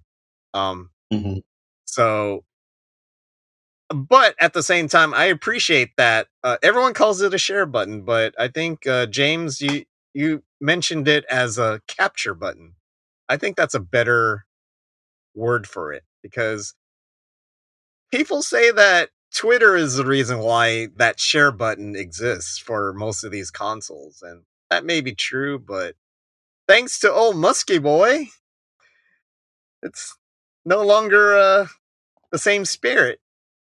Um, 0.53 0.91
Mhm. 1.13 1.43
so, 1.85 2.45
but 3.89 4.35
at 4.39 4.53
the 4.53 4.63
same 4.63 4.87
time, 4.89 5.13
I 5.13 5.25
appreciate 5.25 5.91
that 5.97 6.27
uh, 6.43 6.57
everyone 6.63 6.93
calls 6.93 7.21
it 7.21 7.33
a 7.33 7.37
share 7.39 7.65
button, 7.65 8.03
but 8.03 8.35
I 8.39 8.47
think 8.49 8.87
uh, 8.87 9.05
James, 9.07 9.61
you 9.61 9.85
you 10.13 10.43
mentioned 10.61 11.07
it 11.07 11.25
as 11.29 11.57
a 11.59 11.81
capture 11.87 12.35
button. 12.35 12.75
I 13.29 13.37
think 13.37 13.57
that's 13.57 13.75
a 13.75 13.79
better 13.81 14.45
word 15.35 15.67
for 15.67 15.93
it 15.93 16.03
because 16.23 16.75
people 18.11 18.41
say 18.43 18.71
that 18.71 19.09
Twitter 19.35 19.75
is 19.75 19.95
the 19.95 20.05
reason 20.05 20.39
why 20.39 20.87
that 20.97 21.19
share 21.19 21.51
button 21.51 21.95
exists 21.95 22.59
for 22.59 22.93
most 22.93 23.23
of 23.23 23.31
these 23.31 23.51
consoles, 23.51 24.21
and 24.23 24.43
that 24.71 24.85
may 24.85 25.01
be 25.01 25.15
true, 25.15 25.59
but 25.59 25.95
thanks 26.67 26.99
to 27.01 27.11
old 27.11 27.35
Muskie 27.37 27.81
boy, 27.83 28.27
it's 29.83 30.17
no 30.65 30.83
longer 30.83 31.37
uh, 31.37 31.67
the 32.31 32.39
same 32.39 32.65
spirit. 32.65 33.13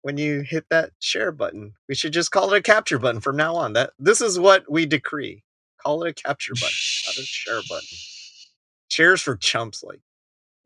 when 0.02 0.18
you 0.18 0.42
hit 0.42 0.66
that 0.70 0.92
share 1.00 1.32
button. 1.32 1.74
We 1.88 1.96
should 1.96 2.14
just 2.14 2.32
call 2.32 2.52
it 2.54 2.58
a 2.58 2.62
capture 2.62 2.98
button 2.98 3.20
from 3.22 3.36
now 3.36 3.56
on. 3.56 3.74
That 3.74 3.92
this 4.00 4.22
is 4.22 4.40
what 4.40 4.70
we 4.70 4.86
decree. 4.86 5.44
Call 5.82 6.04
it 6.04 6.10
a 6.10 6.14
capture 6.14 6.54
button, 6.54 6.76
not 7.06 7.18
a 7.18 7.22
share 7.24 7.60
button. 7.68 7.98
Shares 8.88 9.22
for 9.22 9.36
chumps 9.36 9.82
like 9.84 10.00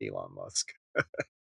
Elon 0.02 0.34
Musk. 0.34 0.74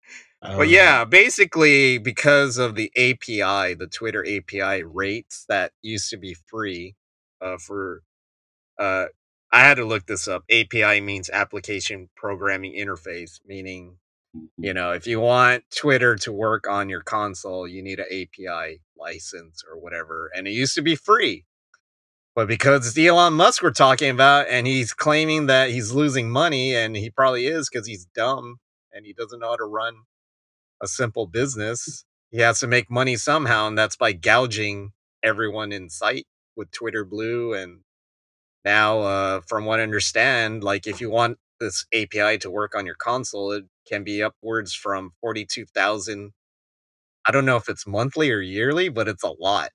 But 0.43 0.69
yeah, 0.69 1.05
basically 1.05 1.99
because 1.99 2.57
of 2.57 2.75
the 2.75 2.91
API, 2.97 3.75
the 3.75 3.87
Twitter 3.91 4.25
API 4.27 4.83
rates 4.83 5.45
that 5.49 5.71
used 5.81 6.09
to 6.11 6.17
be 6.17 6.35
free 6.47 6.95
uh, 7.41 7.57
for 7.57 8.03
uh, 8.79 9.05
I 9.51 9.61
had 9.61 9.75
to 9.77 9.85
look 9.85 10.07
this 10.07 10.27
up. 10.27 10.43
API 10.51 11.01
means 11.01 11.29
application 11.31 12.09
programming 12.15 12.73
interface, 12.75 13.39
meaning 13.45 13.97
you 14.57 14.73
know, 14.73 14.91
if 14.91 15.07
you 15.07 15.19
want 15.19 15.63
Twitter 15.75 16.15
to 16.17 16.31
work 16.31 16.67
on 16.67 16.89
your 16.89 17.01
console, 17.01 17.67
you 17.67 17.83
need 17.83 17.99
an 17.99 18.07
API 18.07 18.81
license 18.97 19.63
or 19.69 19.79
whatever. 19.79 20.31
And 20.35 20.47
it 20.47 20.51
used 20.51 20.75
to 20.75 20.81
be 20.81 20.95
free. 20.95 21.45
But 22.35 22.47
because 22.47 22.87
it's 22.87 22.97
Elon 22.97 23.33
Musk 23.33 23.61
we're 23.63 23.71
talking 23.71 24.09
about, 24.09 24.47
and 24.49 24.65
he's 24.67 24.93
claiming 24.93 25.47
that 25.47 25.69
he's 25.69 25.91
losing 25.91 26.31
money, 26.31 26.75
and 26.75 26.95
he 26.95 27.11
probably 27.11 27.45
is 27.47 27.69
because 27.69 27.87
he's 27.87 28.05
dumb 28.15 28.57
and 28.91 29.05
he 29.05 29.13
doesn't 29.13 29.39
know 29.39 29.49
how 29.49 29.55
to 29.57 29.65
run 29.65 29.95
a 30.83 30.87
simple 30.87 31.27
business. 31.27 32.05
He 32.31 32.41
has 32.41 32.61
to 32.61 32.67
make 32.67 32.91
money 32.91 33.17
somehow, 33.17 33.67
and 33.69 33.79
that's 33.79 33.97
by 33.97 34.13
gouging 34.13 34.93
everyone 35.23 35.73
in 35.73 35.89
sight 35.89 36.27
with 36.57 36.71
Twitter 36.71 37.05
Blue. 37.05 37.55
And 37.55 37.81
now, 38.65 39.01
uh, 39.01 39.41
from 39.47 39.65
what 39.65 39.79
I 39.81 39.83
understand, 39.83 40.63
like 40.63 40.87
if 40.87 41.01
you 41.01 41.09
want 41.11 41.39
this 41.59 41.85
API 41.93 42.39
to 42.39 42.51
work 42.51 42.75
on 42.75 42.85
your 42.85 42.95
console, 42.95 43.51
it 43.53 43.65
can 43.87 44.03
be 44.03 44.23
upwards 44.23 44.73
from 44.75 45.11
42,000. 45.21 46.33
I 47.27 47.31
don't 47.31 47.45
know 47.45 47.57
if 47.57 47.69
it's 47.69 47.87
monthly 47.87 48.31
or 48.31 48.41
yearly, 48.41 48.89
but 48.89 49.07
it's 49.07 49.23
a 49.23 49.31
lot. 49.39 49.71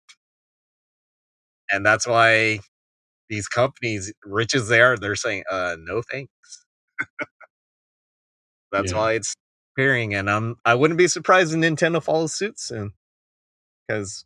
And 1.72 1.86
that's 1.86 2.06
why 2.06 2.60
these 3.30 3.48
companies, 3.48 4.12
rich 4.24 4.54
as 4.54 4.68
they 4.68 4.80
are, 4.82 4.96
they're 4.98 5.16
saying, 5.16 5.44
uh, 5.50 5.76
no 5.80 6.02
thanks. 6.02 6.32
That's 8.72 8.92
Yeah. 8.92 8.94
why 8.94 9.14
it's 9.14 9.34
appearing. 9.78 10.14
And 10.14 10.28
I'm, 10.28 10.56
I 10.64 10.74
wouldn't 10.74 10.98
be 10.98 11.08
surprised 11.08 11.52
if 11.52 11.58
Nintendo 11.58 12.02
follows 12.02 12.32
suit 12.32 12.58
soon. 12.58 12.92
Because 13.86 14.24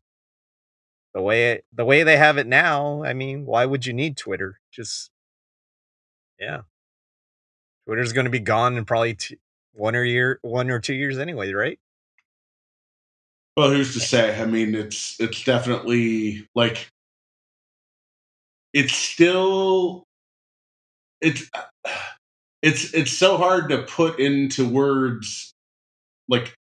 the 1.15 1.21
way 1.21 1.53
it, 1.53 1.65
the 1.73 1.85
way 1.85 2.03
they 2.03 2.17
have 2.17 2.38
it 2.38 2.47
now, 2.47 3.05
I 3.05 3.12
mean, 3.12 3.45
why 3.45 3.67
would 3.67 3.85
you 3.85 3.93
need 3.93 4.17
Twitter? 4.17 4.59
Just 4.73 5.11
yeah. 6.41 6.62
Twitter's 7.87 8.12
going 8.12 8.25
to 8.25 8.31
be 8.31 8.41
gone 8.41 8.77
in 8.77 8.85
probably 8.85 9.19
one 9.73 9.95
or 9.95 10.05
year, 10.05 10.38
one 10.43 10.71
or 10.71 10.81
two 10.81 10.95
years 10.95 11.19
anyway, 11.19 11.53
right? 11.53 11.79
Well, 13.57 13.71
who's 13.71 13.93
to 13.95 14.01
say? 14.01 14.41
I 14.41 14.47
mean, 14.47 14.75
it's 14.75 15.21
it's 15.21 15.45
definitely 15.45 16.49
like 16.55 16.91
it's 18.73 18.95
still 18.95 20.07
it's 21.21 21.51
uh, 21.53 21.91
it's 22.62 22.92
it's 22.94 23.12
so 23.12 23.37
hard 23.37 23.68
to 23.70 23.83
put 23.83 24.18
into 24.20 24.68
words 24.68 25.53
like 26.29 26.55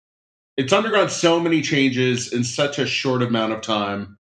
it's 0.56 0.72
undergone 0.72 1.08
so 1.08 1.38
many 1.40 1.62
changes 1.62 2.32
in 2.32 2.44
such 2.44 2.78
a 2.78 2.86
short 2.86 3.22
amount 3.22 3.52
of 3.52 3.60
time 3.60 4.16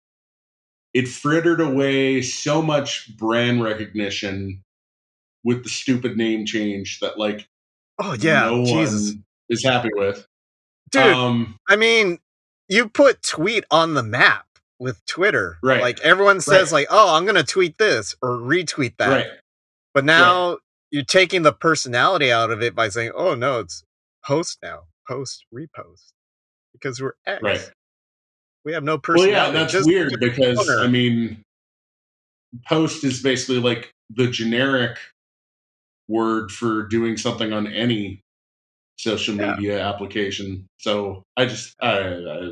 it 0.94 1.08
frittered 1.08 1.60
away 1.60 2.22
so 2.22 2.62
much 2.62 3.16
brand 3.18 3.62
recognition 3.62 4.62
with 5.44 5.64
the 5.64 5.70
stupid 5.70 6.18
name 6.18 6.46
change 6.46 7.00
that 7.02 7.18
like 7.20 7.48
Oh 7.98 8.14
yeah, 8.20 8.46
no 8.46 8.66
Jesus, 8.66 9.12
one 9.14 9.24
is 9.50 9.64
happy 9.64 9.90
with 9.94 10.26
dude. 10.92 11.02
um 11.14 11.56
I 11.68 11.76
mean, 11.78 12.20
you 12.68 12.90
put 12.90 13.22
tweet 13.22 13.64
on 13.72 13.94
the 13.94 14.04
map 14.04 14.46
with 14.80 15.06
Twitter, 15.06 15.58
Right. 15.64 15.82
Like 15.82 16.00
everyone 16.02 16.42
says, 16.42 16.72
Right. 16.74 16.80
like, 16.82 16.88
"Oh, 16.90 17.16
I'm 17.16 17.24
going 17.24 17.36
to 17.38 17.44
tweet 17.44 17.78
this 17.78 18.14
or 18.22 18.32
retweet 18.38 18.98
that," 18.98 19.08
right 19.10 19.28
but 19.94 20.04
now 20.04 20.58
you're 20.92 21.04
taking 21.06 21.44
the 21.44 21.54
personality 21.54 22.32
out 22.32 22.52
of 22.52 22.62
it 22.64 22.76
by 22.76 22.90
saying, 22.90 23.12
"Oh 23.16 23.36
no, 23.36 23.62
it's 23.62 23.84
post 24.26 24.60
now, 24.64 24.82
post, 25.08 25.46
repost," 25.54 26.14
because 26.74 27.02
we're 27.02 27.16
X. 27.28 27.42
right 27.42 27.72
We 28.66 28.74
have 28.74 28.84
no 28.84 28.98
personality. 28.98 29.16
well 29.16 29.28
yeah 29.28 29.52
that's 29.52 29.80
Just 29.80 29.80
weird 29.80 30.10
just 30.10 30.20
because 30.20 30.60
owner. 30.60 30.84
i 30.84 30.88
mean 30.88 31.42
post 32.68 33.04
is 33.06 33.22
basically 33.24 33.60
like 33.60 33.92
the 34.16 34.28
generic 34.28 34.98
word 36.10 36.52
for 36.52 36.84
doing 36.88 37.18
something 37.18 37.54
on 37.54 37.68
any 37.68 38.22
social 38.98 39.36
Yeah. 39.38 39.56
media 39.56 39.82
application 39.82 40.68
so 40.80 41.24
i 41.38 41.46
just 41.46 41.76
i 41.82 42.00
i, 42.00 42.52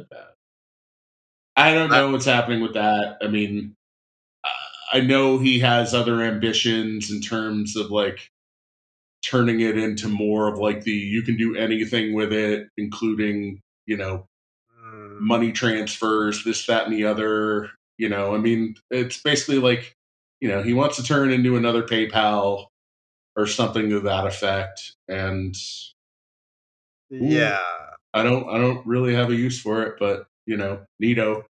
I 1.58 1.74
don't 1.76 1.92
I- 1.92 1.98
know 1.98 2.12
what's 2.12 2.26
happening 2.26 2.62
with 2.62 2.76
that 2.76 3.18
i 3.22 3.28
mean 3.28 3.76
uh, 4.44 4.50
I- 4.94 5.02
know 5.02 5.40
he 5.40 5.60
has 5.60 5.94
other 5.94 6.22
ambitions 6.22 7.12
in 7.12 7.22
terms 7.22 7.76
of 7.76 7.92
like 7.92 8.30
turning 9.26 9.62
it 9.62 9.78
into 9.78 10.08
more 10.08 10.48
of 10.48 10.60
like 10.60 10.84
the 10.84 10.92
you 10.92 11.22
can 11.24 11.38
do 11.38 11.56
anything 11.56 12.14
with 12.14 12.34
it 12.34 12.68
including 12.78 13.62
you 13.86 13.98
know 13.98 14.28
Mm, 14.84 15.20
money 15.22 15.52
transfers, 15.52 16.44
this, 16.44 16.66
that, 16.68 16.86
and 16.88 16.94
the 16.96 17.06
other. 17.06 17.70
You 17.98 18.10
know, 18.10 18.34
I 18.36 18.38
mean, 18.40 18.76
it's 18.92 19.22
basically 19.22 19.60
like, 19.60 19.96
you 20.42 20.50
know, 20.50 20.64
he 20.64 20.74
wants 20.74 20.98
to 20.98 21.04
turn 21.04 21.32
into 21.32 21.58
another 21.58 21.84
PayPal 21.84 22.68
or 23.38 23.48
something 23.48 23.90
to 23.90 24.02
that 24.02 24.28
effect. 24.28 24.94
And 25.08 25.56
yeah, 27.10 27.60
I 28.14 28.24
don't, 28.24 28.48
I 28.50 28.58
don't 28.58 28.86
really 28.86 29.14
have 29.16 29.30
a 29.30 29.36
use 29.36 29.60
for 29.62 29.84
it, 29.84 29.96
but 30.00 30.28
you 30.46 30.58
know, 30.58 30.86
neato. 31.02 31.44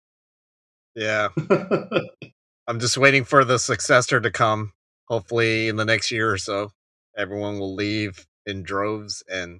yeah. 0.95 1.29
I'm 2.67 2.79
just 2.79 2.97
waiting 2.97 3.23
for 3.23 3.43
the 3.43 3.59
successor 3.59 4.19
to 4.21 4.31
come. 4.31 4.73
Hopefully, 5.07 5.67
in 5.67 5.75
the 5.75 5.85
next 5.85 6.11
year 6.11 6.31
or 6.31 6.37
so, 6.37 6.71
everyone 7.17 7.59
will 7.59 7.75
leave 7.75 8.25
in 8.45 8.63
droves, 8.63 9.23
and 9.27 9.59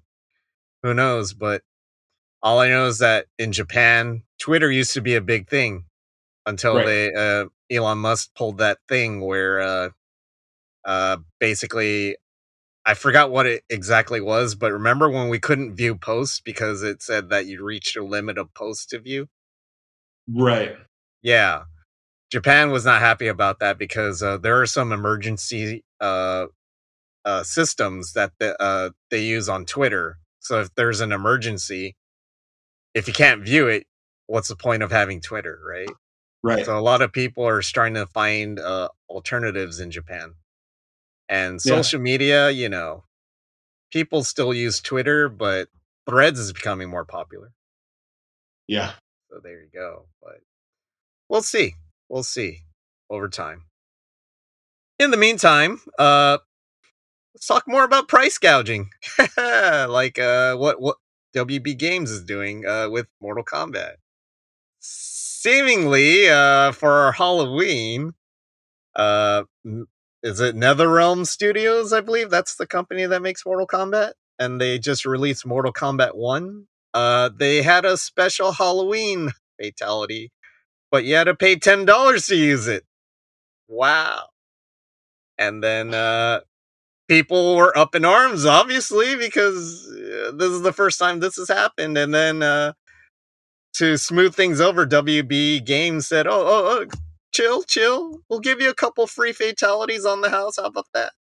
who 0.84 0.94
knows? 0.94 1.34
But 1.34 1.64
all 2.42 2.60
I 2.60 2.70
know 2.70 2.88
is 2.88 3.00
that 3.00 3.28
in 3.38 3.52
Japan, 3.52 4.24
Twitter 4.40 4.72
used 4.72 4.94
to 4.94 5.02
be 5.02 5.16
a 5.16 5.22
big 5.22 5.50
thing 5.50 5.86
until 6.46 6.76
Right. 6.76 6.86
they 6.86 7.14
uh, 7.14 7.46
Elon 7.70 8.00
Musk 8.00 8.34
pulled 8.36 8.60
that 8.60 8.80
thing 8.88 9.22
where 9.22 9.60
uh, 9.60 9.90
uh, 10.86 11.18
basically 11.40 12.18
I 12.86 12.96
forgot 12.96 13.30
what 13.32 13.46
it 13.46 13.64
exactly 13.70 14.22
was, 14.22 14.56
but 14.56 14.72
remember 14.72 15.10
when 15.10 15.30
we 15.30 15.40
couldn't 15.40 15.76
view 15.76 15.96
posts 15.96 16.40
because 16.40 16.82
it 16.84 17.02
said 17.04 17.30
that 17.30 17.46
you 17.46 17.64
reached 17.64 17.96
a 17.96 18.04
limit 18.04 18.38
of 18.38 18.54
posts 18.54 18.88
to 18.88 19.00
view? 19.00 19.28
right. 20.28 20.76
Yeah. 21.22 21.64
Japan 22.32 22.72
was 22.72 22.86
not 22.86 23.02
happy 23.02 23.28
about 23.28 23.60
that 23.60 23.78
because 23.78 24.24
uh, 24.24 24.38
there 24.38 24.62
are 24.62 24.66
some 24.68 24.92
emergency 24.92 25.84
uh, 26.02 26.48
uh, 27.26 27.44
systems 27.44 28.14
that 28.14 28.34
the, 28.40 28.62
uh, 28.62 28.92
they 29.12 29.24
use 29.24 29.50
on 29.50 29.66
Twitter. 29.66 30.18
So 30.40 30.62
if 30.62 30.74
there's 30.76 31.02
an 31.02 31.12
emergency, 31.12 31.96
if 32.94 33.08
you 33.08 33.14
can't 33.14 33.44
view 33.44 33.68
it, 33.68 33.86
what's 34.28 34.50
the 34.50 34.56
point 34.56 34.84
of 34.84 34.92
having 34.92 35.22
Twitter, 35.22 35.60
right? 35.68 35.90
Right. 36.44 36.66
So 36.66 36.78
a 36.78 36.82
lot 36.82 37.02
of 37.02 37.14
people 37.14 37.46
are 37.48 37.62
starting 37.62 37.96
to 37.96 38.08
find 38.08 38.60
uh, 38.60 38.90
alternatives 39.10 39.80
in 39.80 39.92
Japan. 39.92 40.36
And 41.30 41.56
Yeah. 41.66 41.76
social 41.78 42.00
media, 42.02 42.50
you 42.52 42.70
know, 42.70 43.06
people 43.92 44.24
still 44.24 44.54
use 44.54 44.82
Twitter, 44.82 45.30
but 45.30 45.70
Threads 46.10 46.40
is 46.40 46.54
becoming 46.54 46.90
more 46.90 47.06
popular. 47.06 47.54
yeah. 48.68 48.94
So 49.30 49.40
there 49.44 49.62
you 49.62 49.70
go. 49.74 50.08
But 50.22 50.42
we'll 51.30 51.42
see. 51.44 51.76
We'll 52.12 52.24
see 52.24 52.64
over 53.10 53.30
time. 53.30 53.64
In 55.00 55.12
the 55.12 55.18
meantime, 55.18 55.80
uh 55.98 56.40
let's 57.34 57.48
talk 57.48 57.66
more 57.68 57.86
about 57.86 58.10
price 58.10 58.38
gouging. 58.38 58.90
like 59.38 60.20
uh 60.20 60.56
what 60.58 60.82
what 60.82 60.98
WB 61.36 61.78
Games 61.78 62.12
is 62.12 62.24
doing 62.24 62.66
uh 62.66 62.90
with 62.90 63.08
Mortal 63.22 63.46
Kombat. 63.46 63.94
Seemingly 64.80 66.30
uh 66.30 66.74
for 66.74 66.92
our 66.92 67.14
Halloween, 67.14 68.14
uh 68.96 69.44
is 70.24 70.42
it 70.42 70.56
NetherRealm 70.56 71.28
Studios, 71.28 71.94
I 71.94 72.02
believe 72.02 72.30
that's 72.30 72.56
the 72.58 72.68
company 72.68 73.06
that 73.06 73.22
makes 73.22 73.46
Mortal 73.46 73.68
Kombat 73.68 74.14
and 74.40 74.62
they 74.62 74.80
just 74.80 75.06
released 75.06 75.46
Mortal 75.46 75.74
Kombat 75.74 76.16
1. 76.16 76.66
Uh 76.94 77.30
they 77.36 77.62
had 77.62 77.86
a 77.86 77.98
special 77.98 78.52
Halloween 78.54 79.32
fatality, 79.62 80.32
but 80.92 81.06
you 81.06 81.16
had 81.16 81.26
to 81.26 81.36
pay 81.36 81.56
ten 81.58 81.86
dollars 81.86 82.28
to 82.28 82.36
use 82.36 82.68
it. 82.68 82.86
Wow. 83.70 84.26
And 85.40 85.64
then 85.64 85.94
uh 85.96 86.42
people 87.10 87.56
were 87.58 87.78
up 87.78 87.96
in 87.96 88.06
arms, 88.06 88.46
obviously, 88.46 89.16
because 89.18 89.88
uh, 89.92 90.32
this 90.34 90.52
is 90.52 90.64
the 90.64 90.74
first 90.74 91.00
time 91.00 91.20
this 91.20 91.38
has 91.38 91.50
happened. 91.50 91.98
And 91.98 92.14
then 92.14 92.44
uh 92.44 92.74
to 93.76 93.98
smooth 93.98 94.36
things 94.36 94.62
over, 94.62 94.86
WB 94.88 95.66
Games 95.66 96.08
said, 96.08 96.28
"Oh, 96.28 96.34
oh, 96.34 96.86
oh, 96.86 96.88
chill, 97.34 97.64
chill. 97.64 98.20
We'll 98.30 98.40
give 98.42 98.62
you 98.62 98.70
a 98.70 98.76
couple 98.76 99.08
free 99.08 99.34
fatalities 99.34 100.06
on 100.06 100.22
the 100.22 100.30
house. 100.30 100.58
How 100.58 100.66
about 100.66 100.88
that?" 100.94 101.14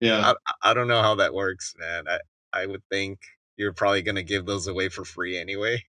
Yeah. 0.00 0.34
I, 0.46 0.70
I 0.70 0.74
don't 0.74 0.88
know 0.88 1.02
how 1.02 1.16
that 1.16 1.34
works, 1.34 1.74
man. 1.78 2.06
I 2.08 2.20
I 2.52 2.66
would 2.66 2.82
think 2.90 3.20
you're 3.56 3.72
probably 3.74 4.02
gonna 4.02 4.22
give 4.24 4.46
those 4.46 4.66
away 4.68 4.88
for 4.90 5.04
free 5.04 5.38
anyway. 5.38 5.84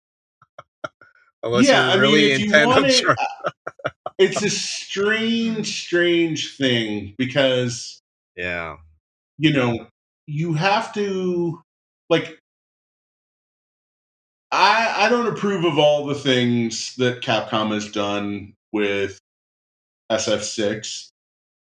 Unless 1.42 1.68
yeah, 1.68 1.94
you're 1.94 2.02
really 2.02 2.34
I 2.34 2.36
mean, 2.36 2.46
intent 2.46 2.72
on 2.72 2.84
it, 2.84 3.04
it's 4.18 4.42
a 4.42 4.50
strange, 4.50 5.84
strange 5.84 6.56
thing 6.56 7.14
because 7.16 8.02
yeah, 8.36 8.76
you 9.38 9.52
know 9.52 9.86
you 10.26 10.52
have 10.54 10.92
to 10.94 11.62
like. 12.08 12.38
I 14.52 15.06
I 15.06 15.08
don't 15.08 15.28
approve 15.28 15.64
of 15.64 15.78
all 15.78 16.06
the 16.06 16.14
things 16.14 16.94
that 16.96 17.22
Capcom 17.22 17.72
has 17.72 17.90
done 17.90 18.52
with 18.72 19.18
SF6. 20.10 21.10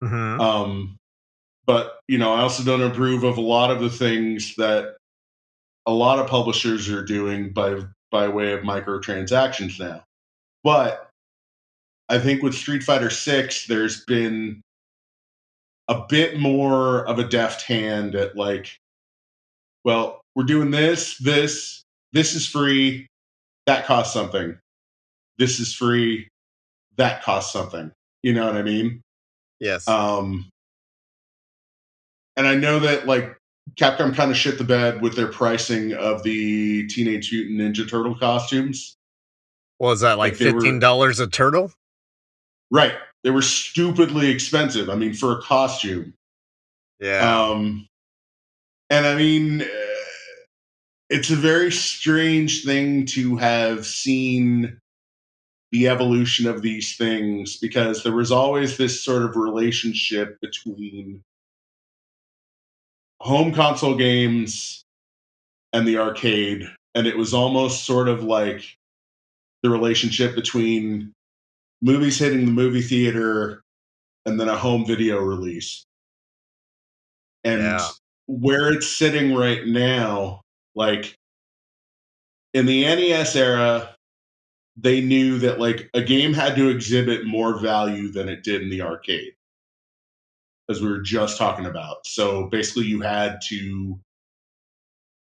mm-hmm. 0.03 0.41
Um, 0.41 0.97
but 1.67 2.01
you 2.09 2.19
know, 2.19 2.33
I 2.33 2.41
also 2.41 2.65
don't 2.65 2.83
approve 2.83 3.25
of 3.25 3.37
a 3.37 3.43
lot 3.43 3.71
of 3.71 3.81
the 3.81 3.91
things 3.91 4.55
that 4.57 4.97
a 5.87 5.93
lot 5.93 6.19
of 6.19 6.27
publishers 6.27 6.89
are 6.89 7.05
doing 7.05 7.53
by 7.53 7.83
by 8.11 8.29
way 8.29 8.53
of 8.53 8.61
microtransactions 8.61 9.79
now. 9.79 10.05
But 10.65 11.09
I 12.09 12.19
think 12.19 12.43
with 12.43 12.55
Street 12.55 12.83
Fighter 12.83 13.11
6 13.11 13.67
there's 13.67 14.05
been 14.05 14.63
a 15.89 16.05
bit 16.09 16.39
more 16.39 17.07
of 17.07 17.19
a 17.19 17.25
deft 17.25 17.63
hand 17.63 18.15
at 18.15 18.37
like 18.37 18.79
well, 19.85 20.21
we're 20.35 20.45
doing 20.45 20.71
this, 20.71 21.17
this, 21.19 21.83
this 22.13 22.35
is 22.35 22.47
free, 22.47 23.07
that 23.67 23.87
costs 23.87 24.13
something. 24.13 24.59
This 25.39 25.61
is 25.61 25.73
free, 25.73 26.29
that 26.97 27.23
costs 27.23 27.53
something. 27.53 27.91
You 28.23 28.35
know 28.35 28.47
what 28.47 28.57
I 28.57 28.63
mean? 28.63 29.01
yes, 29.61 29.89
Um, 29.89 30.49
and 32.37 32.47
I 32.47 32.55
know 32.55 32.81
that 32.81 33.07
like 33.07 33.37
Capcom 33.77 34.15
kind 34.15 34.31
of 34.31 34.37
shit 34.37 34.59
the 34.59 34.65
bed 34.65 35.03
with 35.03 35.17
their 35.17 35.29
pricing 35.29 35.93
of 35.95 36.23
the 36.23 36.87
Teenage 36.89 37.33
Mutant 37.33 37.61
Ninja 37.61 37.89
Turtle 37.89 38.15
costumes. 38.17 38.97
was 39.79 40.01
that 40.01 40.19
like 40.19 40.33
like 40.33 40.37
fifteen 40.37 40.79
dollars 40.79 41.21
a 41.21 41.27
turtle? 41.27 41.73
Right. 42.71 42.95
They 43.25 43.31
were 43.31 43.43
stupidly 43.43 44.31
expensive. 44.31 44.89
I 44.89 44.95
mean, 44.95 45.13
for 45.15 45.39
a 45.39 45.43
costume. 45.43 46.15
Yeah, 47.01 47.49
Um, 47.51 47.87
and 48.91 49.07
I 49.07 49.15
mean, 49.17 49.63
uh, 49.63 49.67
it's 51.11 51.31
a 51.31 51.37
very 51.37 51.71
strange 51.71 52.65
thing 52.65 53.07
to 53.07 53.37
have 53.37 53.87
seen 53.87 54.81
the 55.71 55.89
evolution 55.89 56.47
of 56.49 56.63
these 56.63 56.97
things 56.97 57.57
because 57.59 58.03
there 58.03 58.13
was 58.15 58.33
always 58.33 58.77
this 58.77 59.03
sort 59.05 59.23
of 59.23 59.37
relationship 59.37 60.41
between 60.41 61.23
home 63.21 63.53
console 63.53 63.97
games 63.97 64.85
and 65.73 65.87
the 65.87 65.99
arcade. 65.99 66.69
And 66.95 67.07
it 67.07 67.17
was 67.17 67.35
almost 67.35 67.85
sort 67.85 68.09
of 68.09 68.23
like 68.25 68.77
the 69.63 69.71
relationship 69.71 70.35
between 70.35 71.13
movies 71.83 72.19
hitting 72.19 72.47
the 72.47 72.53
movie 72.53 72.83
theater 72.83 73.63
and 74.27 74.39
then 74.41 74.49
a 74.49 74.57
home 74.57 74.87
video 74.87 75.19
release. 75.19 75.85
And 77.45 77.63
Yeah. 77.63 77.89
where 78.27 78.73
it's 78.73 78.87
sitting 78.89 79.35
right 79.35 79.67
now, 79.67 80.43
like 80.75 81.15
in 82.55 82.67
the 82.67 82.85
NES 82.85 83.37
era, 83.37 83.95
they 84.77 85.01
knew 85.01 85.39
that 85.39 85.59
like 85.59 85.91
a 85.95 86.03
game 86.03 86.33
had 86.33 86.57
to 86.57 86.69
exhibit 86.69 87.27
more 87.27 87.59
value 87.59 88.09
than 88.09 88.29
it 88.29 88.45
did 88.45 88.63
in 88.63 88.71
the 88.71 88.83
arcade. 88.83 89.35
As 90.71 90.83
we 90.83 90.89
were 90.89 91.01
just 91.01 91.39
talking 91.39 91.65
about. 91.67 92.07
So 92.07 92.47
basically 92.47 92.85
you 92.85 93.01
had 93.01 93.41
to 93.49 93.99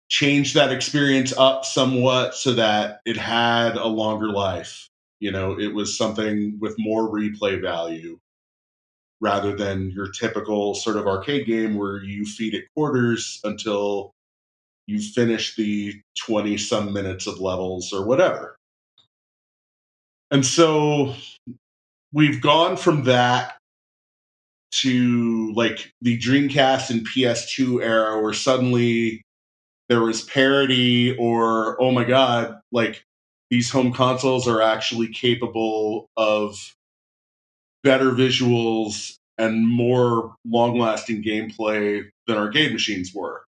change 0.09 0.53
that 0.53 0.71
experience 0.71 1.33
up 1.35 1.65
somewhat 1.65 2.35
so 2.35 2.53
that 2.53 2.99
it 3.05 3.17
had 3.17 3.75
a 3.77 3.87
longer 3.87 4.29
life. 4.29 4.87
You 5.19 5.31
know, 5.31 5.59
it 5.59 5.73
was 5.73 5.97
something 5.97 6.57
with 6.59 6.75
more 6.77 7.09
replay 7.09 7.61
value 7.61 8.19
rather 9.21 9.55
than 9.55 9.91
your 9.91 10.09
typical 10.09 10.75
sort 10.75 10.97
of 10.97 11.07
arcade 11.07 11.47
game 11.47 11.75
where 11.75 12.03
you 12.03 12.25
feed 12.25 12.53
it 12.53 12.65
quarters 12.75 13.39
until 13.43 14.11
you 14.87 14.99
finish 14.99 15.55
the 15.55 16.01
20 16.25 16.57
some 16.57 16.91
minutes 16.91 17.27
of 17.27 17.39
levels 17.39 17.93
or 17.93 18.05
whatever. 18.05 18.57
And 20.31 20.45
so 20.45 21.15
we've 22.11 22.41
gone 22.41 22.77
from 22.77 23.03
that 23.03 23.57
to 24.71 25.53
like 25.53 25.91
the 26.01 26.17
Dreamcast 26.17 26.89
and 26.89 27.07
PS2 27.07 27.83
era 27.83 28.21
where 28.21 28.33
suddenly 28.33 29.21
there 29.89 30.01
was 30.01 30.23
parity 30.23 31.15
or 31.17 31.81
oh 31.81 31.91
my 31.91 32.03
god, 32.03 32.59
like 32.71 33.03
these 33.49 33.69
home 33.69 33.91
consoles 33.91 34.47
are 34.47 34.61
actually 34.61 35.09
capable 35.09 36.07
of 36.15 36.73
better 37.83 38.11
visuals 38.11 39.15
and 39.37 39.67
more 39.67 40.35
long-lasting 40.45 41.23
gameplay 41.23 42.07
than 42.27 42.37
arcade 42.37 42.71
machines 42.71 43.13
were. 43.13 43.43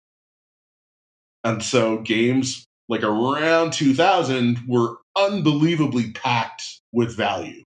And 1.44 1.64
so 1.64 1.98
games 1.98 2.66
like 2.88 3.04
around 3.04 3.74
2000 3.74 4.60
were 4.68 4.98
unbelievably 5.18 6.12
packed 6.12 6.80
with 6.92 7.16
value. 7.16 7.64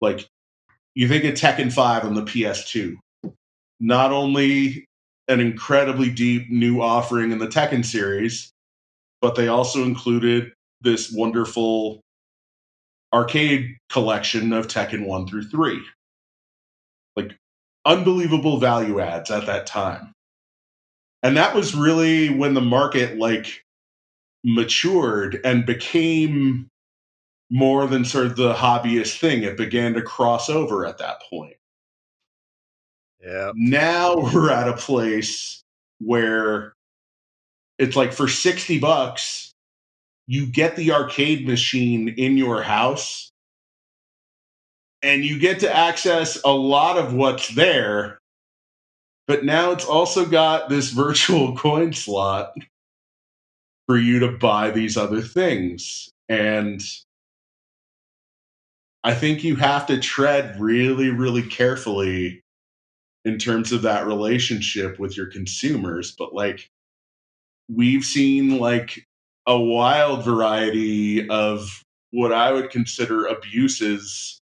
Like 0.00 0.26
you 0.96 1.06
think 1.06 1.24
of 1.24 1.34
Tekken 1.34 1.70
5 1.70 2.04
on 2.04 2.14
the 2.14 2.22
PS2. 2.22 2.96
Not 3.78 4.12
only 4.12 4.86
an 5.28 5.40
incredibly 5.40 6.08
deep 6.08 6.50
new 6.50 6.80
offering 6.80 7.32
in 7.32 7.38
the 7.38 7.46
Tekken 7.46 7.84
series, 7.84 8.50
but 9.20 9.34
they 9.34 9.46
also 9.46 9.84
included 9.84 10.52
this 10.80 11.12
wonderful 11.12 12.00
arcade 13.12 13.76
collection 13.90 14.54
of 14.54 14.68
Tekken 14.68 15.06
1 15.06 15.28
through 15.28 15.44
3. 15.44 15.82
Like 17.14 17.36
unbelievable 17.84 18.58
value 18.58 18.98
adds 18.98 19.30
at 19.30 19.46
that 19.46 19.66
time. 19.66 20.12
And 21.22 21.36
that 21.36 21.54
was 21.54 21.74
really 21.74 22.30
when 22.30 22.54
the 22.54 22.62
market 22.62 23.18
like 23.18 23.62
matured 24.44 25.40
and 25.44 25.66
became 25.66 26.68
more 27.50 27.86
than 27.86 28.04
sort 28.04 28.26
of 28.26 28.36
the 28.36 28.54
hobbyist 28.54 29.18
thing. 29.18 29.42
It 29.42 29.56
began 29.56 29.94
to 29.94 30.02
cross 30.02 30.48
over 30.48 30.86
at 30.86 30.98
that 30.98 31.22
point. 31.30 31.56
yeah, 33.24 33.52
Now 33.54 34.16
we're 34.34 34.50
at 34.50 34.68
a 34.68 34.76
place 34.76 35.62
where 35.98 36.74
it's 37.78 37.96
like 37.96 38.12
for 38.12 38.28
60 38.28 38.78
bucks, 38.78 39.52
you 40.26 40.46
get 40.46 40.76
the 40.76 40.92
arcade 40.92 41.46
machine 41.46 42.08
in 42.08 42.36
your 42.36 42.62
house 42.62 43.30
and 45.02 45.24
you 45.24 45.38
get 45.38 45.60
to 45.60 45.74
access 45.74 46.40
a 46.44 46.50
lot 46.50 46.98
of 46.98 47.14
what's 47.14 47.48
there. 47.54 48.18
But 49.28 49.44
now 49.44 49.72
it's 49.72 49.84
also 49.84 50.24
got 50.24 50.68
this 50.68 50.90
virtual 50.92 51.56
coin 51.56 51.92
slot 51.92 52.54
for 53.86 53.96
you 53.96 54.18
to 54.20 54.32
buy 54.32 54.70
these 54.70 54.96
other 54.96 55.20
things. 55.20 56.10
And 56.28 56.82
I 59.06 59.14
think 59.14 59.44
you 59.44 59.54
have 59.54 59.86
to 59.86 60.00
tread 60.00 60.58
really, 60.58 61.10
really 61.10 61.44
carefully 61.44 62.42
in 63.24 63.38
terms 63.38 63.70
of 63.70 63.82
that 63.82 64.04
relationship 64.04 64.98
with 64.98 65.16
your 65.16 65.26
consumers. 65.26 66.12
But 66.18 66.34
like, 66.34 66.68
we've 67.72 68.02
seen 68.02 68.58
like 68.58 69.06
a 69.46 69.56
wild 69.56 70.24
variety 70.24 71.28
of 71.30 71.84
what 72.10 72.32
I 72.32 72.50
would 72.50 72.70
consider 72.70 73.26
abuses 73.26 74.40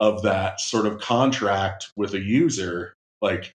of 0.00 0.22
that 0.22 0.62
sort 0.62 0.86
of 0.86 0.98
contract 0.98 1.92
with 1.94 2.14
a 2.14 2.20
user. 2.20 2.94
Like, 3.20 3.52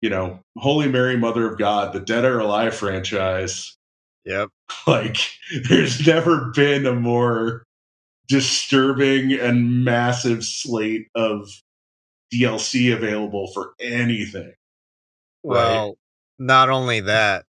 you 0.00 0.08
know, 0.08 0.40
Holy 0.56 0.88
Mary, 0.88 1.18
Mother 1.18 1.46
of 1.46 1.58
God, 1.58 1.92
the 1.92 2.00
Dead 2.00 2.24
or 2.24 2.38
Alive 2.38 2.74
franchise. 2.74 3.76
yep, 4.24 4.48
Like, 4.86 5.18
there's 5.68 6.06
never 6.06 6.50
been 6.54 6.86
a 6.86 6.94
more 6.94 7.64
disturbing 8.30 9.32
and 9.32 9.84
massive 9.84 10.44
slate 10.44 11.08
of 11.16 11.50
DLC 12.32 12.94
available 12.94 13.48
for 13.52 13.74
anything. 13.80 14.54
Right. 15.44 15.56
Well, 15.56 15.98
not 16.38 16.70
only 16.70 17.00
that, 17.00 17.44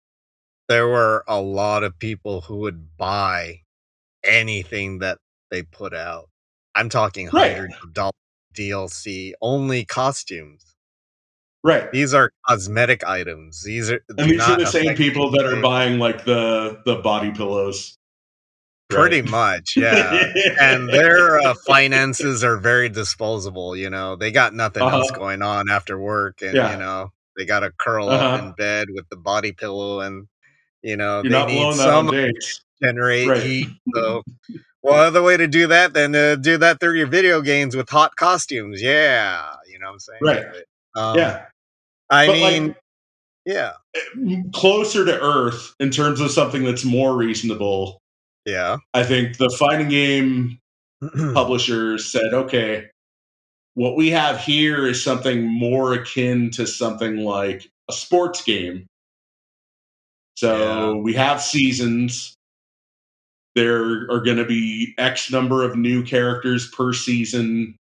there 0.69 0.87
were 0.87 1.25
a 1.27 1.41
lot 1.41 1.83
of 1.83 1.99
people 1.99 2.41
who 2.41 2.57
would 2.57 2.95
buy 2.97 3.61
anything 4.23 4.99
that 4.99 5.17
they 5.51 5.63
put 5.63 5.93
out. 5.93 6.29
I'm 6.75 6.87
talking 6.89 7.29
Right. 7.33 7.51
hundreds 7.51 7.75
of 7.83 7.93
dollars 7.93 8.13
DLC, 8.55 9.33
only 9.41 9.83
costumes. 9.85 10.75
Right. 11.63 11.91
These 11.91 12.13
are 12.13 12.31
cosmetic 12.47 13.03
items. 13.03 13.63
These 13.63 13.91
are 13.91 14.01
And 14.17 14.31
these 14.31 14.41
are 14.41 14.57
the 14.57 14.65
same 14.65 14.95
people 14.95 15.29
that 15.31 15.45
are 15.45 15.61
buying 15.61 15.99
like 15.99 16.23
the 16.23 16.81
the 16.85 16.95
body 16.97 17.31
pillows. 17.31 17.97
Pretty 18.89 19.21
Right. 19.21 19.29
much, 19.29 19.75
yeah. 19.77 20.11
and 20.61 20.89
their 20.89 21.39
uh, 21.39 21.53
finances 21.67 22.43
are 22.43 22.57
very 22.57 22.89
disposable. 22.89 23.75
You 23.75 23.89
know, 23.89 24.15
they 24.15 24.31
got 24.31 24.53
nothing 24.53 24.89
else 24.89 25.11
Uh-huh. 25.11 25.19
going 25.19 25.41
on 25.43 25.69
after 25.69 25.99
work, 25.99 26.41
and 26.41 26.55
Yeah. 26.55 26.71
you 26.71 26.77
know, 26.77 27.11
they 27.37 27.45
got 27.45 27.61
to 27.61 27.71
curl 27.77 28.09
up 28.09 28.21
Uh-huh. 28.21 28.47
in 28.47 28.53
bed 28.53 28.87
with 28.91 29.07
the 29.09 29.17
body 29.17 29.51
pillow, 29.51 29.99
and 30.01 30.27
you 30.81 30.97
know, 30.97 31.21
You're 31.23 31.31
they 31.31 31.45
need 31.45 31.73
blowing 31.73 31.77
that 31.77 31.89
on 31.89 32.07
some 32.07 32.09
generate 32.81 33.27
Right. 33.29 33.43
heat. 33.43 33.67
So 33.95 34.23
What 34.81 34.95
other 34.99 35.21
way 35.21 35.37
to 35.37 35.47
do 35.47 35.67
that 35.67 35.93
than 35.93 36.13
to 36.13 36.37
do 36.37 36.57
that 36.59 36.79
through 36.79 36.93
your 36.97 37.07
video 37.07 37.41
games 37.41 37.75
with 37.75 37.89
hot 37.89 38.15
costumes? 38.15 38.81
Yeah, 38.81 39.43
you 39.67 39.77
know 39.79 39.87
what 39.87 39.93
I'm 39.93 39.99
saying? 39.99 40.19
Right. 40.21 40.45
But, 40.95 41.01
um, 41.01 41.17
yeah. 41.17 41.45
I 42.09 42.27
But, 42.27 42.33
mean, 42.33 42.67
like, 42.69 42.77
yeah, 43.45 43.73
closer 44.53 45.05
to 45.05 45.19
Earth 45.21 45.75
in 45.79 45.91
terms 45.91 46.21
of 46.21 46.31
something 46.31 46.63
that's 46.63 46.85
more 46.85 47.15
reasonable. 47.17 48.01
Yeah. 48.45 48.77
I 48.93 49.03
think 49.03 49.37
the 49.37 49.49
fighting 49.49 49.89
game 49.89 50.59
publishers 51.33 52.05
said, 52.05 52.33
okay, 52.33 52.89
what 53.75 53.95
we 53.95 54.09
have 54.09 54.39
here 54.41 54.87
is 54.87 55.03
something 55.03 55.45
more 55.45 55.93
akin 55.93 56.51
to 56.51 56.67
something 56.67 57.17
like 57.17 57.69
a 57.89 57.93
sports 57.93 58.43
game. 58.43 58.87
So 60.35 60.97
we 60.97 61.13
have 61.15 61.41
seasons. 61.41 62.35
There 63.55 64.09
are 64.09 64.21
going 64.21 64.37
to 64.37 64.45
be 64.45 64.93
X 64.97 65.31
number 65.31 65.63
of 65.63 65.75
new 65.75 66.03
characters 66.03 66.69
per 66.69 66.93
season. 66.93 67.75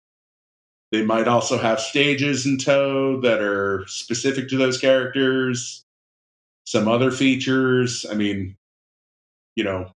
They 0.92 1.04
might 1.04 1.28
also 1.28 1.58
have 1.58 1.80
stages 1.80 2.46
in 2.46 2.58
tow 2.58 3.20
that 3.22 3.42
are 3.42 3.84
specific 3.88 4.50
to 4.50 4.58
those 4.58 4.80
characters. 4.80 5.84
Some 6.66 6.88
other 6.88 7.12
features. 7.12 8.06
I 8.10 8.16
mean, 8.16 8.56
you 9.56 9.64
know, 9.64 9.92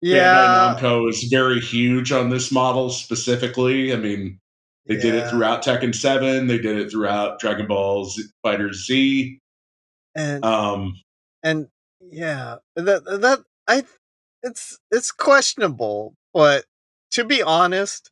yeah, 0.00 0.34
Bandai 0.34 0.80
Namco 0.80 1.08
is 1.08 1.24
very 1.24 1.60
huge 1.60 2.12
on 2.12 2.30
this 2.30 2.52
model 2.52 2.90
specifically. 2.90 3.92
I 3.92 3.96
mean, 3.96 4.38
they 4.86 4.96
did 4.96 5.14
it 5.14 5.28
throughout 5.28 5.62
Tekken 5.62 5.94
7, 5.94 6.46
they 6.46 6.58
did 6.58 6.78
it 6.78 6.90
throughout 6.90 7.38
Dragon 7.40 7.66
Ball 7.66 8.06
Z- 8.06 8.24
Fighter 8.42 8.72
Z. 8.72 9.38
and 10.14 10.44
Um, 10.44 10.94
and 11.42 11.68
yeah, 12.00 12.56
that 12.74 13.04
that 13.04 13.44
I 13.66 13.84
it's 14.42 14.78
it's 14.90 15.12
questionable, 15.12 16.14
but 16.32 16.64
to 17.12 17.24
be 17.24 17.42
honest, 17.42 18.10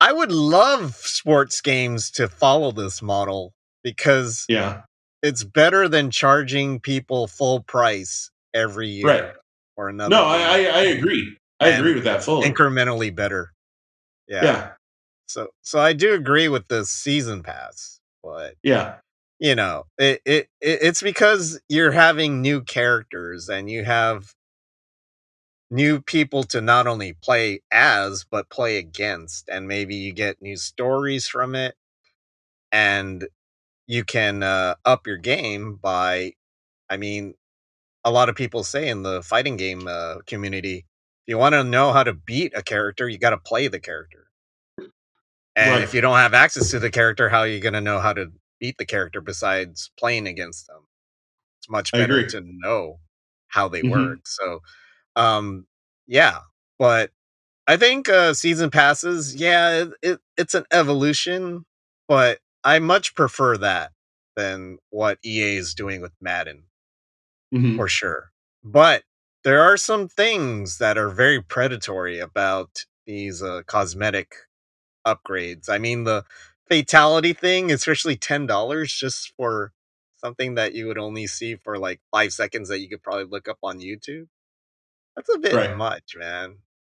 I 0.00 0.12
would 0.12 0.32
love 0.32 0.96
sports 0.96 1.60
games 1.60 2.10
to 2.12 2.28
follow 2.28 2.72
this 2.72 3.00
model 3.00 3.54
because 3.82 4.44
yeah, 4.48 4.82
it's 5.22 5.44
better 5.44 5.88
than 5.88 6.10
charging 6.10 6.80
people 6.80 7.26
full 7.26 7.62
price 7.62 8.30
every 8.52 8.88
year 8.88 9.06
right. 9.06 9.32
Or 9.76 9.88
another. 9.88 10.10
No, 10.10 10.24
I, 10.24 10.38
I. 10.38 10.56
I 10.64 10.82
agree. 10.82 11.36
I 11.60 11.68
agree 11.68 11.94
with 11.94 12.04
that 12.04 12.22
fully. 12.22 12.50
incrementally 12.50 13.14
better. 13.14 13.52
Yeah. 14.28 14.44
yeah, 14.44 14.70
So 15.26 15.48
so 15.62 15.78
I 15.80 15.92
do 15.92 16.14
agree 16.14 16.48
with 16.48 16.68
the 16.68 16.84
season 16.84 17.42
pass, 17.42 18.00
but 18.22 18.56
yeah, 18.62 18.96
you 19.38 19.54
know, 19.54 19.84
it, 19.98 20.20
it 20.24 20.48
it 20.60 20.78
it's 20.82 21.02
because 21.02 21.60
you're 21.68 21.92
having 21.92 22.40
new 22.42 22.62
characters 22.62 23.48
and 23.48 23.70
you 23.70 23.84
have 23.84 24.34
new 25.70 26.00
people 26.00 26.44
to 26.44 26.60
not 26.60 26.86
only 26.86 27.14
play 27.14 27.62
as 27.72 28.24
but 28.30 28.50
play 28.50 28.76
against 28.76 29.48
and 29.48 29.66
maybe 29.66 29.94
you 29.94 30.12
get 30.12 30.42
new 30.42 30.56
stories 30.56 31.26
from 31.26 31.54
it 31.54 31.74
and 32.70 33.26
you 33.86 34.04
can 34.04 34.42
uh, 34.42 34.74
up 34.84 35.06
your 35.06 35.16
game 35.16 35.78
by 35.82 36.32
i 36.90 36.96
mean 36.98 37.34
a 38.04 38.10
lot 38.10 38.28
of 38.28 38.36
people 38.36 38.64
say 38.64 38.88
in 38.88 39.02
the 39.02 39.22
fighting 39.22 39.56
game 39.56 39.86
uh, 39.88 40.16
community 40.26 40.78
if 40.78 41.28
you 41.28 41.38
want 41.38 41.54
to 41.54 41.64
know 41.64 41.92
how 41.92 42.02
to 42.04 42.12
beat 42.14 42.52
a 42.56 42.62
character 42.62 43.08
you 43.08 43.18
got 43.18 43.30
to 43.30 43.38
play 43.38 43.68
the 43.68 43.80
character 43.80 44.28
and 45.56 45.72
Right. 45.74 45.82
if 45.82 45.94
you 45.94 46.00
don't 46.00 46.16
have 46.16 46.34
access 46.34 46.70
to 46.70 46.78
the 46.78 46.90
character 46.90 47.28
how 47.28 47.40
are 47.40 47.46
you 47.46 47.60
going 47.60 47.74
to 47.74 47.80
know 47.80 48.00
how 48.00 48.12
to 48.12 48.32
beat 48.60 48.78
the 48.78 48.86
character 48.86 49.20
besides 49.20 49.90
playing 49.98 50.26
against 50.26 50.66
them 50.66 50.86
it's 51.60 51.70
much 51.70 51.94
better 51.96 52.24
to 52.24 52.42
know 52.44 53.00
how 53.48 53.68
they 53.68 53.82
Mhm. 53.82 53.90
work 53.92 54.20
so 54.26 54.60
um 55.16 55.66
yeah 56.06 56.40
but 56.78 57.10
i 57.68 57.76
think 57.76 58.08
uh 58.08 58.34
season 58.34 58.70
passes 58.70 59.34
yeah 59.36 59.82
it, 59.84 59.90
it 60.02 60.20
it's 60.38 60.54
an 60.54 60.64
evolution 60.72 61.64
but 62.08 62.40
i 62.64 62.78
much 62.78 63.14
prefer 63.14 63.56
that 63.58 63.92
than 64.36 64.78
what 64.90 65.18
ea 65.24 65.56
is 65.56 65.74
doing 65.74 66.00
with 66.02 66.12
madden 66.20 66.64
Mhm. 67.52 67.76
for 67.76 67.88
sure. 67.88 68.32
But 68.64 69.04
there 69.44 69.62
are 69.62 69.76
some 69.76 70.08
things 70.08 70.78
that 70.78 70.98
are 70.98 71.10
very 71.10 71.42
predatory 71.42 72.18
about 72.20 72.84
these 73.06 73.42
uh, 73.42 73.62
cosmetic 73.66 74.34
upgrades. 75.06 75.68
I 75.68 75.78
mean, 75.78 76.04
the 76.04 76.24
fatality 76.68 77.32
thing, 77.32 77.70
especially 77.72 78.16
ten 78.16 78.46
dollars 78.46 78.92
just 78.92 79.32
for 79.36 79.72
something 80.16 80.54
that 80.54 80.74
you 80.74 80.86
would 80.86 80.98
only 80.98 81.26
see 81.26 81.56
for 81.56 81.78
like 81.78 82.00
five 82.12 82.32
seconds 82.32 82.68
that 82.68 82.80
you 82.80 82.88
could 82.88 83.02
probably 83.02 83.24
look 83.24 83.48
up 83.48 83.58
on 83.62 83.80
YouTube. 83.80 84.28
That's 85.16 85.28
a 85.34 85.38
bit 85.38 85.54
Right. 85.54 85.76
much, 85.76 86.16
man. 86.16 86.58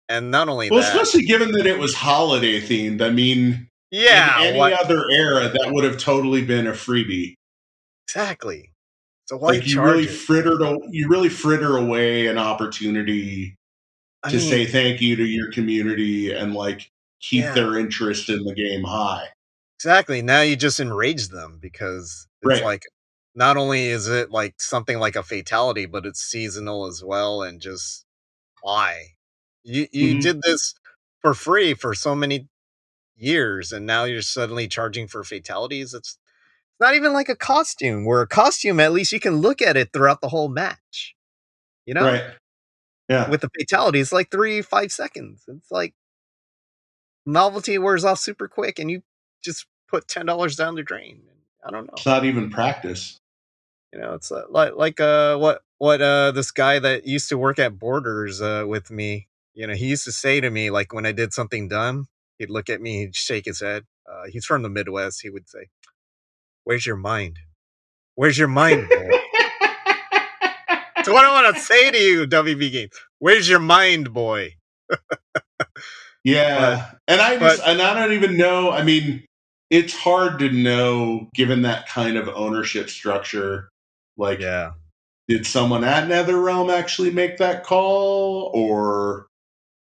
And 0.10 0.32
not 0.32 0.50
only 0.50 0.70
Well, 0.70 0.82
that, 0.82 0.90
especially 0.94 1.26
given 1.26 1.52
that 1.54 1.66
it 1.66 1.80
was 1.80 1.96
holiday 1.96 2.60
themed. 2.62 3.02
I 3.02 3.10
mean, 3.10 3.70
yeah, 3.92 4.40
in 4.42 4.48
any 4.48 4.60
what 4.60 4.74
other 4.74 5.10
era, 5.12 5.50
that 5.50 5.72
would 5.72 5.84
have 5.86 5.98
totally 5.98 6.44
been 6.44 6.68
a 6.68 6.74
freebie. 6.74 7.36
exactly? 8.08 8.73
Like 9.42 9.68
you 9.68 9.82
really 9.82 10.04
it? 10.04 10.08
frittered, 10.10 10.62
you 10.90 11.08
really 11.10 11.30
fritter 11.30 11.78
away 11.78 12.28
an 12.28 12.38
opportunity 12.38 13.58
I 14.24 14.30
to 14.30 14.38
mean, 14.38 14.50
say 14.50 14.66
thank 14.66 15.02
you 15.02 15.16
to 15.16 15.24
your 15.26 15.52
community 15.52 16.32
and 16.34 16.54
like 16.54 16.90
keep 17.22 17.46
Yeah. 17.46 17.54
their 17.54 17.78
interest 17.78 18.30
in 18.30 18.44
the 18.44 18.54
game 18.54 18.84
high. 18.84 19.28
Exactly. 19.80 20.22
Now 20.22 20.42
you 20.42 20.56
just 20.56 20.80
enrage 20.80 21.28
them 21.30 21.60
because 21.62 22.28
it's 22.42 22.48
Right. 22.50 22.64
like 22.64 22.84
not 23.36 23.58
only 23.58 23.88
is 23.88 24.08
it 24.08 24.32
like 24.32 24.62
something 24.62 25.00
like 25.00 25.16
a 25.16 25.24
fatality, 25.24 25.86
but 25.86 26.06
it's 26.06 26.22
seasonal 26.22 26.86
as 26.86 27.04
well, 27.04 27.42
and 27.44 27.60
just 27.62 28.06
why? 28.62 29.16
You 29.64 29.88
you 29.92 30.16
Mhm. 30.16 30.22
did 30.22 30.42
this 30.44 30.76
for 31.22 31.34
free 31.34 31.74
for 31.76 31.94
so 31.96 32.16
many 32.16 32.50
years, 33.18 33.72
and 33.74 33.86
now 33.86 34.06
you're 34.06 34.22
suddenly 34.24 34.68
charging 34.70 35.08
for 35.08 35.24
fatalities. 35.24 35.94
It's 35.94 36.18
it's 36.74 36.82
not 36.82 36.96
even 36.96 37.14
like 37.14 37.30
a 37.30 37.36
costume. 37.36 38.06
Where 38.06 38.22
a 38.22 38.28
costume, 38.28 38.80
at 38.80 38.92
least 38.94 39.12
you 39.12 39.20
can 39.20 39.38
look 39.38 39.62
at 39.62 39.78
it 39.78 39.94
throughout 39.94 40.22
the 40.22 40.30
whole 40.30 40.50
match. 40.50 41.16
You 41.86 41.94
know, 41.94 42.06
Right. 42.06 42.24
Yeah. 43.10 43.30
with 43.30 43.42
the 43.42 43.50
fatality, 43.60 44.00
it's 44.00 44.14
like 44.14 44.32
three, 44.32 44.62
five 44.62 44.92
seconds. 44.92 45.44
It's 45.48 45.70
like 45.72 45.94
novelty 47.26 47.78
wears 47.78 48.06
off 48.06 48.20
super 48.20 48.48
quick, 48.48 48.80
and 48.80 48.90
you 48.90 49.04
just 49.44 49.66
put 49.90 50.08
ten 50.08 50.26
dollars 50.26 50.56
down 50.56 50.76
the 50.76 50.84
drain. 50.84 51.22
I 51.66 51.72
don't 51.72 51.86
know. 51.86 51.94
It's 51.94 52.06
not 52.06 52.26
even 52.26 52.50
practice. 52.50 53.18
You 53.94 54.00
know, 54.00 54.14
it's 54.14 54.32
uh, 54.32 54.44
like 54.50 54.74
like 54.76 55.00
uh 55.00 55.38
what 55.38 55.62
what 55.78 56.02
uh 56.02 56.32
this 56.32 56.52
guy 56.52 56.80
that 56.80 57.06
used 57.06 57.30
to 57.30 57.38
work 57.38 57.60
at 57.60 57.78
Borders 57.78 58.42
uh 58.42 58.66
with 58.68 58.90
me. 58.90 59.28
You 59.54 59.68
know, 59.68 59.74
he 59.74 59.88
used 59.88 60.06
to 60.06 60.12
say 60.12 60.42
to 60.42 60.50
me 60.50 60.70
like 60.72 60.94
when 60.94 61.06
I 61.06 61.12
did 61.12 61.34
something 61.34 61.68
dumb, 61.68 62.08
he'd 62.40 62.50
look 62.50 62.70
at 62.70 62.82
me, 62.82 63.00
he'd 63.02 63.16
shake 63.16 63.46
his 63.46 63.60
head. 63.60 63.84
Uh, 64.12 64.24
he's 64.30 64.46
from 64.46 64.64
the 64.64 64.70
Midwest. 64.70 65.22
He 65.22 65.30
would 65.30 65.48
say, 65.48 65.68
"Where's 66.64 66.86
your 66.86 66.96
mind? 66.98 67.40
Where's 68.16 68.38
your 68.38 68.48
mind, 68.48 68.88
boy?" 68.90 69.10
so 71.04 71.12
what 71.14 71.26
I 71.26 71.42
want 71.44 71.56
to 71.56 71.62
say 71.62 71.92
to 71.92 71.98
you, 71.98 72.26
WB 72.28 72.72
Games, 72.72 72.92
where's 73.20 73.50
your 73.50 73.60
mind, 73.60 74.14
boy? 74.14 74.56
Yeah. 76.24 76.92
and 77.08 77.20
I 77.20 77.38
just 77.38 77.60
but- 77.62 77.68
and 77.70 77.82
I 77.82 77.94
don't 77.94 78.14
even 78.14 78.38
know. 78.38 78.72
I 78.72 78.84
mean, 78.84 79.26
it's 79.70 79.94
hard 79.94 80.40
to 80.40 80.50
know 80.52 81.28
given 81.36 81.64
that 81.64 81.88
kind 81.90 82.18
of 82.18 82.30
ownership 82.30 82.90
structure. 82.90 83.70
Like, 84.16 84.40
Yeah, 84.40 84.72
did 85.28 85.46
someone 85.46 85.84
at 85.84 86.08
NetherRealm 86.08 86.72
actually 86.74 87.10
make 87.12 87.38
that 87.38 87.64
call, 87.66 88.52
or 88.54 89.28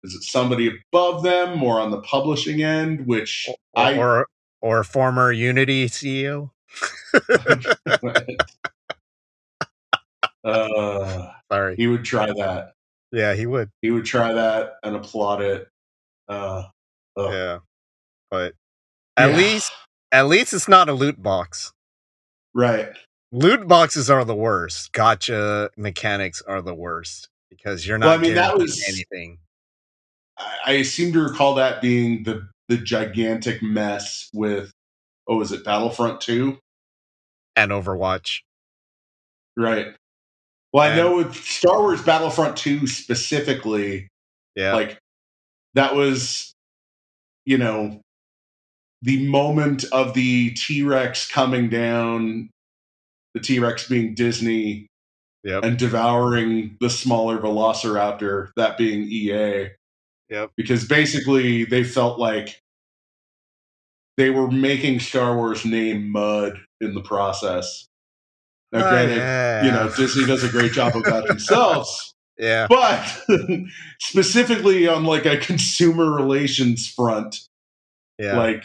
is 0.03 0.13
it 0.13 0.24
somebody 0.24 0.72
above 0.93 1.24
them, 1.24 1.61
or 1.63 1.80
on 1.82 1.91
the 1.91 2.01
publishing 2.01 2.61
end? 2.63 3.07
Which 3.07 3.49
or 3.49 3.55
I 3.76 3.97
or, 3.97 4.28
or 4.61 4.84
former 4.84 5.32
Unity 5.34 5.88
CEO. 5.89 6.51
uh, 10.43 11.28
Sorry. 11.51 11.76
he 11.76 11.88
would 11.88 12.03
try 12.05 12.28
that. 12.28 12.74
Yeah, 13.11 13.34
he 13.34 13.45
would. 13.45 13.69
He 13.82 13.91
would 13.91 14.05
try 14.05 14.34
that 14.34 14.74
and 14.84 14.95
applaud 14.95 15.41
it. 15.41 15.67
Uh, 16.30 16.63
ugh. 17.17 17.34
Yeah, 17.34 17.59
but 18.30 18.53
at 19.17 19.32
Yeah. 19.32 19.38
least 19.38 19.72
at 20.11 20.28
least 20.28 20.53
it's 20.53 20.67
not 20.67 20.89
a 20.89 20.93
loot 20.93 21.22
box. 21.22 21.74
right. 22.53 22.89
Loot 23.34 23.65
boxes 23.65 24.09
are 24.09 24.26
the 24.26 24.36
worst. 24.36 24.91
Gacha 24.91 25.69
mechanics 25.78 26.41
are 26.41 26.61
the 26.61 26.74
worst 26.76 27.30
because 27.49 27.88
you're 27.88 27.97
not 27.97 28.07
Well, 28.07 28.19
I 28.19 28.22
mean, 28.22 28.36
that 28.36 28.57
was- 28.57 28.84
anything. 28.89 29.39
I, 30.38 30.57
I 30.65 30.82
seem 30.82 31.13
to 31.13 31.22
recall 31.22 31.55
that 31.55 31.82
being 31.82 32.24
the 32.24 32.49
the 32.67 32.76
gigantic 32.78 33.61
mess 33.63 34.30
with 34.34 34.72
oh, 35.32 35.38
was 35.38 35.51
it 35.51 35.63
Battlefront 35.63 36.21
Two? 36.21 36.59
And 37.55 37.71
Overwatch. 37.71 38.41
Right. 39.57 39.88
Well, 40.73 40.89
I 40.89 40.95
know 40.95 41.17
with 41.17 41.36
Star 41.36 41.79
Wars 41.79 42.01
Battlefront 42.01 42.57
Two 42.57 42.88
specifically, 42.88 44.07
Yeah. 44.55 44.73
like 44.73 44.97
that 45.73 45.95
was, 45.95 46.53
you 47.45 47.57
know, 47.57 48.01
the 49.01 49.27
moment 49.27 49.86
of 49.91 50.13
the 50.13 50.51
T 50.51 50.84
Rex 50.84 51.29
coming 51.29 51.69
down, 51.69 52.49
the 53.34 53.39
T 53.39 53.59
Rex 53.59 53.88
being 53.88 54.13
Disney 54.13 54.88
yep. 55.43 55.63
and 55.63 55.77
devouring 55.77 56.77
the 56.79 56.89
smaller 56.89 57.38
Velociraptor, 57.38 58.51
that 58.55 58.77
being 58.77 59.03
EA. 59.03 59.69
Yep. 60.29 60.51
Because 60.55 60.88
basically 60.88 61.65
they 61.65 61.84
felt 61.84 62.19
like 62.19 62.61
they 64.22 64.30
were 64.30 64.51
making 64.51 64.99
Star 64.99 65.36
Wars 65.36 65.65
name 65.65 66.11
mud 66.11 66.59
in 66.80 66.93
the 66.93 67.01
process. 67.01 67.88
Now, 68.72 68.86
Oh, 68.86 68.89
granted, 68.91 69.17
yeah. 69.17 69.65
you 69.65 69.72
know, 69.72 69.91
Disney 69.95 70.28
does 70.28 70.43
a 70.43 70.49
great 70.49 70.74
job 70.74 70.95
of 70.95 71.03
that 71.05 71.26
themselves, 71.28 72.13
Yeah. 72.38 72.67
but 72.69 73.03
specifically 73.99 74.88
on 74.88 75.05
like 75.05 75.26
a 75.26 75.38
consumer 75.38 76.11
relations 76.11 76.88
front, 76.88 77.47
Yeah. 78.19 78.38
like, 78.38 78.63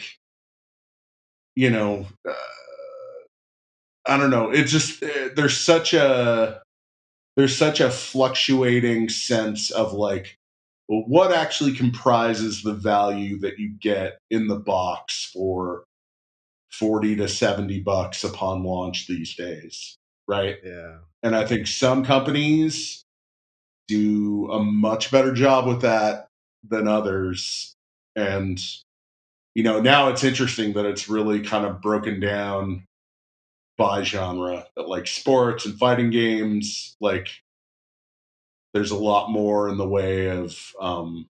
you 1.55 1.71
know, 1.71 2.05
uh, 2.29 2.33
I 4.07 4.17
don't 4.17 4.29
know. 4.29 4.51
It 4.51 4.65
just 4.65 5.01
uh, 5.01 5.29
there's 5.35 5.57
such 5.57 5.95
a 5.95 6.61
there's 7.35 7.57
such 7.57 7.79
a 7.81 7.89
fluctuating 7.89 9.09
sense 9.09 9.71
of 9.71 9.91
like 9.91 10.36
well, 10.87 11.03
what 11.07 11.31
actually 11.31 11.73
comprises 11.73 12.63
the 12.63 12.73
value 12.73 13.39
that 13.39 13.59
you 13.59 13.73
get 13.79 14.19
in 14.29 14.47
the 14.47 14.59
box 14.59 15.29
for 15.33 15.83
40 16.71 17.17
to 17.17 17.27
70 17.27 17.79
bucks 17.81 18.23
upon 18.23 18.63
launch 18.63 19.07
these 19.07 19.35
days 19.35 19.97
right 20.27 20.57
yeah. 20.63 20.97
and 21.23 21.35
i 21.35 21.45
think 21.45 21.65
some 21.65 22.03
companies 22.03 23.03
do 23.87 24.51
a 24.51 24.61
much 24.61 25.11
better 25.11 25.33
job 25.33 25.65
with 25.65 25.81
that 25.81 26.27
than 26.67 26.87
others 26.87 27.73
and 28.15 28.59
you 29.55 29.63
know 29.63 29.79
now 29.79 30.09
it's 30.09 30.23
interesting 30.23 30.73
that 30.73 30.85
it's 30.85 31.07
really 31.07 31.39
kind 31.39 31.65
of 31.65 31.81
broken 31.81 32.19
down 32.19 32.83
by 33.77 34.03
genre 34.03 34.65
that 34.75 34.89
like 34.89 35.07
sports 35.07 35.65
and 35.65 35.77
fighting 35.79 36.09
games 36.09 36.95
like 36.99 37.29
there's 38.73 38.91
a 38.91 38.97
lot 38.97 39.29
more 39.31 39.69
in 39.69 39.77
the 39.77 39.87
way 39.87 40.29
of 40.29 40.57
um 40.79 41.27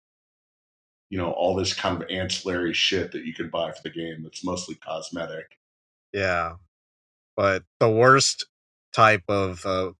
you 1.09 1.17
know 1.17 1.31
all 1.31 1.55
this 1.55 1.73
kind 1.73 2.01
of 2.01 2.09
ancillary 2.09 2.73
shit 2.73 3.11
that 3.11 3.25
you 3.25 3.33
can 3.33 3.49
buy 3.49 3.71
for 3.71 3.81
the 3.83 3.89
game 3.89 4.23
that's 4.23 4.43
mostly 4.43 4.75
cosmetic 4.75 5.57
Yeah. 6.13 6.55
But 7.35 7.63
the 7.79 7.89
worst 7.89 8.45
type 8.93 9.23
of 9.27 9.65
uh, 9.65 9.91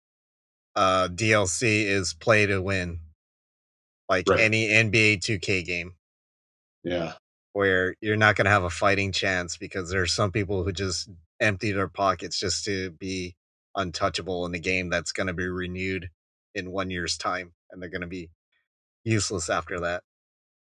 uh, 0.75 1.09
DLC 1.09 1.85
is 1.85 2.13
play 2.13 2.45
to 2.45 2.61
win. 2.61 2.99
Like 4.07 4.29
Right. 4.29 4.39
any 4.39 4.67
NBA 4.69 5.17
2K 5.17 5.65
game 5.65 5.95
yeah 6.83 7.13
where 7.53 7.95
you're 8.01 8.17
not 8.17 8.35
going 8.35 8.45
to 8.45 8.51
have 8.51 8.63
a 8.63 8.69
fighting 8.69 9.11
chance 9.11 9.57
because 9.57 9.89
there's 9.89 10.13
some 10.13 10.31
people 10.31 10.63
who 10.63 10.71
just 10.73 11.09
empty 11.39 11.71
their 11.71 11.87
pockets 11.87 12.39
just 12.39 12.65
to 12.65 12.91
be 12.91 13.35
untouchable 13.75 14.45
in 14.45 14.53
a 14.53 14.59
game 14.59 14.89
that's 14.89 15.13
going 15.13 15.27
to 15.27 15.33
be 15.33 15.47
renewed 15.47 16.09
in 16.55 16.71
one 16.71 16.89
year's 16.89 17.17
time 17.17 17.53
and 17.71 17.81
they're 17.81 17.89
going 17.89 18.01
to 18.01 18.07
be 18.07 18.29
useless 19.03 19.49
after 19.49 19.81
that. 19.81 20.03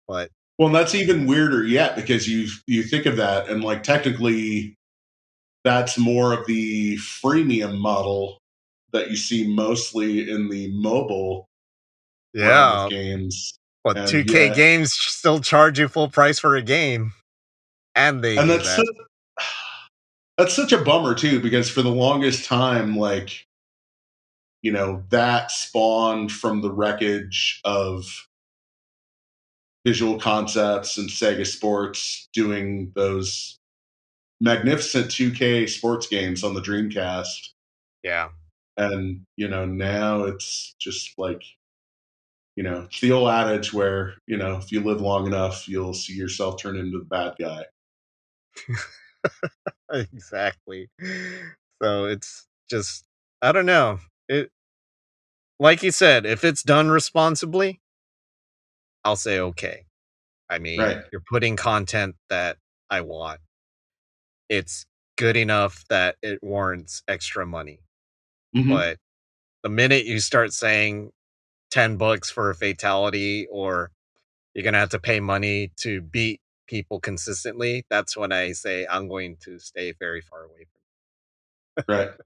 But 0.07 0.31
Well, 0.57 0.67
and 0.67 0.75
that's 0.75 0.95
even 0.95 1.25
weirder 1.27 1.63
yet 1.63 1.95
because 1.95 2.27
you 2.27 2.49
you 2.67 2.83
think 2.83 3.05
of 3.05 3.17
that 3.17 3.49
and 3.49 3.63
like 3.63 3.83
technically 3.83 4.77
that's 5.63 5.97
more 5.97 6.33
of 6.33 6.45
the 6.47 6.97
freemium 6.97 7.79
model 7.79 8.39
that 8.93 9.09
you 9.09 9.17
see 9.17 9.47
mostly 9.47 10.29
in 10.29 10.49
the 10.49 10.71
mobile 10.73 11.49
yeah, 12.33 12.87
games. 12.89 13.57
but 13.83 13.97
and 13.97 14.07
2K 14.07 14.49
yeah. 14.49 14.53
games 14.53 14.93
still 14.93 15.39
charge 15.39 15.79
you 15.79 15.87
full 15.87 16.09
price 16.09 16.39
for 16.39 16.55
a 16.55 16.61
game. 16.61 17.13
And 17.95 18.23
they 18.23 18.37
And 18.37 18.49
that's 18.49 18.65
that. 18.65 18.85
su- 18.85 19.05
that's 20.37 20.55
such 20.55 20.71
a 20.71 20.77
bummer 20.77 21.15
too 21.15 21.39
because 21.41 21.69
for 21.69 21.81
the 21.81 21.89
longest 21.91 22.45
time 22.45 22.95
like 22.95 23.46
you 24.67 24.73
know 24.73 25.01
that 25.11 25.49
spawned 25.49 26.29
from 26.29 26.59
the 26.59 26.69
wreckage 26.69 27.61
of 27.63 28.27
visual 29.85 30.19
concepts 30.19 30.97
and 30.97 31.09
Sega 31.09 31.47
Sports 31.47 32.27
doing 32.33 32.91
those 32.93 33.59
magnificent 34.41 35.05
2K 35.05 35.69
sports 35.69 36.07
games 36.07 36.43
on 36.43 36.53
the 36.53 36.59
Dreamcast. 36.59 37.51
yeah. 38.03 38.27
And, 38.75 39.21
you 39.37 39.47
know, 39.47 39.65
now 39.65 40.23
it's 40.23 40.75
just 40.77 41.17
like, 41.17 41.43
you 42.57 42.63
know, 42.63 42.81
it's 42.81 42.99
the 42.99 43.13
old 43.13 43.29
adage 43.29 43.73
where, 43.73 44.15
you 44.27 44.35
know, 44.35 44.57
if 44.57 44.69
you 44.69 44.83
live 44.83 44.99
long 44.99 45.27
enough, 45.27 45.69
you'll 45.69 45.93
see 45.93 46.13
yourself 46.13 46.61
turn 46.61 46.75
into 46.75 46.99
the 46.99 47.05
bad 47.05 47.35
guy. 47.39 47.63
exactly. 49.93 50.89
So 51.81 52.03
it's 52.07 52.45
just 52.69 53.05
I 53.41 53.53
don't 53.53 53.65
know. 53.65 53.99
It 54.27 54.51
like 55.59 55.83
you 55.83 55.91
said, 55.91 56.25
if 56.25 56.43
it's 56.43 56.63
done 56.63 56.89
responsibly, 56.89 57.81
I'll 59.03 59.15
say 59.15 59.39
okay. 59.39 59.85
I 60.49 60.59
mean, 60.59 60.79
Right. 60.79 61.03
you're 61.11 61.23
putting 61.29 61.55
content 61.55 62.15
that 62.29 62.57
I 62.89 63.01
want. 63.01 63.41
It's 64.49 64.85
good 65.17 65.35
enough 65.35 65.83
that 65.89 66.17
it 66.21 66.41
warrants 66.43 67.03
extra 67.07 67.45
money. 67.45 67.81
Mhm. 68.55 68.69
But 68.69 68.99
the 69.63 69.69
minute 69.69 70.05
you 70.05 70.19
start 70.19 70.53
saying 70.53 71.11
10 71.71 71.97
bucks 71.97 72.29
for 72.29 72.49
a 72.49 72.55
fatality 72.55 73.47
or 73.47 73.91
you're 74.53 74.63
going 74.63 74.73
to 74.73 74.79
have 74.79 74.89
to 74.91 74.99
pay 74.99 75.19
money 75.19 75.69
to 75.77 76.01
beat 76.01 76.41
people 76.67 76.99
consistently, 76.99 77.85
that's 77.89 78.15
when 78.17 78.31
I 78.31 78.53
say 78.53 78.87
I'm 78.89 79.07
going 79.09 79.37
to 79.41 79.59
stay 79.59 79.91
very 79.93 80.21
far 80.21 80.43
away 80.45 80.65
from 80.65 81.85
Right. 81.87 82.09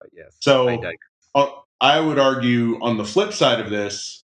But 0.00 0.10
yes. 0.14 0.36
So- 0.40 0.68
I. 0.68 0.94
Uh, 1.34 1.60
I 1.80 2.00
would 2.00 2.18
argue 2.18 2.78
on 2.82 2.96
the 2.98 3.04
flip 3.04 3.32
side 3.32 3.60
of 3.60 3.70
this, 3.70 4.22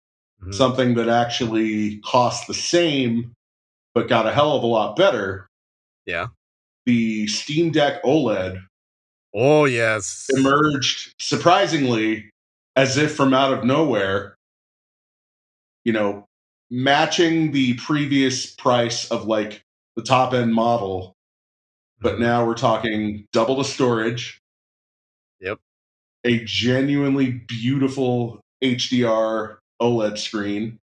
Mhm. 0.43 0.55
something 0.55 0.95
that 0.95 1.09
actually 1.09 1.99
cost 2.01 2.47
the 2.47 2.55
same 2.55 3.33
but 3.95 4.09
got 4.09 4.27
a 4.27 4.33
hell 4.33 4.57
of 4.57 4.63
a 4.63 4.67
lot 4.67 4.97
better. 4.97 5.49
Yeah. 6.07 6.29
The 6.87 7.27
Steam 7.29 7.73
Deck 7.73 8.03
OLED 8.05 8.63
Oh 9.35 9.65
yes. 9.67 10.29
emerged 10.37 11.15
surprisingly 11.21 12.31
as 12.77 12.97
if 12.97 13.15
from 13.17 13.35
out 13.35 13.53
of 13.53 13.65
nowhere, 13.65 14.37
you 15.85 15.93
know, 15.93 16.27
matching 16.71 17.53
the 17.53 17.75
previous 17.75 18.47
price 18.55 19.11
of 19.11 19.27
like 19.27 19.63
the 19.97 20.03
top 20.03 20.33
end 20.35 20.55
model, 20.55 21.15
but 22.01 22.17
Mhm. 22.17 22.21
now 22.21 22.47
we're 22.47 22.55
talking 22.55 23.27
double 23.33 23.57
the 23.57 23.65
storage. 23.65 24.41
Yep. 25.41 25.61
A 26.25 26.45
genuinely 26.45 27.31
beautiful 27.31 28.41
HDR 28.63 29.57
OLED 29.81 30.19
screen 30.19 30.79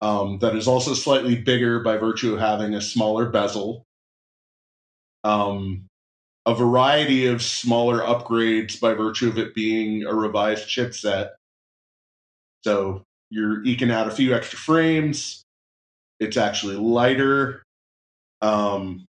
um, 0.00 0.38
that 0.40 0.54
is 0.54 0.68
also 0.68 0.94
slightly 0.94 1.36
bigger 1.36 1.80
by 1.80 1.96
virtue 1.96 2.34
of 2.34 2.40
having 2.40 2.74
a 2.74 2.80
smaller 2.80 3.26
bezel. 3.26 3.84
Um, 5.24 5.86
a 6.44 6.54
variety 6.54 7.26
of 7.26 7.42
smaller 7.42 8.00
upgrades 8.00 8.80
by 8.80 8.94
virtue 8.94 9.28
of 9.28 9.38
it 9.38 9.54
being 9.54 10.04
a 10.04 10.14
revised 10.14 10.68
chipset. 10.68 11.30
So 12.62 13.02
you're 13.30 13.64
eking 13.64 13.90
out 13.90 14.06
a 14.06 14.12
few 14.12 14.34
extra 14.34 14.58
frames. 14.58 15.42
It's 16.20 16.36
actually 16.36 16.76
lighter. 16.76 17.62
Um, 18.42 19.06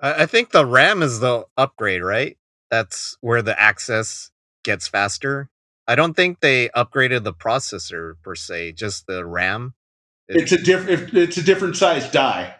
I 0.00 0.22
I 0.22 0.26
think 0.26 0.50
the 0.50 0.64
RAM 0.64 1.02
is 1.02 1.20
the 1.20 1.44
upgrade, 1.56 2.02
right? 2.02 2.38
That's 2.70 3.18
where 3.20 3.42
the 3.42 3.58
access 3.60 4.30
gets 4.64 4.88
faster. 4.88 5.48
I 5.86 5.94
don't 5.94 6.14
think 6.14 6.40
they 6.40 6.68
upgraded 6.70 7.24
the 7.24 7.32
processor 7.32 8.14
per 8.22 8.34
se, 8.34 8.72
just 8.72 9.06
the 9.06 9.24
RAM. 9.24 9.74
it's 10.28 10.52
a 10.52 10.58
different. 10.62 11.14
It's 11.14 11.36
a 11.38 11.42
different 11.42 11.76
size 11.76 12.10
die. 12.10 12.54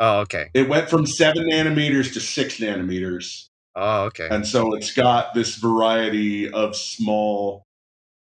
Oh, 0.00 0.20
okay. 0.20 0.50
It 0.54 0.68
went 0.68 0.90
from 0.90 1.06
seven 1.06 1.48
nanometers 1.50 2.12
to 2.14 2.20
six 2.20 2.58
nanometers, 2.58 3.46
Oh, 3.76 4.04
okay. 4.06 4.26
and 4.28 4.44
so 4.44 4.74
it's 4.74 4.92
got 4.92 5.34
this 5.34 5.54
variety 5.54 6.50
of 6.50 6.74
small 6.74 7.62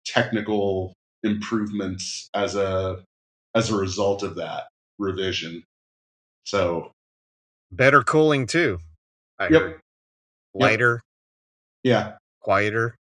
technical 0.05 0.93
improvements 1.21 2.29
as 2.33 2.55
a 2.55 3.03
as 3.53 3.69
a 3.69 3.75
result 3.75 4.23
of 4.23 4.35
that 4.37 4.63
revision. 4.97 5.63
So 6.45 6.91
Better 7.71 8.01
cooling 8.03 8.47
too. 8.47 8.79
I 9.37 9.49
Yep. 9.49 9.61
heard. 9.61 9.79
Lighter, 10.55 11.01
yeah, 11.83 12.17
quieter. 12.41 12.95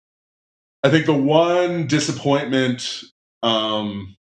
I 0.83 0.89
think 0.89 1.05
the 1.05 1.13
one 1.13 1.87
disappointment 1.87 3.03
um, 3.43 4.15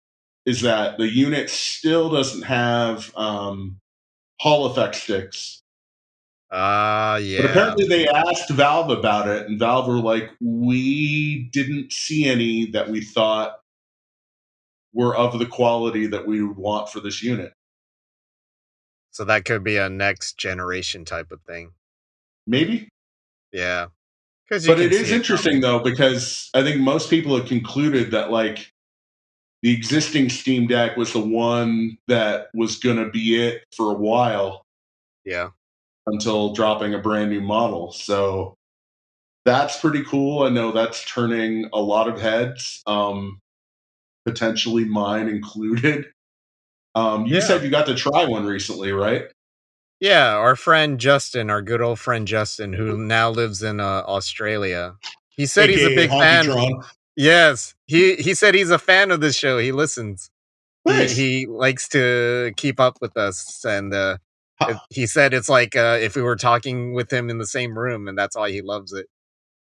is 0.46 0.62
that 0.62 0.98
the 0.98 1.08
unit 1.08 1.50
still 1.50 2.10
doesn't 2.10 2.42
have 2.42 3.12
um, 3.16 3.78
Hall 4.40 4.66
effect 4.66 4.96
sticks. 4.96 5.62
Ah, 6.52 7.14
But 7.16 7.22
yeah. 7.24 7.44
apparently 7.46 7.88
they 7.88 8.08
asked 8.08 8.50
Valve 8.50 8.90
about 8.90 9.28
it, 9.28 9.48
and 9.48 9.58
Valve 9.58 9.88
were 9.88 9.98
like, 10.00 10.30
"We 10.40 11.48
didn't 11.52 11.92
see 11.92 12.26
any 12.26 12.70
that 12.72 12.88
we 12.88 13.00
thought 13.00 13.58
were 14.92 15.16
of 15.16 15.38
the 15.38 15.46
quality 15.46 16.06
that 16.08 16.26
we 16.26 16.42
would 16.42 16.56
want 16.56 16.90
for 16.90 17.00
this 17.00 17.22
unit." 17.22 17.52
So 19.10 19.24
that 19.24 19.44
could 19.44 19.64
be 19.64 19.76
a 19.76 19.88
next 19.88 20.38
generation 20.38 21.04
type 21.04 21.32
of 21.32 21.42
thing. 21.42 21.72
Maybe, 22.46 22.88
Yeah. 23.52 23.88
But 24.50 24.80
it 24.80 24.92
is 24.92 25.10
interesting 25.10 25.60
though 25.60 25.78
because 25.80 26.50
I 26.54 26.62
think 26.62 26.80
most 26.80 27.10
people 27.10 27.36
have 27.36 27.48
concluded 27.48 28.10
that 28.12 28.30
like 28.30 28.70
the 29.62 29.72
existing 29.72 30.28
Steam 30.28 30.66
Deck 30.66 30.96
was 30.96 31.12
the 31.12 31.20
one 31.20 31.96
that 32.08 32.48
was 32.54 32.78
going 32.78 32.98
to 32.98 33.08
be 33.10 33.42
it 33.42 33.64
for 33.74 33.90
a 33.90 33.94
while 33.94 34.66
Yeah. 35.24 35.50
until 36.06 36.52
dropping 36.52 36.92
a 36.92 36.98
brand 36.98 37.30
new 37.30 37.40
model. 37.40 37.90
So 37.92 38.56
that's 39.46 39.80
pretty 39.80 40.04
cool. 40.04 40.42
I 40.42 40.50
know 40.50 40.70
that's 40.72 41.04
turning 41.06 41.68
a 41.72 41.80
lot 41.80 42.08
of 42.08 42.20
heads, 42.20 42.82
um, 42.86 43.40
potentially 44.26 44.84
mine 44.84 45.28
included. 45.28 46.06
Um, 46.94 47.26
you 47.26 47.36
Yeah. 47.36 47.40
said 47.40 47.64
you 47.64 47.70
got 47.70 47.86
to 47.86 47.94
try 47.94 48.24
one 48.24 48.44
recently, 48.46 48.92
right? 48.92 49.24
Yeah, 50.00 50.34
our 50.34 50.56
friend 50.56 50.98
Justin, 50.98 51.50
our 51.50 51.62
good 51.62 51.80
old 51.80 51.98
friend 51.98 52.26
Justin, 52.26 52.72
who 52.72 52.98
now 52.98 53.30
lives 53.30 53.62
in 53.62 53.80
uh, 53.80 54.02
Australia. 54.06 54.96
He 55.28 55.46
said 55.46 55.70
he's 55.70 55.84
a 55.84 55.94
big 55.94 56.10
fan. 56.10 56.46
Yes, 57.16 57.74
he 57.86 58.16
he 58.16 58.34
said 58.34 58.54
he's 58.54 58.70
a 58.70 58.78
fan 58.78 59.10
of 59.10 59.20
the 59.20 59.32
show. 59.32 59.58
He 59.58 59.72
listens. 59.72 60.30
He, 60.84 60.92
Nice. 60.92 61.16
he 61.16 61.46
likes 61.46 61.88
to 61.90 62.52
keep 62.56 62.78
up 62.80 62.98
with 63.00 63.16
us, 63.16 63.64
and 63.64 63.94
uh, 63.94 64.18
Huh. 64.60 64.78
he 64.90 65.06
said 65.06 65.32
it's 65.34 65.48
like 65.48 65.74
uh, 65.76 65.98
if 66.00 66.14
we 66.16 66.22
were 66.22 66.36
talking 66.36 66.92
with 66.94 67.12
him 67.12 67.30
in 67.30 67.38
the 67.38 67.46
same 67.46 67.76
room, 67.78 68.06
and 68.08 68.16
that's 68.18 68.36
why 68.36 68.50
he 68.50 68.62
loves 68.62 68.92
it. 68.92 69.06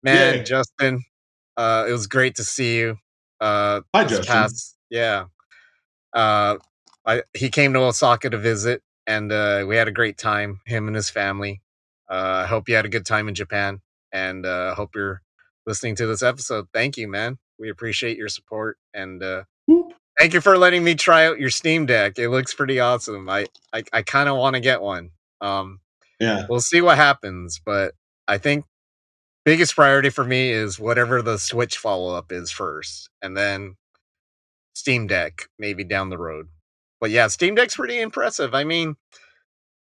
Man. 0.03 0.45
Justin, 0.45 1.03
uh, 1.57 1.85
it 1.87 1.91
was 1.91 2.07
great 2.07 2.35
to 2.35 2.43
see 2.43 2.77
you. 2.77 2.97
Uh, 3.41 3.81
Hi, 3.95 4.03
Justin. 4.05 4.25
past- 4.25 4.77
yeah. 4.89 5.25
Uh, 6.13 6.57
I 7.05 7.23
he 7.33 7.49
came 7.49 7.73
to 7.73 7.79
Osaka 7.79 8.29
to 8.29 8.37
visit, 8.37 8.81
and 9.09 9.31
uh, 9.31 9.65
we 9.67 9.75
had 9.75 9.87
a 9.87 9.91
great 9.91 10.17
time. 10.19 10.61
Him 10.67 10.85
and 10.87 10.95
his 10.95 11.09
family. 11.09 11.61
Uh, 12.09 12.43
I 12.43 12.47
hope 12.47 12.69
you 12.69 12.75
had 12.75 12.85
a 12.85 12.89
good 12.89 13.05
time 13.07 13.27
in 13.27 13.33
Japan, 13.35 13.81
and 14.13 14.45
uh, 14.45 14.75
hope 14.75 14.91
you're 14.95 15.21
listening 15.65 15.95
to 15.95 16.05
this 16.05 16.21
episode. 16.21 16.67
Thank 16.73 16.95
you, 16.95 17.07
man. 17.07 17.39
We 17.57 17.69
appreciate 17.69 18.17
your 18.17 18.29
support, 18.29 18.77
and 18.93 19.21
uh, 19.23 19.43
thank 20.19 20.33
you 20.33 20.41
for 20.41 20.57
letting 20.57 20.83
me 20.83 20.93
try 20.95 21.25
out 21.25 21.39
your 21.39 21.49
Steam 21.49 21.87
Deck. 21.87 22.19
It 22.19 22.29
looks 22.29 22.53
pretty 22.53 22.79
awesome. 22.79 23.27
I 23.29 23.47
I, 23.73 23.83
I 23.91 24.01
kind 24.03 24.29
of 24.29 24.37
want 24.37 24.53
to 24.55 24.59
get 24.61 24.81
one. 24.81 25.09
Um, 25.41 25.79
Yeah. 26.19 26.45
we'll 26.49 26.61
see 26.61 26.81
what 26.81 26.97
happens, 26.97 27.59
but 27.65 27.95
I 28.27 28.37
think 28.37 28.65
biggest 29.43 29.75
priority 29.75 30.09
for 30.09 30.23
me 30.23 30.51
is 30.51 30.79
whatever 30.79 31.21
the 31.23 31.37
Switch 31.39 31.77
follow 31.77 32.13
up 32.15 32.31
is 32.31 32.51
first, 32.51 33.09
and 33.23 33.35
then 33.35 33.75
Steam 34.75 35.07
Deck 35.07 35.47
maybe 35.57 35.83
down 35.83 36.09
the 36.09 36.17
road. 36.17 36.47
But 36.99 37.11
yeah, 37.11 37.27
Steam 37.27 37.55
Deck's 37.55 37.75
pretty 37.75 37.99
impressive. 37.99 38.53
I 38.53 38.63
mean, 38.63 38.95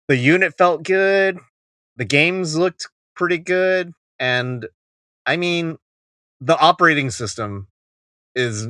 the 0.09 0.17
unit 0.17 0.57
felt 0.57 0.83
good, 0.83 1.39
the 1.97 2.05
games 2.05 2.57
looked 2.57 2.89
pretty 3.15 3.39
good, 3.39 3.93
and 4.19 4.67
I 5.27 5.37
mean, 5.37 5.79
the 6.41 6.59
operating 6.59 7.11
system 7.11 7.69
is 8.35 8.69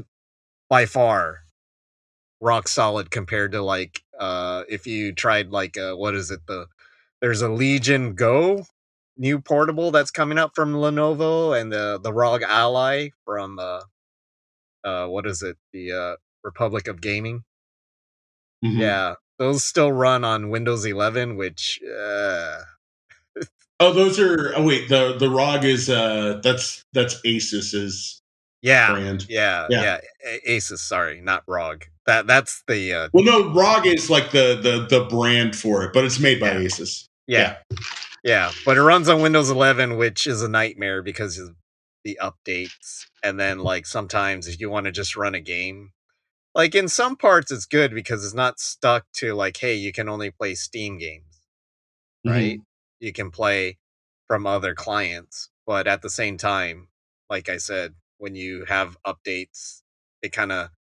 by 0.69 0.87
far 0.87 1.41
rock 2.41 2.69
solid 2.69 3.11
compared 3.11 3.53
to 3.53 3.63
like 3.63 4.03
uh 4.19 4.63
if 4.69 4.87
you 4.87 5.13
tried 5.13 5.51
like 5.51 5.77
uh 5.79 5.95
what 5.95 6.15
is 6.15 6.31
it 6.31 6.41
the 6.47 6.67
there's 7.21 7.43
a 7.43 7.49
Legion 7.49 8.15
Go 8.15 8.65
new 9.17 9.41
portable 9.41 9.91
that's 9.91 10.11
coming 10.11 10.39
up 10.39 10.53
from 10.55 10.75
Lenovo 10.75 11.59
and 11.59 11.73
the 11.73 11.99
the 12.03 12.13
ROG 12.13 12.43
Ally 12.43 13.09
from 13.25 13.59
uh 13.59 13.81
uh 14.85 15.07
what 15.07 15.27
is 15.27 15.43
it 15.43 15.57
the 15.73 15.93
uh 15.93 16.17
Republic 16.45 16.89
of 16.89 17.01
Gaming 17.01 17.45
Mhm. 18.65 18.81
yeah 18.81 19.15
those 19.39 19.65
still 19.65 19.93
run 19.93 20.25
on 20.25 20.51
Windows 20.51 20.85
11 20.85 21.37
which 21.37 21.81
uh 21.99 22.59
Oh, 23.79 23.93
those 23.93 24.19
are. 24.19 24.55
Oh, 24.57 24.63
wait. 24.65 24.89
The 24.89 25.17
the 25.19 25.29
ROG 25.29 25.65
is 25.65 25.91
uh 25.91 26.41
that's 26.43 26.83
that's 26.95 27.21
Asus's 27.27 28.23
yeah 28.63 28.91
brand. 28.93 29.27
yeah 29.29 29.67
Yeah. 29.69 30.01
yeah, 30.25 30.37
Asus 30.49 30.79
sorry 30.79 31.21
not 31.21 31.43
ROG 31.47 31.85
that 32.07 32.27
that's 32.27 32.63
the 32.69 32.93
uh 32.95 33.09
Well, 33.13 33.25
no, 33.25 33.53
ROG 33.53 33.87
is 33.87 34.09
like 34.09 34.31
the 34.31 34.59
the 34.63 34.87
the 34.89 35.05
brand 35.05 35.55
for 35.57 35.85
it, 35.85 35.93
but 35.93 36.05
it's 36.05 36.19
made 36.19 36.41
by 36.41 36.53
Yeah. 36.53 36.61
Asus. 36.61 37.05
Yeah. 37.27 37.57
Yeah. 38.25 38.53
But 38.65 38.77
it 38.79 38.83
runs 38.83 39.09
on 39.09 39.21
Windows 39.21 39.51
11, 39.51 39.97
which 39.99 40.27
is 40.27 40.43
a 40.43 40.49
nightmare 40.49 41.03
because 41.03 41.39
of 41.39 41.55
the 42.05 42.19
updates. 42.23 43.05
And 43.23 43.39
then, 43.39 43.59
like, 43.61 43.85
sometimes 43.87 44.49
if 44.49 44.61
you 44.61 44.71
want 44.71 44.87
to 44.87 44.93
just 44.93 45.17
run 45.17 45.35
a 45.35 45.41
game, 45.41 45.91
like 46.57 46.75
in 46.77 46.89
some 46.89 47.17
parts, 47.17 47.53
it's 47.53 47.67
good 47.67 47.95
because 47.95 48.25
it's 48.27 48.35
not 48.35 48.61
stuck 48.61 49.07
to, 49.15 49.35
like, 49.35 49.59
hey, 49.59 49.75
you 49.77 49.93
can 49.93 50.09
only 50.11 50.33
play 50.33 50.57
Steam 50.57 50.99
games, 50.99 51.41
right? 52.27 52.61
You 53.01 53.13
can 53.15 53.31
play 53.33 53.79
from 54.29 54.47
other 54.47 54.75
clients. 54.75 55.51
But 55.67 55.89
at 55.89 56.03
the 56.03 56.11
same 56.11 56.39
time, 56.39 56.89
like 57.31 57.49
I 57.51 57.59
said, 57.59 57.95
when 58.19 58.37
you 58.37 58.67
have 58.67 58.99
updates, 59.07 59.83
it 60.23 60.33
kind 60.33 60.53
of 60.53 60.71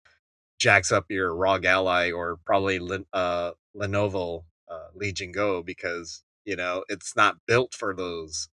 jacks 0.61 0.93
up 0.93 1.07
your 1.11 1.35
ROG 1.37 1.66
Ally 1.66 2.12
or 2.12 2.39
probably 2.47 2.81
uh, 3.12 3.53
Lenovo 3.77 4.45
uh, 4.70 4.89
Legion 4.97 5.33
Go 5.33 5.62
because 5.62 6.24
you 6.47 6.57
know 6.57 6.85
it's 6.89 7.16
not 7.16 7.39
built 7.47 7.74
for 7.74 7.95
those 7.95 8.49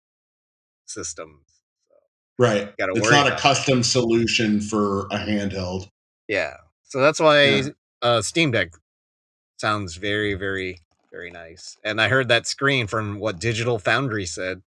systems. 0.88 1.45
So, 1.89 1.95
Right. 2.39 2.74
It's 2.95 3.11
not 3.11 3.28
a 3.28 3.30
about 3.30 3.39
it. 3.39 3.41
custom 3.41 3.84
solution 3.84 4.61
for 4.61 5.07
a 5.11 5.17
handheld. 5.20 5.89
yeah, 6.28 6.57
so 6.90 7.00
that's 7.00 7.20
why 7.20 7.44
Yeah. 7.46 7.70
uh, 8.02 8.22
Steam 8.22 8.52
Deck 8.52 8.74
sounds 9.58 9.96
very, 9.96 10.34
very, 10.34 10.82
very 11.12 11.32
nice. 11.32 11.78
And 11.84 12.02
I 12.02 12.10
heard 12.10 12.28
that 12.28 12.48
screen 12.48 12.88
from 12.88 13.20
what 13.20 13.40
Digital 13.40 13.80
Foundry 13.80 14.26
said. 14.26 14.62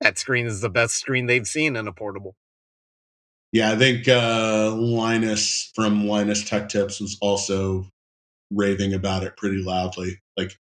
That 0.00 0.18
screen 0.18 0.46
is 0.46 0.60
the 0.60 0.70
best 0.70 0.94
screen 0.96 1.26
they've 1.26 1.46
seen 1.46 1.76
in 1.76 1.86
a 1.86 1.92
portable. 1.92 2.34
Yeah, 3.52 3.72
I 3.72 3.76
think 3.76 4.06
uh, 4.08 4.70
Linus 4.74 5.72
from 5.74 6.06
Linus 6.06 6.48
Tech 6.48 6.68
Tips 6.68 7.00
was 7.00 7.18
also 7.20 7.86
raving 8.50 8.94
about 8.94 9.24
it 9.24 9.36
pretty 9.36 9.62
loudly. 9.62 10.20
Like 10.36 10.56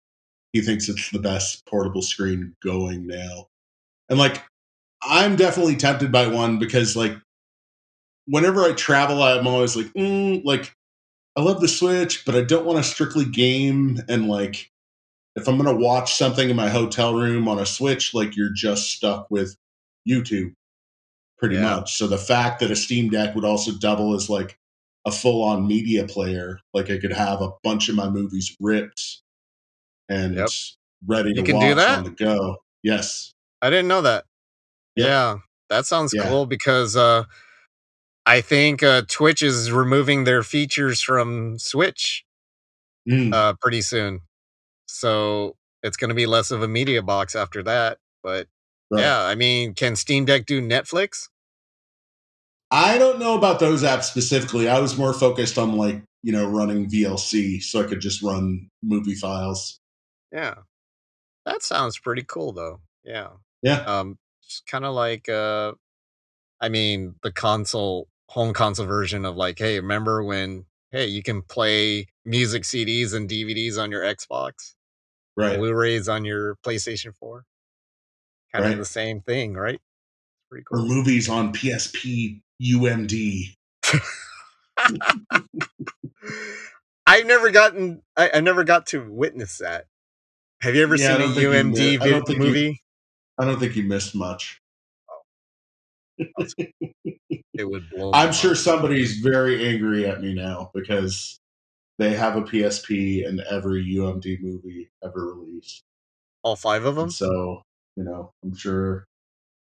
he 0.53 0.61
thinks 0.63 0.89
it's 0.89 1.11
the 1.11 1.19
best 1.19 1.67
portable 1.67 2.03
screen 2.03 2.55
going 2.63 3.07
now. 3.07 3.49
And 4.09 4.19
like 4.19 4.43
I'm 5.03 5.37
definitely 5.37 5.77
tempted 5.77 6.13
by 6.13 6.29
one 6.29 6.59
because 6.59 6.97
like 6.97 7.17
whenever 8.27 8.62
I 8.62 8.72
travel, 8.72 9.22
I'm 9.22 9.47
always 9.47 9.77
like, 9.77 9.87
mm, 9.95 10.45
like 10.45 10.74
I 11.37 11.43
love 11.43 11.61
the 11.61 11.68
Switch, 11.68 12.24
but 12.24 12.35
I 12.35 12.43
don't 12.43 12.66
want 12.66 12.79
to 12.79 12.85
strictly 12.85 13.24
game. 13.24 14.01
And 14.09 14.29
like 14.29 14.70
if 15.37 15.49
I'm 15.49 15.57
gonna 15.59 15.74
watch 15.77 16.14
something 16.14 16.49
in 16.51 16.57
my 16.57 16.68
hotel 16.68 17.14
room 17.14 17.49
on 17.49 17.59
a 17.59 17.66
Switch, 17.66 18.14
like 18.14 18.37
you're 18.37 18.53
just 18.55 18.91
stuck 18.93 19.31
with 19.31 19.57
YouTube 20.09 20.55
pretty 21.39 21.57
Yeah. 21.57 21.77
much. 21.77 21.95
So 21.95 22.07
the 22.07 22.18
fact 22.18 22.61
that 22.61 22.70
a 22.70 22.77
Steam 22.77 23.11
Deck 23.11 23.35
would 23.35 23.45
also 23.45 23.72
double 23.79 24.14
as 24.14 24.31
like 24.31 24.59
a 25.05 25.12
full 25.12 25.43
on 25.43 25.66
media 25.68 26.07
player, 26.07 26.61
like 26.74 26.91
I 26.91 26.99
could 26.99 27.12
have 27.12 27.41
a 27.43 27.51
bunch 27.62 27.89
of 27.89 27.95
my 27.95 28.09
movies 28.09 28.57
ripped 28.61 29.20
and 30.09 30.37
Yep. 30.37 30.49
ready 31.07 31.35
to 31.35 31.43
can 31.43 31.57
watch 31.57 31.68
do 31.68 31.74
that? 31.77 31.99
on 31.99 32.05
the 32.05 32.11
go. 32.11 32.57
Yes. 32.83 33.33
I 33.62 33.70
didn't 33.70 33.89
know 33.89 34.03
that. 34.03 34.24
Yep. 34.97 35.07
Yeah, 35.07 35.37
that 35.68 35.87
sounds 35.87 36.14
Yeah. 36.14 36.29
cool 36.29 36.47
because 36.47 36.97
uh, 36.97 37.24
I 38.27 38.41
think 38.41 38.83
uh, 38.83 39.03
Twitch 39.09 39.41
is 39.43 39.70
removing 39.70 40.24
their 40.24 40.43
features 40.43 41.01
from 41.01 41.59
Switch 41.59 42.24
Mm. 43.09 43.33
uh, 43.33 43.55
pretty 43.61 43.83
soon. 43.83 44.22
So 44.87 45.57
it's 45.85 45.97
going 45.97 46.09
to 46.09 46.14
be 46.14 46.27
less 46.27 46.51
of 46.51 46.61
a 46.61 46.66
media 46.68 47.03
box 47.03 47.37
after 47.37 47.62
that. 47.62 47.99
But 48.22 48.49
Right. 48.91 49.03
yeah, 49.03 49.22
I 49.22 49.37
mean, 49.37 49.74
can 49.74 49.95
Steam 49.95 50.24
Deck 50.24 50.45
do 50.45 50.61
Netflix? 50.61 51.29
I 52.72 52.99
don't 52.99 53.20
know 53.20 53.39
about 53.39 53.61
those 53.61 53.85
apps 53.85 54.05
specifically. 54.05 54.68
I 54.68 54.81
was 54.81 54.99
more 54.99 55.12
focused 55.12 55.57
on 55.57 55.77
like, 55.77 56.03
you 56.24 56.33
know, 56.33 56.47
running 56.49 56.91
VLC 56.91 57.61
so 57.62 57.81
I 57.81 57.85
could 57.87 58.01
just 58.01 58.22
run 58.22 58.68
movie 58.83 59.14
files. 59.14 59.79
Yeah, 60.33 60.55
that 61.45 61.62
sounds 61.62 61.97
pretty 61.99 62.24
cool, 62.24 62.53
though. 62.53 62.81
Yeah, 63.05 63.29
Yeah. 63.62 63.83
um, 63.85 64.18
it's 64.43 64.62
kind 64.68 64.85
of 64.85 64.95
like, 64.95 65.29
uh, 65.29 65.74
I 66.61 66.68
mean, 66.70 67.14
the 67.22 67.31
console, 67.31 68.09
home 68.29 68.53
console 68.53 68.87
version 68.87 69.24
of 69.24 69.37
like, 69.37 69.59
hey, 69.59 69.79
remember 69.81 70.22
when? 70.22 70.64
Hey, 70.93 71.07
you 71.07 71.22
can 71.22 71.43
play 71.43 72.07
music 72.24 72.62
CDs 72.62 73.12
and 73.14 73.29
DVDs 73.29 73.77
on 73.79 73.91
your 73.91 74.03
Xbox. 74.03 74.74
Right. 75.37 75.59
Blu-rays 75.59 76.09
on 76.09 76.24
your 76.24 76.57
PlayStation 76.64 77.14
4. 77.14 77.45
Kind 78.53 78.64
Right. 78.64 78.72
of 78.72 78.79
the 78.79 78.85
same 78.85 79.20
thing, 79.20 79.55
right? 79.55 79.81
Pretty 80.51 80.64
Or 80.70 80.79
movies 80.79 81.29
on 81.29 81.53
PSP 81.53 82.41
UMD. 82.62 83.55
I've 87.07 87.27
never 87.27 87.51
gotten 87.51 88.03
I, 88.16 88.31
I 88.35 88.41
never 88.41 88.64
got 88.64 88.87
to 88.89 89.11
witness 89.11 89.59
that. 89.59 89.87
Have 90.62 90.74
you 90.74 90.83
ever 90.83 90.97
Yeah, 90.97 91.18
seen 91.18 91.31
a 91.31 91.41
you 91.41 91.49
UMD 91.51 91.74
mi- 91.77 91.95
I 91.97 91.99
vid- 91.99 92.11
don't 92.11 92.27
think 92.27 92.39
you- 92.39 92.45
movie? 92.45 92.83
I 93.39 93.45
don't 93.45 93.59
think 93.61 93.77
you 93.77 93.83
missed 93.83 94.14
much. 94.14 94.61
It 97.59 97.64
would 97.71 97.89
blow 97.91 98.11
I'm 98.12 98.33
sure 98.33 98.51
mind. 98.51 98.59
somebody's 98.59 99.19
very 99.21 99.67
angry 99.67 100.05
at 100.07 100.21
me 100.21 100.35
now 100.35 100.71
because 100.75 101.39
they 101.99 102.12
have 102.14 102.37
a 102.37 102.43
PSP 102.43 103.27
in 103.27 103.41
every 103.51 103.83
UMD 103.87 104.43
movie 104.43 104.91
ever 105.03 105.33
released. 105.35 105.83
all 106.43 106.55
five 106.57 106.85
of 106.85 106.97
them. 106.97 107.05
And 107.05 107.12
so, 107.12 107.62
you 107.97 108.05
know, 108.05 108.31
I'm 108.45 108.55
sure 108.55 109.07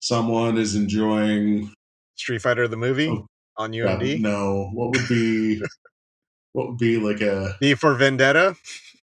someone 0.01 0.57
is 0.57 0.75
enjoying 0.75 1.71
Street 2.17 2.41
Fighter 2.41 2.67
the 2.67 2.79
movie. 2.79 3.09
Oh. 3.09 3.27
on 3.59 3.75
Yeah, 3.75 3.99
UMD? 3.99 4.21
no. 4.21 4.71
What 4.73 4.93
would 4.97 5.07
be 5.09 5.61
what 6.53 6.69
would 6.69 6.79
be 6.79 6.97
like 6.97 7.21
a 7.21 7.57
V 7.61 7.75
for 7.75 7.95
Vendetta? 7.95 8.57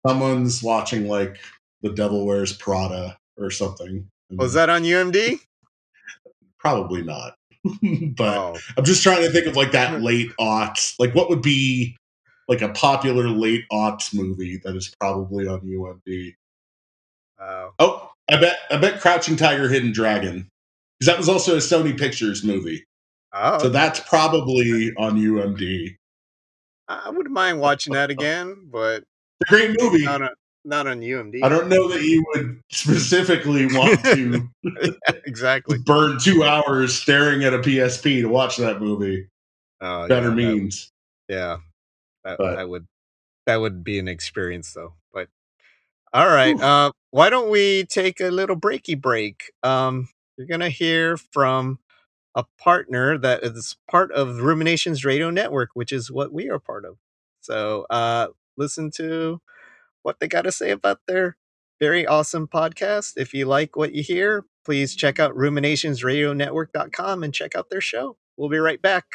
someone's 0.06 0.64
watching 0.64 1.08
like 1.08 1.38
The 1.84 1.92
Devil 1.94 2.26
Wears 2.26 2.54
Prada 2.54 3.18
or 3.38 3.52
something. 3.52 4.08
Was 4.32 4.54
that 4.54 4.70
on 4.70 4.82
UMD? 4.84 5.40
Probably 6.60 7.04
not? 7.04 7.36
but 8.16 8.38
Oh, 8.38 8.58
I'm 8.78 8.86
just 8.86 9.04
trying 9.04 9.22
to 9.24 9.30
think 9.30 9.46
of 9.48 9.56
like 9.56 9.72
that 9.72 10.02
late 10.02 10.32
aughts. 10.40 10.94
Like 11.00 11.14
what 11.16 11.30
would 11.30 11.42
be 11.42 11.96
like 12.48 12.62
a 12.62 12.70
popular 12.70 13.28
late 13.28 13.66
aughts 13.72 14.14
movie 14.14 14.60
that 14.64 14.76
is 14.76 14.94
probably 15.00 15.48
on 15.48 15.62
UMD? 15.62 16.34
wow. 17.40 17.74
Oh, 17.80 18.10
I 18.30 18.40
bet 18.40 18.58
I 18.70 18.78
bet 18.78 19.02
Crouching 19.02 19.36
Tiger, 19.36 19.68
Hidden 19.70 19.92
Dragon, 19.92 20.48
because 21.00 21.12
that 21.14 21.18
was 21.18 21.30
also 21.30 21.56
a 21.56 21.60
Sony 21.60 21.98
Pictures 21.98 22.44
movie. 22.44 22.86
Oh, 23.34 23.60
So 23.60 23.70
that's 23.70 24.00
probably 24.02 24.94
on 24.98 25.18
UMD. 25.20 25.96
I 26.88 27.10
wouldn't 27.10 27.34
mind 27.34 27.60
watching 27.60 27.94
that 27.94 28.10
again, 28.10 28.68
but 28.72 29.04
great 29.48 29.76
movie. 29.80 30.06
not 30.06 30.22
on 30.22 30.30
not 30.68 30.86
on 30.86 31.00
UMD. 31.00 31.44
I 31.44 31.50
don't 31.50 31.70
know 31.70 31.88
that 31.88 32.02
you 32.02 32.24
would 32.36 32.62
specifically 32.70 33.66
want 33.68 34.04
to 34.04 34.48
exactly. 35.26 35.78
burn 35.80 36.20
two 36.20 36.44
hours 36.44 36.94
staring 36.94 37.44
at 37.44 37.54
a 37.54 37.60
PSP 37.60 38.22
to 38.22 38.28
watch 38.28 38.58
that 38.58 38.82
movie. 38.82 39.30
Oh, 39.82 40.08
Better 40.08 40.24
yeah, 40.24 40.30
that- 40.30 40.36
means. 40.36 40.92
yeah, 41.30 41.58
that, 42.24 42.38
But- 42.38 42.56
that 42.58 42.70
would 42.70 42.86
that 43.46 43.62
would 43.62 43.82
be 43.84 43.98
an 43.98 44.10
experience 44.10 44.74
though. 44.74 44.94
But 45.14 45.30
all 46.14 46.28
right, 46.28 46.60
uh, 46.60 46.92
why 47.12 47.30
don't 47.30 47.50
we 47.50 47.86
take 47.86 48.20
a 48.20 48.30
little 48.30 48.58
breaky 48.60 49.00
break? 49.00 49.52
Um, 49.64 50.10
you're 50.38 50.48
gonna 50.48 50.70
hear 50.70 51.16
from 51.16 51.80
a 52.36 52.44
partner 52.60 53.18
that 53.18 53.44
is 53.44 53.78
part 53.90 54.12
of 54.12 54.42
Ruminations 54.42 55.06
Radio 55.06 55.30
Network, 55.30 55.70
which 55.76 55.92
is 55.94 56.12
what 56.12 56.34
we 56.34 56.50
are 56.50 56.60
part 56.60 56.84
of. 56.86 56.98
So 57.40 57.86
uh, 57.90 58.28
listen 58.58 58.92
to 58.98 59.40
what 60.08 60.22
they 60.22 60.28
got 60.28 60.44
to 60.44 60.54
say 60.54 60.72
about 60.72 61.02
their 61.06 61.36
very 61.82 62.08
awesome 62.08 62.48
podcast. 62.48 63.14
If 63.18 63.34
you 63.34 63.46
like 63.46 63.76
what 63.76 63.94
you 63.94 64.02
hear, 64.02 64.46
please 64.66 64.96
check 64.96 65.20
out 65.20 65.36
ruminationsradionetwork.com 65.36 67.24
and 67.24 67.34
check 67.34 67.56
out 67.56 67.70
their 67.70 67.82
show. 67.82 68.16
We'll 68.38 68.50
be 68.50 68.58
right 68.58 68.82
back. 68.82 69.06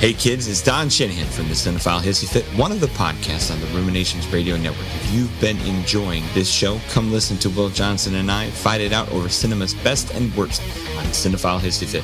Hey 0.00 0.12
kids, 0.14 0.48
it's 0.48 0.62
Don 0.62 0.88
Shanahan 0.88 1.26
from 1.26 1.48
the 1.48 1.54
Cinephile 1.54 2.00
Hissy 2.00 2.26
Fit, 2.26 2.44
one 2.58 2.72
of 2.72 2.80
the 2.80 2.88
podcasts 2.88 3.52
on 3.52 3.60
the 3.60 3.66
Ruminations 3.66 4.26
Radio 4.32 4.56
Network. 4.56 4.86
If 4.86 5.12
you've 5.12 5.40
been 5.40 5.58
enjoying 5.58 6.24
this 6.32 6.50
show, 6.50 6.80
come 6.88 7.12
listen 7.12 7.36
to 7.38 7.50
Will 7.50 7.68
Johnson 7.68 8.16
and 8.16 8.32
I 8.32 8.50
fight 8.50 8.80
it 8.80 8.92
out 8.92 9.08
over 9.12 9.28
cinema's 9.28 9.74
best 9.74 10.12
and 10.14 10.34
worst 10.34 10.62
on 10.96 11.04
Cinephile 11.06 11.60
Hissy 11.60 11.86
Fit. 11.86 12.02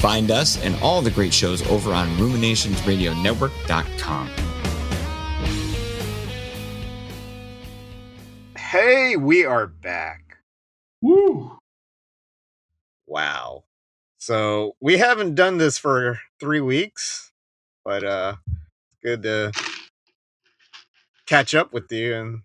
Find 0.00 0.30
us 0.30 0.62
and 0.62 0.76
all 0.82 1.00
the 1.00 1.10
great 1.10 1.32
shows 1.32 1.66
over 1.70 1.92
on 1.92 2.08
ruminationsradionetwork.com. 2.18 4.51
Hey, 8.72 9.16
we 9.16 9.44
are 9.44 9.66
back. 9.66 10.38
Woo! 11.02 11.58
Wow. 13.06 13.64
So 14.16 14.76
we 14.80 14.96
haven't 14.96 15.34
done 15.34 15.58
this 15.58 15.76
for 15.76 16.20
three 16.40 16.62
weeks, 16.62 17.32
but 17.84 18.02
uh 18.02 18.36
it's 18.46 18.98
good 19.04 19.22
to 19.24 19.52
catch 21.26 21.54
up 21.54 21.74
with 21.74 21.92
you 21.92 22.14
and 22.14 22.40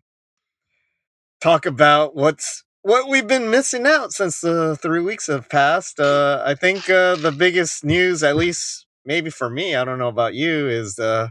talk 1.40 1.66
about 1.66 2.14
what's 2.14 2.66
what 2.82 3.08
we've 3.10 3.26
been 3.28 3.50
missing 3.50 3.88
out 3.88 4.12
since 4.12 4.42
the 4.42 4.76
three 4.82 5.00
weeks 5.00 5.28
have 5.28 5.48
passed. 5.48 5.98
Uh 5.98 6.44
I 6.46 6.56
think 6.56 6.90
uh 6.90 7.16
the 7.16 7.32
biggest 7.32 7.86
news, 7.86 8.22
at 8.22 8.36
least 8.36 8.86
maybe 9.06 9.30
for 9.30 9.50
me, 9.50 9.78
I 9.78 9.86
don't 9.86 9.98
know 9.98 10.10
about 10.10 10.34
you, 10.34 10.68
is 10.68 11.00
uh 11.00 11.30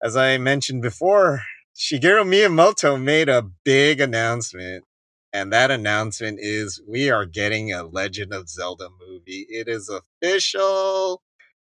as 0.00 0.16
I 0.16 0.38
mentioned 0.38 0.80
before, 0.80 1.42
Shigeru 1.82 2.24
Miyamoto 2.24 2.96
made 3.02 3.28
a 3.28 3.42
big 3.42 4.00
announcement 4.00 4.84
and 5.32 5.52
that 5.52 5.72
announcement 5.72 6.38
is 6.40 6.80
we 6.86 7.10
are 7.10 7.26
getting 7.26 7.72
a 7.72 7.82
Legend 7.82 8.32
of 8.32 8.48
Zelda 8.48 8.86
movie. 9.04 9.46
It 9.48 9.66
is 9.66 9.90
official. 9.90 11.22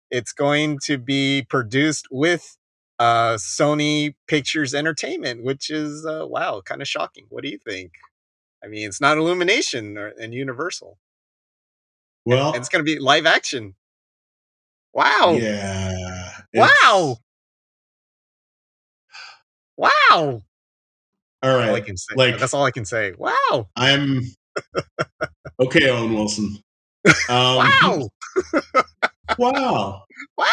It's 0.09 0.31
going 0.31 0.79
to 0.85 0.97
be 0.97 1.45
produced 1.49 2.07
with 2.09 2.55
uh, 2.99 3.33
Sony 3.33 4.15
Pictures 4.29 4.73
Entertainment, 4.73 5.43
which 5.43 5.69
is 5.69 6.05
uh, 6.05 6.25
wow, 6.25 6.61
kind 6.63 6.81
of 6.81 6.87
shocking. 6.87 7.25
What 7.27 7.43
do 7.43 7.49
you 7.49 7.57
think? 7.57 7.91
I 8.63 8.67
mean, 8.67 8.87
it's 8.87 9.01
not 9.01 9.17
Illumination 9.17 9.97
or, 9.97 10.13
and 10.17 10.33
Universal. 10.33 10.97
Well, 12.25 12.53
And 12.53 12.55
it's 12.55 12.69
going 12.69 12.85
to 12.85 12.89
be 12.89 12.97
live 12.97 13.25
action. 13.25 13.75
Wow! 14.93 15.35
yeah. 15.37 16.31
Wow! 16.53 17.17
Wow! 19.77 19.91
All 21.43 21.55
right. 21.55 21.69
All 21.69 21.75
I 21.75 21.81
can 21.81 21.97
say. 21.97 22.15
like- 22.15 22.39
That's 22.39 22.53
all 22.53 22.65
I 22.65 22.71
can 22.71 22.85
say. 22.85 23.13
Wow! 23.17 23.67
I'm 23.75 24.21
okay, 25.59 25.89
Owen 25.89 26.13
Wilson. 26.13 26.57
Um, 27.29 27.57
Wow! 27.57 28.09
Wow. 28.73 28.83
Wow! 29.37 30.03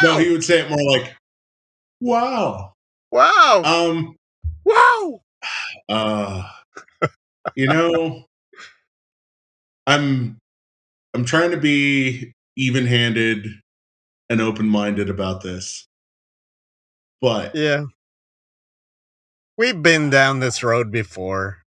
No, 0.03 0.19
he 0.19 0.31
would 0.31 0.45
say 0.45 0.61
it 0.61 0.71
more 0.71 0.83
like, 0.99 1.15
wow. 2.01 2.75
wow! 3.11 3.63
Um, 3.65 4.17
wow! 4.65 5.21
uh, 5.89 6.49
you 7.57 7.67
know, 7.67 8.25
I'm, 9.87 10.39
I'm 11.15 11.25
trying 11.25 11.51
to 11.53 11.57
be 11.57 12.33
even-handed 12.57 13.47
and 14.31 14.41
open-minded 14.41 15.09
about 15.11 15.43
this, 15.43 15.87
but 17.21 17.55
Yeah. 17.55 17.85
We've 19.57 19.81
been 19.83 20.11
down 20.11 20.41
this 20.41 20.63
road 20.65 20.91
before. 20.91 21.63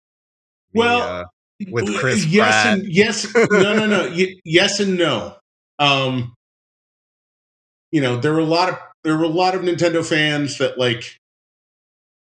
The, 0.73 0.79
Well, 0.81 1.03
uh, 1.03 1.25
with 1.71 1.97
Chris 1.99 2.25
yes 2.27 2.63
Pratt. 2.65 2.79
and 2.79 2.89
yes 2.93 3.35
no 3.35 3.75
no 3.75 3.87
no 3.87 4.09
y- 4.09 4.35
yes 4.45 4.81
and 4.81 4.99
no 4.99 5.37
um 5.79 6.35
you 7.93 8.01
know 8.01 8.17
there 8.17 8.33
were 8.33 8.41
a 8.41 8.45
lot 8.45 8.69
of 8.71 8.79
there 9.05 9.17
were 9.17 9.25
a 9.25 9.29
lot 9.29 9.55
of 9.55 9.63
nintendo 9.63 10.05
fans 10.05 10.59
that 10.59 10.79
like 10.79 11.17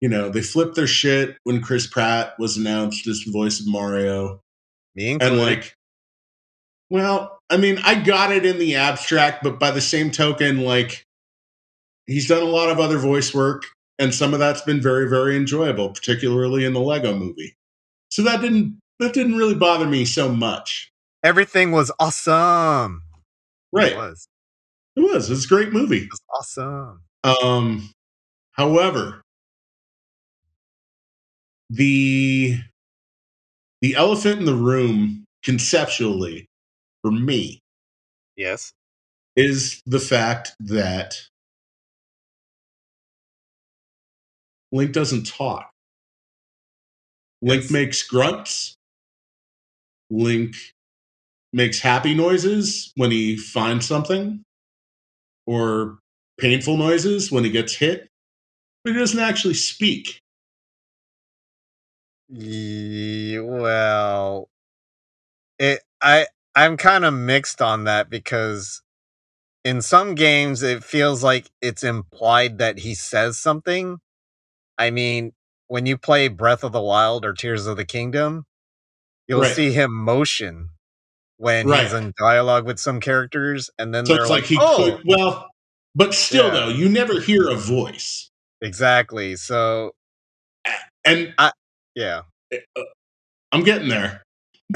you 0.01 0.09
know 0.09 0.29
they 0.31 0.43
flipped 0.43 0.77
their 0.77 0.87
shit 0.87 1.37
when 1.43 1.61
chris 1.61 1.87
pratt 1.89 2.35
was 2.39 2.57
announced 2.57 3.07
as 3.09 3.21
the 3.27 3.33
voice 3.33 3.59
of 3.61 3.67
mario 3.67 4.41
me 4.95 5.19
and 5.21 5.39
like 5.39 5.75
well 6.89 7.39
i 7.51 7.57
mean 7.57 7.79
i 7.85 7.95
got 8.01 8.31
it 8.33 8.47
in 8.47 8.59
the 8.59 8.77
abstract 8.77 9.43
but 9.43 9.59
by 9.59 9.71
the 9.73 9.81
same 9.81 10.11
token 10.11 10.61
like 10.61 11.05
he's 12.07 12.29
done 12.29 12.43
a 12.43 12.47
lot 12.47 12.71
of 12.71 12.79
other 12.79 12.97
voice 12.99 13.35
work 13.35 13.65
and 13.99 14.15
some 14.15 14.33
of 14.35 14.39
that's 14.41 14.63
been 14.63 14.81
very 14.81 15.09
very 15.09 15.37
enjoyable 15.37 15.91
particularly 15.91 16.65
in 16.65 16.73
the 16.73 16.81
lego 16.81 17.15
movie 17.15 17.57
so 18.11 18.23
that 18.23 18.41
didn't 18.41 18.79
that 19.01 19.13
didn't 19.13 19.37
really 19.37 19.55
bother 19.55 19.87
me 19.87 20.05
so 20.05 20.29
much 20.29 20.91
everything 21.23 21.73
was 21.73 21.91
awesome. 21.99 23.03
right 23.73 23.93
It 23.93 23.97
was. 23.97 24.29
it 24.97 25.01
was 25.01 25.29
it 25.29 25.33
was 25.33 25.45
a 25.45 25.49
great 25.49 25.73
movie 25.73 26.05
It 26.05 26.11
was 26.11 26.21
awesome. 26.35 27.03
um 27.25 27.91
however 28.53 29.23
the 31.71 32.59
the 33.83 33.95
elephant 33.95 34.39
in 34.41 34.47
the 34.47 34.55
room 34.55 35.25
conceptually 35.43 36.47
for 37.03 37.11
me 37.11 37.61
Yes. 38.37 38.73
is 39.35 39.81
the 39.87 40.01
fact 40.01 40.53
that 40.61 41.17
Link 44.77 44.93
doesn't 44.93 45.27
talk. 45.27 45.71
Link 47.43 47.65
Yes. 47.65 47.73
makes 47.73 48.05
grunts. 48.05 48.77
Link 50.11 50.57
makes 51.53 51.81
happy 51.81 52.15
noises 52.15 52.93
when 52.97 53.11
he 53.13 53.37
finds 53.37 53.87
something, 53.87 54.43
or 55.47 56.01
painful 56.41 56.79
noises 56.79 57.33
when 57.33 57.45
he 57.45 57.51
gets 57.51 57.77
hit, 57.77 58.09
but 58.85 58.95
he 58.95 59.01
doesn't 59.01 59.21
actually 59.21 59.55
speak. 59.55 60.21
Well, 62.29 64.49
it 65.59 65.81
I 66.03 66.27
I'm 66.57 66.77
kind 66.77 67.05
of 67.05 67.15
mixed 67.15 67.63
on 67.63 67.85
that 67.85 68.11
because 68.11 68.83
in 69.65 69.83
some 69.83 70.17
games 70.17 70.63
it 70.63 70.85
feels 70.85 71.25
like 71.25 71.51
it's 71.63 71.85
implied 71.85 72.59
that 72.59 72.81
he 72.81 72.95
says 72.95 73.39
something. 73.39 74.01
I 74.79 74.91
mean, 74.91 75.33
when 75.69 75.87
you 75.87 75.99
play 75.99 76.29
Breath 76.29 76.65
of 76.65 76.73
the 76.73 76.83
Wild 76.83 77.25
or 77.25 77.33
Tears 77.35 77.67
of 77.67 77.77
the 77.77 77.85
Kingdom, 77.87 78.45
you'll 79.29 79.43
Right. 79.43 79.55
see 79.55 79.73
him 79.73 79.93
motion 79.95 80.71
when 81.39 81.69
he's 81.69 81.93
in 81.93 82.13
dialogue 82.19 82.67
with 82.67 82.79
some 82.81 83.01
characters, 83.01 83.71
and 83.79 83.95
then 83.95 84.07
So 84.07 84.15
they're 84.15 84.23
it's 84.23 84.31
like, 84.31 84.43
like 84.43 84.51
he 84.51 84.59
"Oh, 84.61 84.85
could, 84.85 85.03
well, 85.07 85.51
but 85.95 86.15
still, 86.15 86.47
Yeah. 86.47 86.53
though, 86.53 86.69
you 86.69 86.89
never 86.89 87.21
hear 87.21 87.49
a 87.51 87.57
voice. 87.57 88.31
exactly." 88.63 89.37
So, 89.37 89.93
And 91.05 91.35
I, 91.39 91.53
yeah, 91.95 92.23
eh, 92.53 92.59
uh, 92.77 92.83
I'm 93.53 93.63
getting 93.65 93.89
there. 93.89 94.23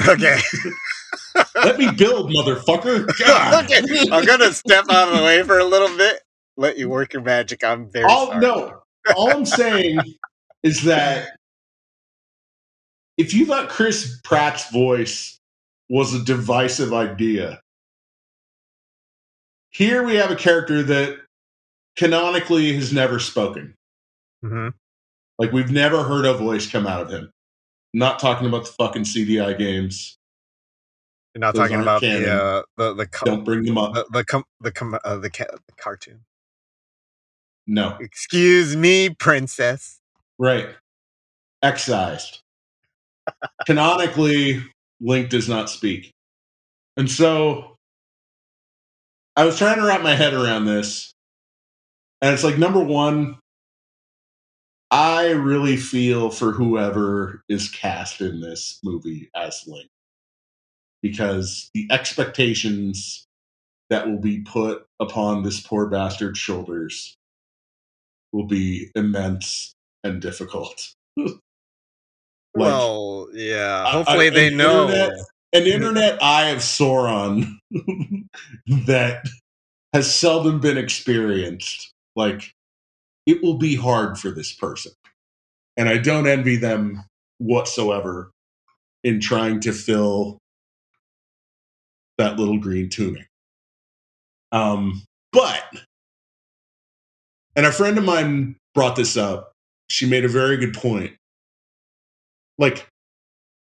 okay. 0.07 0.39
Let 1.63 1.77
me 1.79 1.91
build, 1.95 2.31
motherfucker. 2.31 3.07
God. 3.19 3.65
okay, 3.65 3.81
I'm 4.11 4.25
gonna 4.25 4.53
step 4.53 4.85
out 4.89 5.09
of 5.09 5.17
the 5.17 5.23
way 5.23 5.43
for 5.43 5.59
a 5.59 5.65
little 5.65 5.95
bit. 5.97 6.21
Let 6.57 6.77
you 6.77 6.89
work 6.89 7.13
your 7.13 7.23
magic. 7.23 7.63
I'm 7.63 7.89
very 7.91 8.15
sorry. 8.17 8.41
No, 8.41 8.80
all 9.15 9.31
I'm 9.31 9.45
saying 9.45 9.99
is 10.63 10.83
that 10.83 11.37
if 13.17 13.33
you 13.33 13.45
thought 13.45 13.69
Chris 13.69 14.19
Pratt's 14.23 14.69
voice 14.71 15.37
was 15.89 16.13
a 16.13 16.23
divisive 16.23 16.93
idea, 16.93 17.61
here 19.71 20.03
we 20.03 20.15
have 20.15 20.31
a 20.31 20.35
character 20.35 20.83
that 20.83 21.17
canonically 21.97 22.73
has 22.73 22.91
never 22.93 23.19
spoken. 23.19 23.75
Mm-hmm. 24.43 24.69
Like 25.37 25.51
we've 25.51 25.71
never 25.71 26.03
heard 26.03 26.25
a 26.25 26.33
voice 26.33 26.69
come 26.69 26.87
out 26.87 27.01
of 27.03 27.09
him. 27.09 27.31
not 27.93 28.19
talking 28.19 28.47
about 28.47 28.65
the 28.65 28.71
fucking 28.73 29.03
CDI 29.03 29.57
games. 29.57 30.17
You're 31.33 31.39
not 31.41 31.53
Those 31.55 31.69
talking 31.69 31.81
about 31.81 32.01
canon. 32.01 32.23
the 32.23 32.31
uh, 32.43 32.61
the 32.77 32.93
the 32.93 33.05
co- 33.07 33.25
Don't 33.25 33.43
bring 33.43 33.63
them 33.63 33.77
up. 33.77 33.93
the 33.93 34.05
the 34.11 34.25
com- 34.25 34.43
the, 34.59 34.71
com- 34.71 34.99
uh, 35.03 35.17
the, 35.17 35.29
ca- 35.29 35.45
the 35.51 35.73
cartoon. 35.77 36.21
No. 37.67 37.97
Excuse 37.99 38.75
me, 38.75 39.09
princess. 39.09 39.99
Right. 40.37 40.69
Excised. 41.63 42.41
Canonically, 43.65 44.63
Link 44.99 45.29
does 45.29 45.47
not 45.47 45.69
speak. 45.69 46.11
And 46.97 47.09
so 47.09 47.77
I 49.35 49.45
was 49.45 49.57
trying 49.57 49.77
to 49.77 49.85
wrap 49.85 50.01
my 50.01 50.15
head 50.15 50.33
around 50.33 50.65
this. 50.65 51.13
And 52.21 52.33
it's 52.33 52.43
like, 52.43 52.57
number 52.57 52.83
one, 52.83 53.37
I 54.91 55.29
really 55.29 55.77
feel 55.77 56.29
for 56.29 56.51
whoever 56.51 57.43
is 57.47 57.69
cast 57.69 58.21
in 58.21 58.41
this 58.41 58.79
movie 58.83 59.29
as 59.35 59.63
Link. 59.65 59.89
Because 61.01 61.69
the 61.73 61.87
expectations 61.89 63.25
that 63.89 64.07
will 64.07 64.19
be 64.19 64.41
put 64.41 64.85
upon 64.99 65.43
this 65.43 65.61
poor 65.61 65.87
bastard's 65.87 66.39
shoulders 66.39 67.17
will 68.31 68.45
be 68.47 68.89
immense 68.95 69.73
and 70.03 70.21
difficult. 70.21 70.93
Like, 72.53 72.67
well, 72.67 73.29
yeah. 73.33 73.85
I- 73.87 73.91
Hopefully 73.91 74.27
I- 74.27 74.31
they 74.31 74.47
an 74.49 74.57
know. 74.57 74.83
internet- 74.89 75.17
an 75.53 75.63
internet 75.67 76.21
eye 76.21 76.49
of 76.49 76.59
Sauron 76.59 77.45
that 78.87 79.25
has 79.93 80.13
seldom 80.13 80.59
been 80.59 80.77
experienced. 80.77 81.93
Like, 82.17 82.51
it 83.25 83.41
will 83.41 83.57
be 83.57 83.75
hard 83.77 84.17
for 84.19 84.31
this 84.31 84.51
person. 84.53 84.91
And 85.77 85.87
I 85.87 85.97
don't 85.97 86.27
envy 86.27 86.57
them 86.57 87.05
whatsoever 87.37 88.31
in 89.05 89.21
trying 89.21 89.61
to 89.61 89.71
fill 89.71 90.37
that 92.17 92.37
little 92.37 92.59
green 92.59 92.89
tunic. 92.89 93.27
Um, 94.51 95.03
but, 95.31 95.63
and 97.55 97.65
a 97.65 97.71
friend 97.71 97.97
of 97.97 98.03
mine 98.03 98.55
brought 98.73 98.95
this 98.95 99.17
up. 99.17 99.53
She 99.89 100.05
made 100.05 100.25
a 100.25 100.29
very 100.29 100.57
good 100.57 100.73
point. 100.73 101.13
Like, 102.57 102.87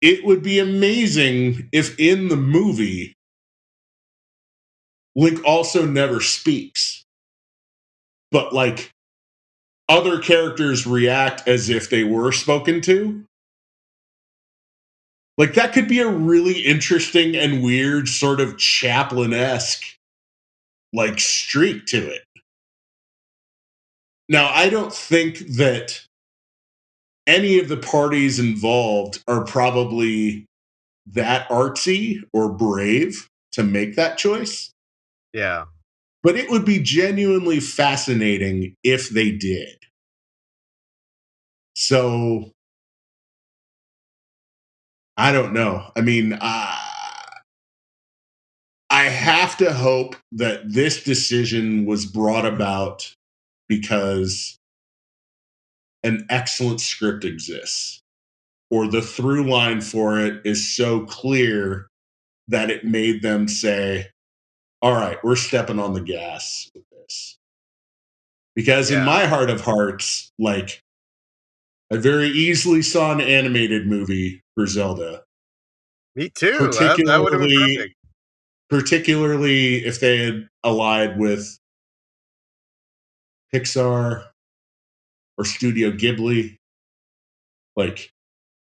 it 0.00 0.24
would 0.24 0.42
be 0.42 0.58
amazing 0.58 1.68
if 1.72 1.98
in 1.98 2.28
the 2.28 2.36
movie 2.36 3.14
Link 5.16 5.40
also 5.44 5.84
never 5.84 6.20
speaks. 6.20 7.04
But 8.30 8.52
like 8.52 8.90
other 9.88 10.20
characters 10.20 10.86
react 10.86 11.48
as 11.48 11.68
if 11.68 11.90
they 11.90 12.04
were 12.04 12.32
spoken 12.32 12.80
to. 12.82 13.24
Like 15.36 15.54
that 15.54 15.72
could 15.72 15.88
be 15.88 16.00
a 16.00 16.08
really 16.08 16.60
interesting 16.60 17.34
and 17.34 17.62
weird 17.62 18.08
sort 18.08 18.40
of 18.40 18.56
Chaplin-esque 18.56 19.82
like 20.92 21.18
streak 21.18 21.86
to 21.86 21.98
it. 22.10 22.22
Now, 24.30 24.48
I 24.54 24.70
don't 24.70 24.94
think 24.94 25.38
that 25.56 26.06
any 27.26 27.58
of 27.58 27.68
the 27.68 27.76
parties 27.76 28.38
involved 28.38 29.22
are 29.26 29.44
probably 29.44 30.46
that 31.06 31.48
artsy 31.48 32.22
or 32.32 32.48
brave 32.52 33.28
to 33.52 33.64
make 33.64 33.96
that 33.96 34.18
choice, 34.18 34.70
Yeah. 35.32 35.64
but 36.22 36.36
it 36.36 36.48
would 36.48 36.64
be 36.64 36.78
genuinely 36.78 37.58
fascinating 37.58 38.76
if 38.84 39.10
they 39.10 39.32
did. 39.32 39.76
So 41.74 42.52
I 45.16 45.32
don't 45.32 45.52
know. 45.52 45.90
I 45.96 46.02
mean, 46.02 46.34
uh, 46.34 46.76
I 48.90 49.04
have 49.04 49.56
to 49.58 49.72
hope 49.72 50.16
that 50.32 50.72
this 50.72 51.02
decision 51.02 51.84
was 51.84 52.06
brought 52.06 52.46
about 52.46 53.14
because 53.70 54.58
an 56.02 56.26
excellent 56.28 56.80
script 56.82 57.24
exists 57.24 58.02
or 58.70 58.86
the 58.88 59.00
through 59.00 59.48
line 59.48 59.80
for 59.80 60.20
it 60.20 60.42
is 60.44 60.76
so 60.76 61.00
clear 61.06 61.86
that 62.48 62.68
it 62.70 62.84
made 62.84 63.22
them 63.22 63.46
say 63.48 64.06
all 64.82 64.92
right 64.92 65.18
we're 65.24 65.36
stepping 65.36 65.78
on 65.78 65.94
the 65.94 66.00
gas 66.00 66.68
with 66.74 66.84
this 66.90 67.38
because 68.56 68.90
Yeah. 68.90 69.00
in 69.00 69.06
my 69.06 69.26
heart 69.26 69.50
of 69.50 69.60
hearts 69.60 70.32
like 70.38 70.82
i 71.92 71.96
very 71.96 72.28
easily 72.28 72.82
saw 72.82 73.12
an 73.12 73.20
animated 73.20 73.86
movie 73.86 74.42
for 74.54 74.66
zelda 74.66 75.22
Me 76.16 76.28
too. 76.28 76.58
That, 76.58 77.00
that 77.06 77.20
would 77.22 77.32
have 77.32 77.40
been 77.42 77.50
Particularly- 77.50 77.94
particularly 78.68 79.76
if 79.86 80.00
they 80.00 80.16
had 80.24 80.48
allied 80.64 81.18
with 81.20 81.59
pixar 83.54 84.24
or 85.38 85.44
studio 85.44 85.90
ghibli 85.90 86.56
like 87.76 88.10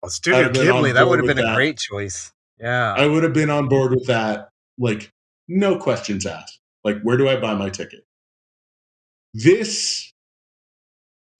Well, 0.01 0.09
Studio 0.09 0.39
I've 0.45 0.53
been 0.53 0.69
on 0.69 0.83
Ghibli, 0.83 0.93
that 0.93 1.07
would 1.07 1.19
have 1.19 1.27
been 1.27 1.39
a 1.39 1.43
that. 1.43 1.55
great 1.55 1.77
choice. 1.77 2.31
Yeah. 2.59 2.93
I 2.93 3.07
would 3.07 3.23
have 3.23 3.33
been 3.33 3.49
on 3.49 3.67
board 3.67 3.91
with 3.91 4.07
that. 4.07 4.49
Like, 4.77 5.11
no 5.47 5.77
questions 5.77 6.25
asked. 6.25 6.59
Like, 6.83 7.01
where 7.01 7.17
do 7.17 7.27
I 7.27 7.39
buy 7.39 7.53
my 7.55 7.69
ticket? 7.69 8.03
This 9.33 10.11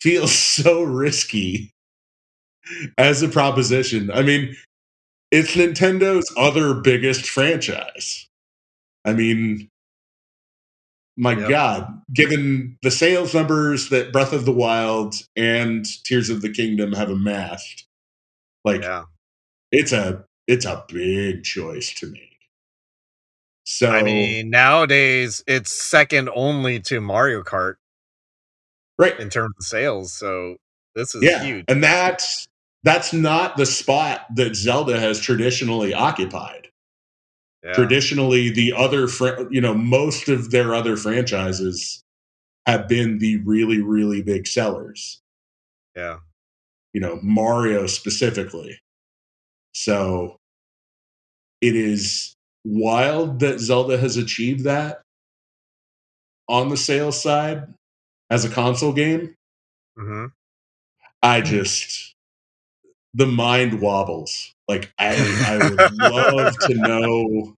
feels 0.02 0.32
so 0.38 0.84
risky 0.84 1.72
as 2.98 3.22
a 3.22 3.30
proposition. 3.30 4.12
I 4.12 4.22
mean, 4.24 4.56
it's 5.32 5.56
Nintendo's 5.56 6.32
other 6.38 6.74
biggest 6.76 7.30
franchise. 7.30 8.28
I 9.06 9.14
mean, 9.14 9.70
my 11.18 11.34
Yep. 11.38 11.50
God, 11.50 12.02
given 12.14 12.78
the 12.82 12.92
sales 12.92 13.34
numbers 13.34 13.90
that 13.90 14.12
Breath 14.12 14.34
of 14.34 14.46
the 14.46 14.52
Wild 14.54 15.16
and 15.36 15.86
Tears 16.04 16.30
of 16.30 16.42
the 16.42 16.52
Kingdom 16.52 16.94
have 16.94 17.10
amassed, 17.10 17.88
like, 18.66 18.82
yeah. 18.82 19.04
it's 19.72 19.92
a 19.94 20.26
it's 20.48 20.66
a 20.66 20.84
big 20.90 21.44
choice 21.44 21.94
to 21.96 22.08
make. 22.08 22.30
So 23.66 23.90
I 23.92 24.04
mean, 24.04 24.50
nowadays 24.50 25.44
it's 25.48 25.72
second 25.72 26.30
only 26.36 26.80
to 26.82 27.00
Mario 27.02 27.44
Kart 27.44 27.76
right, 28.98 29.18
in 29.20 29.30
terms 29.30 29.56
of 29.60 29.66
sales. 29.66 30.14
So 30.14 30.58
this 30.96 31.16
is 31.16 31.24
yeah, 31.24 31.44
huge. 31.44 31.66
and 31.68 31.84
that's 31.84 32.48
that's 32.84 33.14
not 33.14 33.58
the 33.58 33.66
spot 33.66 34.26
that 34.36 34.56
Zelda 34.56 35.00
has 35.00 35.20
traditionally 35.20 35.94
occupied. 35.94 36.68
Yeah. 37.64 37.74
Traditionally, 37.74 38.50
the 38.50 38.74
other 38.74 39.08
fr- 39.08 39.48
you 39.50 39.62
know 39.62 39.74
most 39.74 40.28
of 40.30 40.52
their 40.52 40.74
other 40.76 40.98
franchises 40.98 42.04
have 42.66 42.88
been 42.88 43.20
the 43.20 43.38
really 43.38 43.82
really 43.82 44.22
big 44.22 44.48
sellers. 44.48 45.22
yeah. 45.96 46.18
you 46.94 47.02
know, 47.02 47.20
Mario 47.24 47.88
specifically. 47.88 48.80
So 49.74 50.38
it 51.62 51.76
is 51.76 52.36
wild 52.66 53.40
that 53.40 53.60
Zelda 53.60 53.98
has 53.98 54.18
achieved 54.18 54.66
that 54.66 55.02
on 56.48 56.70
the 56.70 56.78
sales 56.78 57.22
side 57.22 57.74
as 58.30 58.46
a 58.46 58.50
console 58.50 58.94
game. 58.94 59.36
hmm 59.98 60.26
I 61.22 61.42
just 61.42 62.13
the 63.14 63.26
mind 63.28 63.82
wobbles. 63.82 64.54
Like 64.68 64.92
I 64.98 65.16
I 65.46 65.58
would 65.60 65.92
love 65.92 66.58
to 66.60 66.74
know 66.76 67.56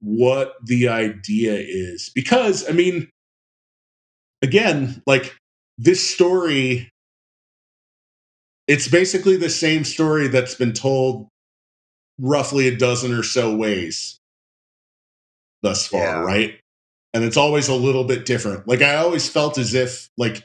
what 0.00 0.54
the 0.64 0.88
idea 0.88 1.54
is 1.54 2.10
because 2.14 2.68
I 2.68 2.72
mean 2.72 3.08
again, 4.42 5.02
like 5.06 5.36
this 5.78 6.08
story 6.08 6.90
it's 8.68 8.88
basically 8.88 9.36
the 9.36 9.50
same 9.50 9.84
story 9.84 10.28
that's 10.28 10.54
been 10.54 10.72
told 10.72 11.28
roughly 12.18 12.68
a 12.68 12.76
dozen 12.76 13.12
or 13.12 13.22
so 13.22 13.54
ways 13.54 14.18
thus 15.62 15.86
far, 15.86 16.00
Yeah. 16.00 16.20
right? 16.20 16.60
And 17.14 17.24
it's 17.24 17.36
always 17.36 17.68
a 17.68 17.74
little 17.74 18.04
bit 18.04 18.24
different. 18.24 18.66
Like 18.66 18.80
I 18.82 18.96
always 18.96 19.28
felt 19.28 19.58
as 19.58 19.74
if 19.74 20.08
like 20.16 20.44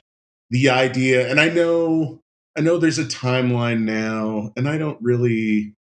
the 0.49 0.69
idea 0.69 1.29
and 1.29 1.39
I 1.39 1.49
know 1.49 2.19
I 2.57 2.61
know 2.61 2.79
there's 2.79 2.97
a 2.97 3.05
timeline 3.05 3.81
now 3.81 4.51
and 4.57 4.67
I 4.67 4.79
don't 4.79 4.97
really 4.99 5.73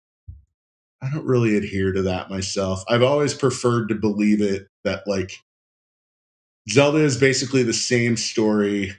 I 1.01 1.11
don't 1.12 1.27
really 1.27 1.57
adhere 1.57 1.93
to 1.93 2.03
that 2.03 2.31
myself. 2.31 2.83
I've 2.89 3.03
always 3.03 3.33
preferred 3.35 3.89
to 3.91 3.95
believe 3.95 4.41
it 4.41 4.66
that 4.85 5.07
like 5.07 5.33
Zelda 6.68 6.99
is 6.99 7.16
basically 7.16 7.62
the 7.62 7.75
same 7.75 8.16
story 8.16 8.93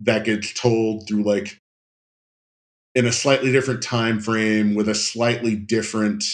that 0.00 0.24
gets 0.24 0.54
told 0.54 1.06
through 1.06 1.24
like 1.24 1.58
in 2.94 3.04
a 3.04 3.12
slightly 3.12 3.52
different 3.52 3.82
time 3.82 4.20
frame 4.20 4.74
with 4.74 4.88
a 4.88 4.94
slightly 4.94 5.56
different 5.56 6.24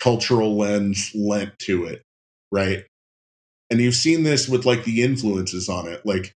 cultural 0.00 0.56
lens 0.56 1.10
lent 1.14 1.58
to 1.58 1.84
it, 1.84 2.02
right? 2.50 2.86
And 3.70 3.80
you've 3.80 3.94
seen 3.94 4.22
this 4.22 4.48
with 4.48 4.64
like 4.64 4.84
the 4.84 5.02
influences 5.02 5.68
on 5.68 5.86
it. 5.86 6.06
Like 6.06 6.32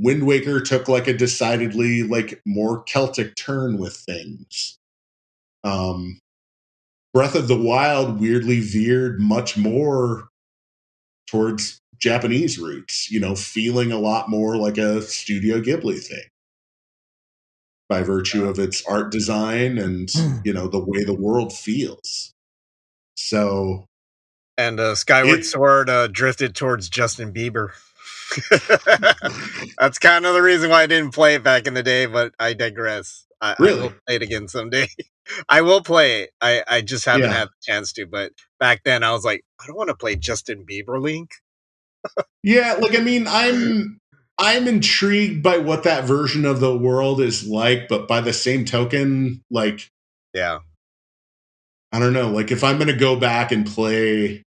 Wind 0.00 0.26
Waker 0.26 0.60
took 0.60 0.88
like 0.88 1.06
a 1.06 1.12
decidedly 1.12 2.02
like 2.02 2.40
more 2.46 2.82
Celtic 2.84 3.36
turn 3.36 3.78
with 3.78 3.94
things. 3.96 4.78
Um 5.62 6.18
Breath 7.12 7.34
of 7.34 7.48
the 7.48 7.56
Wild 7.58 8.20
weirdly 8.20 8.60
veered 8.60 9.20
much 9.20 9.56
more 9.56 10.28
towards 11.26 11.80
Japanese 11.98 12.58
roots, 12.58 13.10
you 13.10 13.20
know, 13.20 13.34
feeling 13.34 13.92
a 13.92 13.98
lot 13.98 14.30
more 14.30 14.56
like 14.56 14.78
a 14.78 15.02
Studio 15.02 15.60
Ghibli 15.60 16.00
thing 16.00 16.22
by 17.88 18.02
virtue 18.02 18.48
of 18.48 18.58
its 18.58 18.84
art 18.86 19.10
design 19.10 19.76
and, 19.76 20.08
you 20.44 20.52
know, 20.52 20.68
the 20.68 20.78
way 20.78 21.02
the 21.04 21.14
world 21.14 21.52
feels. 21.52 22.32
So, 23.16 23.86
and 24.56 24.78
uh, 24.78 24.94
Skyward 24.94 25.40
It- 25.40 25.44
Sword 25.44 25.90
uh, 25.90 26.06
drifted 26.06 26.54
towards 26.54 26.88
Justin 26.88 27.32
Bieber. 27.32 27.70
That's 29.78 29.98
kind 29.98 30.26
of 30.26 30.34
the 30.34 30.42
reason 30.42 30.70
why 30.70 30.82
I 30.82 30.86
didn't 30.86 31.14
play 31.14 31.34
it 31.36 31.42
back 31.44 31.66
in 31.66 31.74
the 31.74 31.82
day, 31.82 32.06
but 32.06 32.34
I 32.38 32.54
digress. 32.54 33.26
I, 33.40 33.56
I 33.60 33.74
will 33.74 33.92
play 34.06 34.16
it 34.16 34.22
again 34.22 34.48
someday. 34.48 34.88
I 35.48 35.62
will 35.62 35.82
play 35.82 36.22
it. 36.22 36.30
I, 36.40 36.62
I 36.68 36.80
just 36.82 37.04
haven't 37.06 37.30
Yeah. 37.30 37.36
had 37.36 37.48
the 37.48 37.72
chance 37.72 37.92
to. 37.94 38.06
But 38.06 38.32
back 38.58 38.82
then, 38.84 39.02
I 39.04 39.12
was 39.12 39.24
like, 39.24 39.44
I 39.60 39.66
don't 39.66 39.76
want 39.76 39.88
to 39.90 39.96
play 39.96 40.16
Justin 40.16 40.66
Bieber 40.66 41.00
Link. 41.00 41.30
yeah, 42.42 42.74
like 42.80 42.98
I 42.98 43.02
mean, 43.02 43.26
I'm 43.28 43.98
I'm 44.38 44.68
intrigued 44.68 45.42
by 45.42 45.58
what 45.58 45.84
that 45.84 46.04
version 46.04 46.44
of 46.46 46.60
the 46.60 46.76
world 46.76 47.20
is 47.20 47.46
like, 47.46 47.88
but 47.88 48.08
by 48.08 48.20
the 48.20 48.32
same 48.32 48.64
token, 48.64 49.42
like 49.50 49.90
Yeah, 50.34 50.60
I 51.92 51.98
don't 51.98 52.12
know, 52.12 52.30
like 52.30 52.50
if 52.50 52.64
I'm 52.64 52.76
going 52.78 52.88
to 52.88 52.94
go 52.96 53.16
back 53.16 53.52
and 53.52 53.66
play 53.66 54.42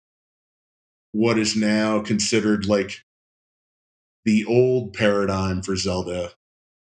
what 1.13 1.38
is 1.39 1.55
now 1.55 2.01
considered 2.01 2.67
like 2.67 3.01
the 4.26 4.45
old 4.45 4.93
paradigm 4.93 5.61
for 5.61 5.76
Zelda, 5.76 6.32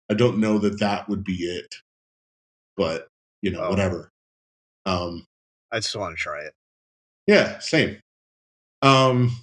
I 0.10 0.14
don't 0.16 0.40
know 0.40 0.58
that 0.60 0.80
that 0.80 1.10
would 1.10 1.24
be 1.24 1.44
it. 1.46 1.76
But, 2.78 3.08
you 3.42 3.52
know, 3.52 3.62
Oh. 3.64 3.70
whatever. 3.70 4.12
Um 4.86 5.26
I 5.72 5.80
just 5.80 5.96
want 5.96 6.18
to 6.18 6.22
try 6.22 6.42
it. 6.42 6.54
yeah, 7.28 7.60
same. 7.60 8.00
Um 8.82 9.38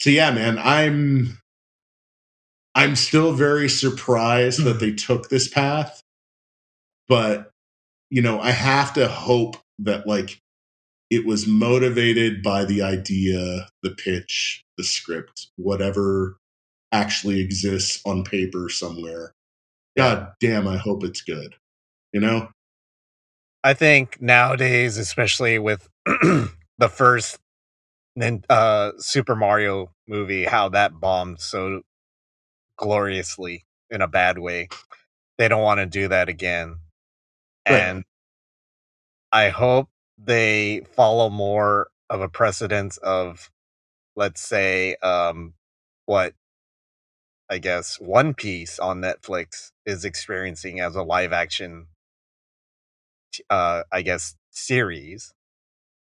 so 0.00 0.10
yeah, 0.10 0.30
man, 0.32 0.58
I'm 0.58 1.38
I'm 2.74 2.96
still 2.96 3.32
very 3.32 3.68
surprised 3.68 4.64
that 4.64 4.80
they 4.80 4.92
took 4.94 5.28
this 5.28 5.48
path. 5.48 6.02
But, 7.08 7.50
you 8.10 8.22
know, 8.22 8.40
I 8.40 8.50
have 8.50 8.94
to 8.94 9.08
hope 9.08 9.56
that 9.80 10.06
like 10.06 10.40
it 11.10 11.26
was 11.26 11.46
motivated 11.46 12.42
by 12.42 12.64
the 12.64 12.82
idea, 12.82 13.68
the 13.82 13.90
pitch, 13.90 14.64
the 14.78 14.84
script, 14.84 15.48
whatever 15.56 16.36
actually 16.92 17.40
exists 17.40 18.00
on 18.04 18.24
paper 18.24 18.68
somewhere. 18.68 19.34
God 19.96 20.32
damn, 20.40 20.66
I 20.66 20.76
hope 20.76 21.04
it's 21.04 21.22
good. 21.22 21.54
You 22.12 22.20
know? 22.20 22.48
I 23.62 23.74
think 23.74 24.20
nowadays, 24.20 24.98
especially 24.98 25.58
with 25.58 25.88
the 26.06 26.88
first 26.90 27.38
uh, 28.48 28.92
Super 28.98 29.34
Mario 29.34 29.92
movie, 30.06 30.44
how 30.44 30.68
that 30.70 31.00
bombed 31.00 31.40
so 31.40 31.82
gloriously 32.76 33.64
in 33.90 34.02
a 34.02 34.08
bad 34.08 34.38
way, 34.38 34.68
they 35.38 35.48
don't 35.48 35.62
want 35.62 35.78
to 35.78 35.86
do 35.86 36.08
that 36.08 36.28
again. 36.28 36.76
Right. 37.68 37.80
And 37.80 38.04
I 39.32 39.48
hope 39.48 39.88
they 40.18 40.82
follow 40.94 41.30
more 41.30 41.88
of 42.10 42.20
a 42.20 42.28
precedence 42.28 42.98
of, 42.98 43.50
let's 44.14 44.40
say, 44.40 44.94
um, 44.96 45.54
what 46.06 46.34
I 47.50 47.58
guess 47.58 48.00
One 48.00 48.34
Piece 48.34 48.78
on 48.78 49.00
Netflix 49.00 49.70
is 49.86 50.04
experiencing 50.04 50.80
as 50.80 50.96
a 50.96 51.02
live 51.02 51.32
action, 51.32 51.88
uh, 53.50 53.82
I 53.92 54.02
guess, 54.02 54.36
series 54.50 55.32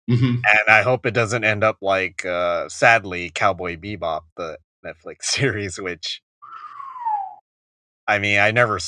hmm 0.09 0.35
and 0.49 0.69
I 0.69 0.81
hope 0.81 1.05
it 1.05 1.13
doesn't 1.13 1.43
end 1.43 1.63
up 1.63 1.77
like, 1.81 2.25
uh, 2.25 2.69
sadly, 2.69 3.29
Cowboy 3.33 3.77
Bebop, 3.77 4.21
the 4.37 4.57
Netflix 4.85 5.23
series, 5.23 5.79
which 5.79 6.21
I 8.07 8.19
mean, 8.19 8.39
I 8.39 8.51
never, 8.51 8.79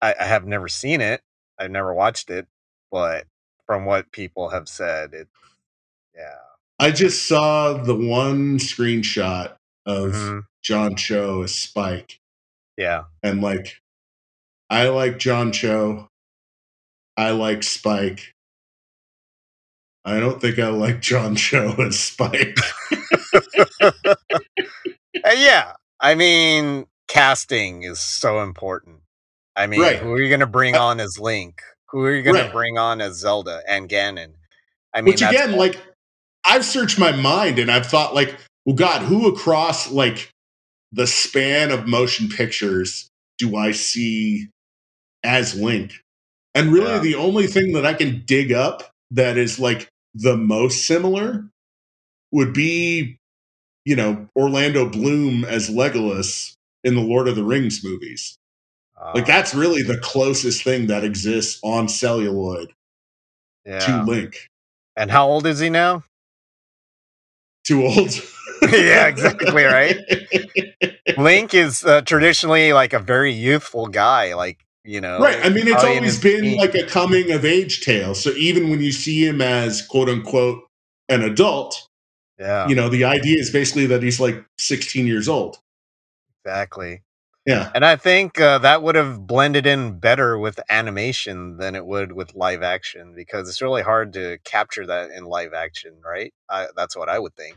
I, 0.00 0.14
I 0.20 0.24
have 0.24 0.46
never 0.46 0.68
seen 0.68 1.00
it. 1.00 1.22
I've 1.58 1.70
never 1.70 1.92
watched 1.92 2.30
it, 2.30 2.46
but 2.92 3.26
from 3.66 3.84
what 3.84 4.12
people 4.12 4.50
have 4.50 4.68
said, 4.68 5.14
it, 5.14 5.28
yeah, 6.16 6.38
I 6.78 6.90
just 6.92 7.26
saw 7.26 7.74
the 7.74 7.94
one 7.94 8.58
screenshot 8.58 9.54
of 9.86 10.12
Mhm. 10.12 10.42
John 10.68 10.96
Cho 10.96 11.40
as 11.44 11.54
Spike, 11.54 12.20
yeah, 12.76 13.04
and 13.22 13.40
like, 13.40 13.80
I 14.68 14.88
like 14.88 15.18
John 15.18 15.50
Cho. 15.50 16.08
I 17.16 17.30
like 17.30 17.62
Spike. 17.62 18.34
I 20.04 20.20
don't 20.20 20.40
think 20.42 20.58
I 20.58 20.68
like 20.68 21.00
John 21.00 21.34
Cho 21.44 21.74
as 21.80 21.98
Spike. 21.98 22.56
Uh, 23.82 24.14
yeah. 25.36 25.72
I 26.00 26.14
mean, 26.14 26.86
casting 27.08 27.82
is 27.82 27.98
so 27.98 28.42
important. 28.42 29.00
I 29.56 29.66
mean, 29.66 29.80
Right. 29.80 29.96
who 29.98 30.12
are 30.12 30.20
you 30.20 30.28
going 30.28 30.40
to 30.40 30.46
bring 30.46 30.76
Uh, 30.76 30.82
on 30.84 31.00
as 31.00 31.18
Link? 31.18 31.62
Who 31.88 32.02
are 32.04 32.14
you 32.14 32.22
going 32.22 32.36
Right. 32.36 32.46
to 32.46 32.52
bring 32.52 32.78
on 32.78 33.00
as 33.00 33.16
Zelda 33.16 33.62
and 33.66 33.88
Ganon? 33.88 34.34
I 34.94 35.00
mean, 35.00 35.12
Which 35.12 35.22
again, 35.22 35.52
all- 35.54 35.58
like, 35.58 35.80
I've 36.44 36.64
searched 36.64 36.98
my 36.98 37.12
mind 37.12 37.58
and 37.58 37.70
I've 37.70 37.86
thought, 37.86 38.14
like, 38.14 38.36
well, 38.64 38.76
God, 38.76 39.02
who 39.02 39.26
across 39.28 39.90
like 39.90 40.30
the 40.92 41.06
span 41.06 41.70
of 41.70 41.86
motion 41.86 42.28
pictures 42.28 43.10
do 43.38 43.56
I 43.56 43.72
see 43.72 44.48
as 45.22 45.54
Link? 45.54 45.92
And 46.54 46.72
really, 46.72 46.90
Yeah. 46.90 46.98
the 46.98 47.14
only 47.14 47.46
thing 47.46 47.72
that 47.72 47.86
I 47.86 47.94
can 47.94 48.22
dig 48.24 48.52
up 48.52 48.90
that 49.10 49.36
is 49.36 49.58
like 49.58 49.88
the 50.14 50.36
most 50.36 50.86
similar 50.86 51.48
would 52.32 52.52
be, 52.52 53.18
you 53.84 53.96
know, 53.96 54.28
Orlando 54.36 54.88
Bloom 54.88 55.44
as 55.44 55.70
Legolas 55.70 56.54
in 56.84 56.94
the 56.94 57.00
Lord 57.00 57.28
of 57.28 57.36
the 57.36 57.44
Rings 57.44 57.84
movies. 57.84 58.38
Like 59.14 59.24
uh, 59.24 59.26
that's 59.26 59.54
really 59.54 59.82
the 59.82 59.98
closest 59.98 60.64
thing 60.64 60.88
that 60.88 61.04
exists 61.04 61.60
on 61.62 61.88
celluloid 61.88 62.72
yeah. 63.64 63.78
to 63.78 64.02
Link. 64.02 64.48
And 64.96 65.10
how 65.10 65.28
old 65.28 65.46
is 65.46 65.60
he 65.60 65.70
now? 65.70 66.02
Too 67.64 67.84
old. 67.84 68.10
Yeah, 68.72 69.06
exactly, 69.06 69.62
right? 69.62 69.96
Link 71.18 71.54
is 71.54 71.84
uh, 71.84 72.02
traditionally 72.02 72.72
like 72.72 72.92
a 72.92 72.98
very 72.98 73.32
youthful 73.32 73.86
guy, 73.86 74.34
like 74.34 74.64
you 74.84 75.00
know. 75.00 75.18
Right. 75.18 75.44
I 75.44 75.48
mean, 75.48 75.68
it's 75.68 75.84
always 75.84 76.20
been 76.20 76.56
like 76.56 76.74
a 76.74 76.84
coming 76.84 77.32
of 77.32 77.44
age 77.44 77.84
tale. 77.84 78.14
So 78.14 78.30
even 78.30 78.70
when 78.70 78.80
you 78.80 78.92
see 78.92 79.26
him 79.26 79.40
as 79.40 79.86
quote 79.86 80.08
unquote 80.08 80.62
an 81.08 81.22
adult, 81.22 81.86
yeah, 82.38 82.68
you 82.68 82.74
know, 82.74 82.88
the 82.88 83.04
idea 83.04 83.38
is 83.38 83.50
basically 83.50 83.86
that 83.86 84.02
he's 84.02 84.20
like 84.20 84.44
16 84.58 85.06
years 85.06 85.28
old. 85.28 85.58
exactly. 86.44 87.02
Yeah. 87.46 87.70
And 87.74 87.82
I 87.82 87.96
think 87.96 88.38
uh, 88.38 88.58
that 88.58 88.82
would 88.82 88.94
have 88.94 89.26
blended 89.26 89.66
in 89.66 89.98
better 89.98 90.38
with 90.38 90.60
animation 90.68 91.56
than 91.56 91.74
it 91.74 91.86
would 91.86 92.12
with 92.12 92.34
live 92.34 92.62
action 92.62 93.14
because 93.16 93.48
it's 93.48 93.62
really 93.62 93.80
hard 93.80 94.12
to 94.12 94.36
capture 94.44 94.84
that 94.86 95.10
in 95.10 95.24
live 95.24 95.54
action, 95.54 95.94
right? 96.04 96.34
I, 96.50 96.66
that's 96.76 96.94
what 96.94 97.08
I 97.08 97.18
would 97.18 97.34
think. 97.36 97.56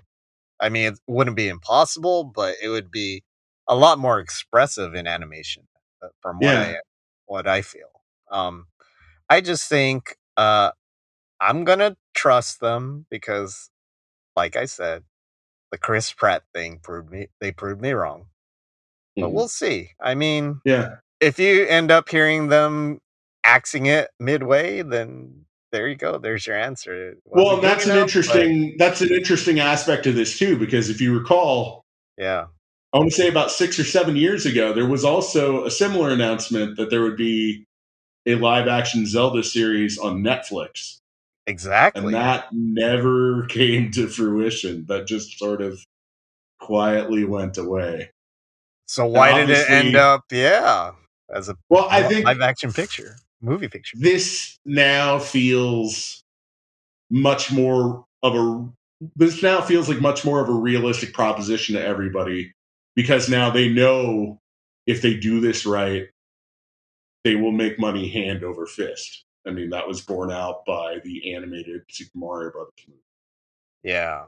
I 0.62 0.70
mean, 0.70 0.94
it 0.94 1.00
wouldn't 1.08 1.36
be 1.36 1.50
impossible, 1.50 2.24
but 2.24 2.56
it 2.64 2.70
would 2.70 2.90
be 2.90 3.24
a 3.68 3.76
lot 3.76 4.00
more 4.00 4.20
expressive 4.20 4.94
in 4.96 5.08
animation, 5.08 5.68
uh, 6.02 6.08
from 6.22 6.38
what 6.38 6.46
Yeah. 6.46 6.62
I 6.62 6.76
what 7.26 7.48
I 7.48 7.62
feel. 7.62 7.90
Um, 8.30 8.68
I 9.30 9.40
just 9.42 9.70
think 9.70 10.18
uh, 10.38 10.72
I'm 11.40 11.64
gonna 11.64 11.96
trust 12.14 12.60
them 12.60 13.06
because, 13.10 13.70
like 14.36 14.56
I 14.56 14.66
said, 14.66 15.04
the 15.72 15.78
Chris 15.78 16.12
Pratt 16.12 16.44
thing 16.54 16.80
proved 16.84 17.10
me 17.10 17.28
they 17.40 17.52
proved 17.52 17.82
me 17.82 17.92
wrong. 17.92 18.28
But 19.16 19.28
Mhm. 19.28 19.34
we'll 19.34 19.48
see. 19.48 19.92
I 20.02 20.16
mean, 20.16 20.62
Yeah. 20.66 20.96
if 21.20 21.40
you 21.40 21.66
end 21.66 21.92
up 21.92 22.10
hearing 22.10 22.48
them 22.50 23.00
axing 23.44 23.86
it 23.88 24.10
midway, 24.20 24.82
then 24.82 25.46
there 25.72 25.88
you 25.88 25.96
go. 25.96 26.18
There's 26.18 26.46
your 26.48 26.58
answer. 26.58 27.12
It 27.12 27.18
Well, 27.26 27.62
that's 27.62 27.86
an 27.86 27.92
but- 27.96 28.00
interesting 28.00 28.76
that's 28.78 29.00
an 29.02 29.12
interesting 29.12 29.60
aspect 29.62 30.06
of 30.08 30.16
this 30.16 30.38
too, 30.38 30.58
because 30.58 30.90
if 30.90 31.00
you 31.00 31.18
recall, 31.18 31.86
yeah. 32.18 32.48
I 32.94 32.98
want 32.98 33.10
to 33.10 33.16
say 33.16 33.30
about 33.30 33.52
six 33.52 33.80
or 33.80 33.86
seven 33.86 34.16
years 34.16 34.46
ago, 34.46 34.74
there 34.74 34.86
was 34.86 35.06
also 35.06 35.64
a 35.66 35.72
similar 35.72 36.10
announcement 36.10 36.76
that 36.78 36.90
there 36.90 37.02
would 37.02 37.16
be 37.16 37.66
a 38.26 38.36
live 38.36 38.68
action 38.68 39.06
Zelda 39.06 39.44
series 39.44 39.98
on 39.98 40.22
Netflix. 40.24 41.00
Exactly. 41.48 42.04
And 42.04 42.14
that 42.14 42.48
never 42.52 43.46
came 43.50 43.92
to 43.92 44.08
fruition. 44.08 44.86
That 44.88 45.08
just 45.08 45.40
sort 45.40 45.62
of 45.62 45.86
quietly 46.60 47.24
went 47.24 47.58
away. 47.58 48.12
So 48.88 49.06
why 49.06 49.38
did 49.38 49.50
it 49.50 49.70
end 49.70 49.96
up? 49.96 50.26
Yeah, 50.30 50.92
as 51.34 51.48
a 51.48 51.56
Well, 51.70 51.88
I 51.90 52.04
think 52.04 52.26
live 52.26 52.42
action 52.42 52.74
picture, 52.74 53.16
movie 53.42 53.70
picture. 53.70 53.98
this 53.98 54.58
now 54.66 55.18
feels 55.18 56.24
much 57.10 57.52
more 57.54 58.06
of 58.22 58.36
a 58.36 58.70
this 59.16 59.42
now 59.42 59.62
feels 59.62 59.88
like 59.88 60.02
much 60.02 60.26
more 60.26 60.42
of 60.42 60.50
a 60.50 60.54
realistic 60.54 61.14
proposition 61.14 61.76
to 61.76 61.84
everybody 61.84 62.54
because 62.96 63.30
now 63.30 63.50
they 63.52 63.70
know 63.70 64.42
if 64.88 65.02
they 65.02 65.16
do 65.16 65.40
this 65.42 65.66
right 65.66 66.08
they 67.26 67.36
will 67.36 67.52
make 67.54 67.80
money 67.80 68.10
hand 68.10 68.44
over 68.44 68.66
fist 68.68 69.26
i 69.48 69.52
mean 69.52 69.70
that 69.72 69.88
was 69.88 70.02
borne 70.02 70.32
out 70.32 70.66
by 70.66 71.00
the 71.06 71.34
animated 71.36 71.82
super 71.90 72.18
mario 72.18 72.52
brothers 72.52 72.74
movie 72.88 73.00
Yeah. 73.84 74.26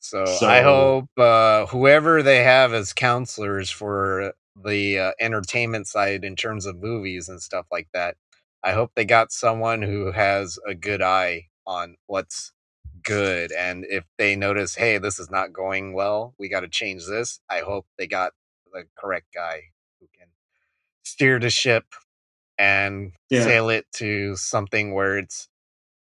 So, 0.00 0.24
So- 0.26 0.48
I 0.48 0.62
hope 0.62 1.08
uh, 1.18 1.66
whoever 1.66 2.22
they 2.22 2.44
have 2.44 2.72
as 2.72 2.92
counselors 2.92 3.70
for 3.70 4.34
the 4.62 4.98
uh, 4.98 5.12
entertainment 5.20 5.86
side 5.88 6.24
in 6.24 6.36
terms 6.36 6.66
of 6.66 6.76
movies 6.82 7.28
and 7.28 7.42
stuff 7.42 7.66
like 7.72 7.88
that, 7.94 8.16
I 8.64 8.72
hope 8.72 8.92
they 8.94 9.04
got 9.04 9.32
someone 9.32 9.82
who 9.82 10.12
has 10.12 10.58
a 10.68 10.74
good 10.74 11.02
eye 11.02 11.48
on 11.66 11.96
what's 12.06 12.52
good. 13.04 13.52
And 13.52 13.84
if 13.88 14.04
they 14.18 14.36
notice, 14.36 14.74
hey, 14.76 14.98
this 14.98 15.18
is 15.18 15.30
not 15.30 15.52
going 15.52 15.94
well, 15.94 16.34
we 16.38 16.48
got 16.48 16.60
to 16.60 16.68
change 16.68 17.06
this. 17.06 17.40
I 17.50 17.60
hope 17.60 17.86
they 17.98 18.06
got 18.06 18.32
the 18.72 18.84
correct 18.98 19.26
guy 19.34 19.62
who 20.00 20.08
can 20.18 20.28
steer 21.04 21.38
the 21.40 21.50
ship 21.50 21.84
and 22.58 23.12
Yeah. 23.30 23.44
sail 23.44 23.68
it 23.70 23.86
to 23.94 24.36
something 24.36 24.94
where 24.94 25.18
it's 25.18 25.48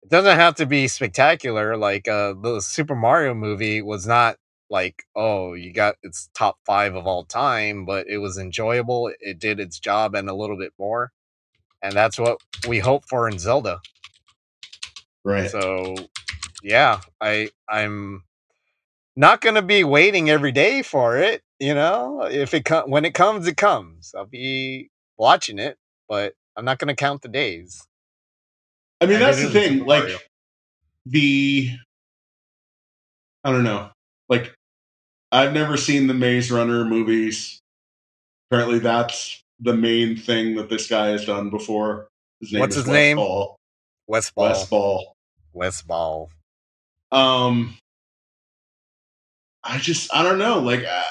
it 0.04 0.10
doesn't 0.10 0.38
have 0.38 0.56
to 0.56 0.66
be 0.66 0.88
spectacular 0.88 1.78
like 1.78 2.08
uh 2.08 2.34
the 2.42 2.62
super 2.62 2.96
mario 2.96 3.34
movie 3.34 3.82
was 3.82 4.08
not 4.08 4.38
like 4.70 5.04
oh 5.16 5.54
you 5.54 5.72
got 5.74 5.96
it's 6.04 6.30
top 6.36 6.58
five 6.66 6.96
of 6.96 7.08
all 7.08 7.24
time 7.26 7.86
but 7.86 8.08
it 8.08 8.18
was 8.20 8.38
enjoyable 8.38 9.12
it 9.20 9.40
did 9.40 9.60
its 9.60 9.80
job 9.80 10.16
and 10.16 10.30
a 10.30 10.34
little 10.36 10.58
bit 10.58 10.74
more 10.80 11.12
and 11.84 11.94
that's 11.94 12.20
what 12.20 12.40
we 12.68 12.80
hope 12.80 13.06
for 13.08 13.28
in 13.30 13.40
zelda 13.40 13.80
right 15.24 15.50
so 15.52 15.96
yeah 16.64 17.02
i 17.22 17.50
i'm 17.70 18.24
not 19.16 19.42
gonna 19.42 19.62
be 19.62 19.84
waiting 19.84 20.30
every 20.30 20.52
day 20.52 20.82
for 20.82 21.18
it 21.18 21.44
you 21.60 21.74
know 21.74 22.22
if 22.24 22.54
it 22.54 22.66
com- 22.66 22.90
when 22.90 23.06
it 23.06 23.14
comes 23.14 23.46
it 23.48 23.58
comes 23.58 24.14
i'll 24.18 24.26
be 24.26 24.90
watching 25.18 25.60
it 25.60 25.78
but 26.08 26.34
i'm 26.56 26.66
not 26.66 26.80
gonna 26.80 26.96
count 26.96 27.22
the 27.22 27.28
days 27.28 27.86
i 29.02 29.06
mean 29.06 29.18
I 29.18 29.20
that's 29.20 29.42
the 29.42 29.50
thing 29.50 29.86
like 29.86 30.04
Mario. 30.04 30.18
the 31.06 31.70
i 33.44 33.52
don't 33.52 33.64
know 33.64 33.90
like 34.30 34.56
i've 35.32 35.54
never 35.54 35.76
seen 35.78 36.08
the 36.08 36.14
maze 36.14 36.50
runner 36.50 36.86
movies 36.86 37.60
apparently 38.50 38.80
that's 38.80 39.44
the 39.60 39.74
main 39.76 40.16
thing 40.16 40.56
that 40.56 40.70
this 40.70 40.88
guy 40.88 41.08
has 41.08 41.26
done 41.26 41.50
before 41.50 42.08
his 42.40 42.52
name 42.54 42.60
What's 42.62 42.76
is 42.76 42.84
his 42.86 42.92
name? 42.94 43.18
Westfall. 43.18 43.58
Wes 44.08 44.32
Ball 44.32 44.46
Wes 44.50 44.70
Ball. 44.70 45.16
Wes 45.54 45.82
Ball 45.82 46.30
Um, 47.14 47.78
I 49.64 49.80
just 49.80 50.14
I 50.16 50.24
don't 50.24 50.40
know. 50.40 50.60
Like, 50.60 50.86
uh, 50.86 51.04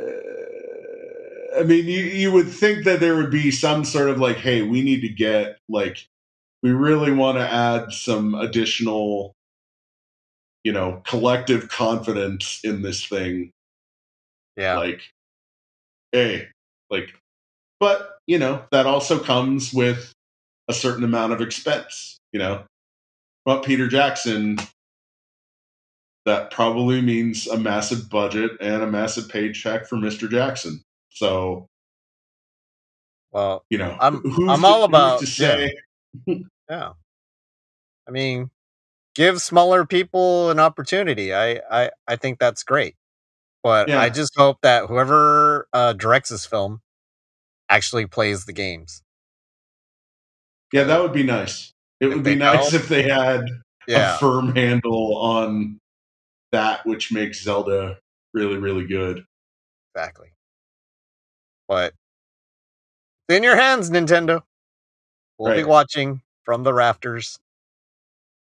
I 1.60 1.64
mean, 1.64 1.86
you 1.86 2.00
you 2.04 2.32
would 2.32 2.48
think 2.50 2.84
that 2.84 3.00
there 3.00 3.16
would 3.16 3.30
be 3.30 3.50
some 3.50 3.84
sort 3.84 4.10
of 4.10 4.18
like, 4.20 4.36
hey, 4.38 4.62
we 4.62 4.82
need 4.82 5.02
to 5.02 5.08
get 5.10 5.58
like, 5.68 6.06
we 6.62 6.72
really 6.72 7.12
want 7.12 7.38
to 7.38 7.48
add 7.48 7.92
some 7.92 8.34
additional, 8.34 9.34
you 10.64 10.72
know, 10.72 11.02
collective 11.06 11.68
confidence 11.68 12.60
in 12.64 12.82
this 12.82 13.06
thing 13.06 13.50
yeah 14.56 14.78
like 14.78 15.00
hey 16.12 16.48
like 16.90 17.14
but 17.82 18.18
you 18.28 18.38
know 18.38 18.62
that 18.70 18.86
also 18.86 19.18
comes 19.18 19.74
with 19.74 20.12
a 20.68 20.72
certain 20.72 21.02
amount 21.02 21.32
of 21.32 21.40
expense 21.40 22.16
you 22.32 22.38
know 22.38 22.62
but 23.44 23.64
peter 23.64 23.88
jackson 23.88 24.56
that 26.24 26.52
probably 26.52 27.02
means 27.02 27.48
a 27.48 27.58
massive 27.58 28.08
budget 28.08 28.52
and 28.60 28.84
a 28.84 28.86
massive 28.86 29.28
paycheck 29.28 29.88
for 29.88 29.96
mr 29.96 30.30
jackson 30.30 30.80
so 31.10 31.66
well 33.32 33.64
you 33.68 33.78
know 33.78 33.96
I'm- 34.00 34.22
who's 34.22 34.48
I'm 34.48 34.60
to- 34.60 34.66
all 34.66 34.84
about- 34.84 35.18
to 35.20 35.26
say 35.26 35.74
Yeah. 36.70 36.92
I 38.08 38.10
mean, 38.10 38.50
give 39.14 39.42
smaller 39.42 39.84
people 39.84 40.50
an 40.50 40.58
opportunity. 40.60 41.34
I 41.34 41.60
I, 41.70 41.90
I 42.08 42.16
think 42.16 42.38
that's 42.38 42.62
great. 42.62 42.94
But 43.62 43.88
Yeah. 43.88 44.00
I 44.00 44.08
just 44.10 44.34
hope 44.36 44.58
that 44.62 44.86
whoever 44.86 45.66
uh, 45.72 45.92
directs 45.94 46.30
this 46.30 46.46
film 46.46 46.80
actually 47.74 48.06
plays 48.06 48.44
the 48.44 48.52
games. 48.52 49.02
yeah 50.72 50.84
that 50.84 51.00
would 51.00 51.12
be 51.12 51.22
nice 51.22 51.72
it 52.00 52.06
If 52.08 52.14
would 52.14 52.24
be 52.24 52.34
nice 52.34 52.70
don't- 52.70 52.80
if 52.80 52.88
they 52.88 53.02
had 53.08 53.44
Yeah. 53.88 54.14
a 54.14 54.18
firm 54.18 54.54
handle 54.54 55.16
on 55.16 55.78
that 56.52 56.84
which 56.86 57.10
makes 57.12 57.42
zelda 57.42 57.98
really 58.34 58.56
really 58.58 58.86
good 58.86 59.24
Exactly. 59.94 60.28
But 61.68 61.92
it's 63.28 63.36
in 63.36 63.42
your 63.42 63.56
hands, 63.56 63.90
Nintendo. 63.90 64.42
We'll 65.38 65.54
be 65.54 65.64
watching 65.64 66.22
from 66.44 66.62
the 66.62 66.72
rafters. 66.72 67.38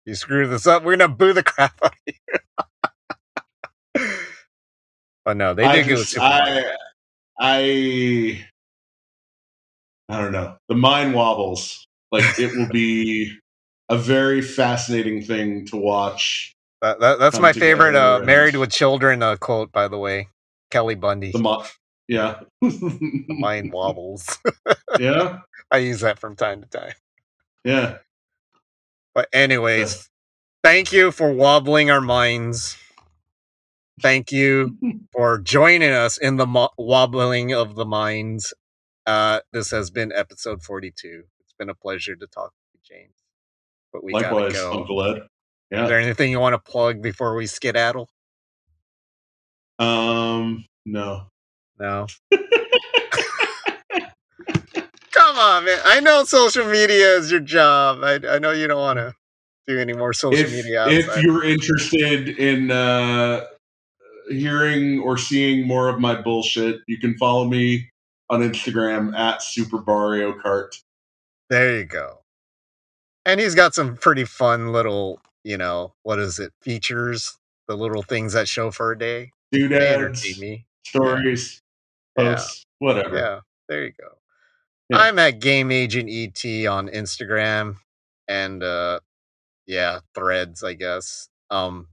You 0.05 0.15
screw 0.17 0.47
this 0.47 0.67
up, 0.67 0.83
we're 0.83 0.97
gonna 0.99 1.09
boo 1.09 1.33
the 1.33 1.43
crap 1.53 1.79
out 1.83 1.95
of 1.95 2.15
you. 3.95 4.05
but 5.25 5.37
no, 5.39 5.55
they 5.55 5.63
did 5.73 5.87
with 5.87 5.99
just-. 6.09 6.19
I, 6.19 6.63
I, 7.41 8.47
I 10.11 10.21
don't 10.21 10.33
know. 10.33 10.57
The 10.69 10.75
mind 10.75 11.15
wobbles. 11.15 11.87
Like 12.13 12.39
it 12.41 12.57
will 12.57 12.69
be 12.69 13.33
a 13.89 13.97
very 13.97 14.43
fascinating 14.43 15.23
thing 15.23 15.67
to 15.67 15.77
watch. 15.77 16.55
That, 16.83 16.99
that, 17.01 17.19
that's 17.21 17.39
my 17.39 17.53
favorite 17.53 17.95
uh, 17.95 18.21
"Married 18.25 18.57
with 18.57 18.71
Children" 18.73 19.23
uh, 19.23 19.37
quote, 19.37 19.71
by 19.71 19.87
the 19.89 19.99
way. 19.99 20.29
Kelly 20.71 20.95
Bundy. 20.97 21.31
The 21.33 21.39
mo- 21.39 21.65
yeah, 22.09 22.41
the 22.61 23.25
Mind 23.29 23.73
wobbles. 23.73 24.39
yeah, 24.99 25.41
I 25.71 25.79
use 25.79 26.01
that 26.01 26.19
from 26.19 26.37
time 26.37 26.63
to 26.63 26.69
time. 26.69 26.95
yeah. 27.65 27.99
But 29.15 29.29
anyways, 29.33 30.09
thank 30.65 30.93
you 30.93 31.13
for 31.13 31.33
wobbling 31.33 31.91
our 31.91 32.01
minds. 32.01 32.77
Thank 34.03 34.33
you 34.33 34.77
for 35.13 35.39
joining 35.39 35.91
us 35.91 36.19
in 36.19 36.37
the 36.37 36.47
mo- 36.47 36.71
wobbling 36.79 37.53
of 37.53 37.75
the 37.75 37.85
minds. 37.85 38.55
Uh, 39.11 39.41
this 39.53 39.73
has 39.73 39.91
been 39.91 40.13
episode 40.13 40.63
42. 40.63 41.25
It's 41.41 41.53
been 41.59 41.69
a 41.69 41.75
pleasure 41.75 42.15
to 42.15 42.27
talk 42.29 42.53
to 42.53 42.61
you, 42.73 42.79
James. 42.85 43.17
But 43.93 44.05
we 44.05 44.13
Likewise, 44.13 44.53
gotta 44.53 44.73
go. 44.73 44.81
Uncle 44.81 45.03
Ed. 45.05 45.23
Yeah. 45.73 45.83
Is 45.83 45.89
there 45.89 45.99
anything 45.99 46.31
you 46.31 46.39
want 46.39 46.53
to 46.53 46.61
plug 46.61 47.03
before 47.03 47.35
we 47.35 47.47
skedaddle? 47.47 48.09
Um. 49.81 50.65
No. 50.87 51.27
No. 51.81 52.07
Come 55.11 55.39
on, 55.39 55.65
man. 55.65 55.81
I 55.85 55.99
know 55.99 56.23
social 56.23 56.67
media 56.67 57.17
is 57.17 57.33
your 57.33 57.41
job. 57.41 58.05
I, 58.05 58.21
I 58.29 58.39
know 58.39 58.53
you 58.53 58.69
don't 58.69 58.79
want 58.79 59.01
to 59.01 59.13
do 59.67 59.81
any 59.81 59.93
more 59.93 60.13
social 60.13 60.39
If 60.39 60.53
media 60.53 60.87
if 60.87 61.21
you're 61.21 61.43
interested 61.45 62.29
in 62.29 62.71
uh, 62.71 63.45
hearing 64.29 65.01
or 65.01 65.19
seeing 65.19 65.67
more 65.67 65.89
of 65.89 65.99
my 65.99 66.15
bullshit, 66.23 66.83
you 66.87 66.99
can 66.99 67.17
follow 67.19 67.45
me 67.45 67.91
on 68.31 68.41
Instagram 68.41 69.15
at 69.17 69.43
Super 69.43 69.83
Mario 69.87 70.33
Kart. 70.33 70.81
There 71.51 71.79
you 71.79 71.85
go. 71.85 72.21
And 73.27 73.41
he's 73.41 73.55
got 73.55 73.75
some 73.75 73.97
pretty 73.97 74.25
fun 74.25 74.73
little, 74.73 75.21
you 75.45 75.59
know, 75.59 75.93
what 76.05 76.19
is 76.19 76.39
it, 76.39 76.53
features, 76.63 77.37
the 77.69 77.77
little 77.77 78.03
things 78.03 78.33
that 78.33 78.49
show 78.49 78.71
for 78.71 78.93
a 78.93 78.99
day. 78.99 79.33
Doodads, 79.53 80.41
me. 80.41 80.65
stories, 80.87 81.61
Yeah. 82.17 82.35
posts, 82.37 82.65
whatever. 82.79 83.17
Yeah, 83.17 83.41
there 83.69 83.85
you 83.85 83.93
go. 84.01 84.09
Yeah. 84.89 84.99
I'm 84.99 85.19
at 85.19 85.41
Game 85.41 85.71
Agent 85.73 86.09
ET 86.09 86.67
on 86.67 86.89
Instagram 86.89 87.77
and 88.29 88.63
uh 88.63 89.01
yeah, 89.67 90.01
threads, 90.15 90.63
I 90.65 90.75
guess. 90.75 91.29
Um 91.51 91.89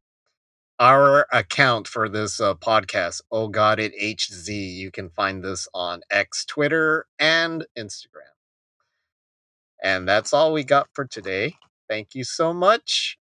our 0.80 1.28
account 1.34 1.88
for 1.88 2.10
this 2.10 2.42
uh, 2.42 2.56
podcast, 2.56 3.22
Oh 3.32 3.48
God 3.50 3.80
It 3.80 3.94
HZ, 4.02 4.50
you 4.76 4.92
can 4.92 5.10
find 5.12 5.44
this 5.44 5.68
on 5.74 6.02
X, 6.12 6.46
Twitter, 6.46 7.08
and 7.20 7.66
Instagram. 7.78 8.34
And 9.84 10.08
that's 10.08 10.34
all 10.34 10.54
we 10.54 10.64
got 10.64 10.90
for 10.94 11.06
today. 11.06 11.56
Thank 11.90 12.16
you 12.16 12.24
so 12.24 12.54
much. 12.54 13.18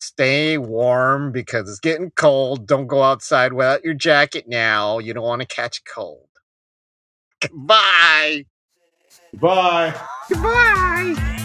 Stay 0.00 0.58
warm 0.58 1.32
because 1.32 1.68
it's 1.70 1.80
getting 1.80 2.12
cold. 2.12 2.66
Don't 2.66 2.86
go 2.88 3.02
outside 3.02 3.52
without 3.54 3.84
your 3.84 3.94
jacket 3.94 4.46
now. 4.48 4.98
You 4.98 5.14
don't 5.14 5.24
want 5.24 5.42
to 5.42 5.48
catch 5.48 5.78
a 5.80 5.84
cold. 5.94 6.28
Goodbye. 7.40 8.46
Bye. 9.34 9.94
Goodbye. 10.28 11.37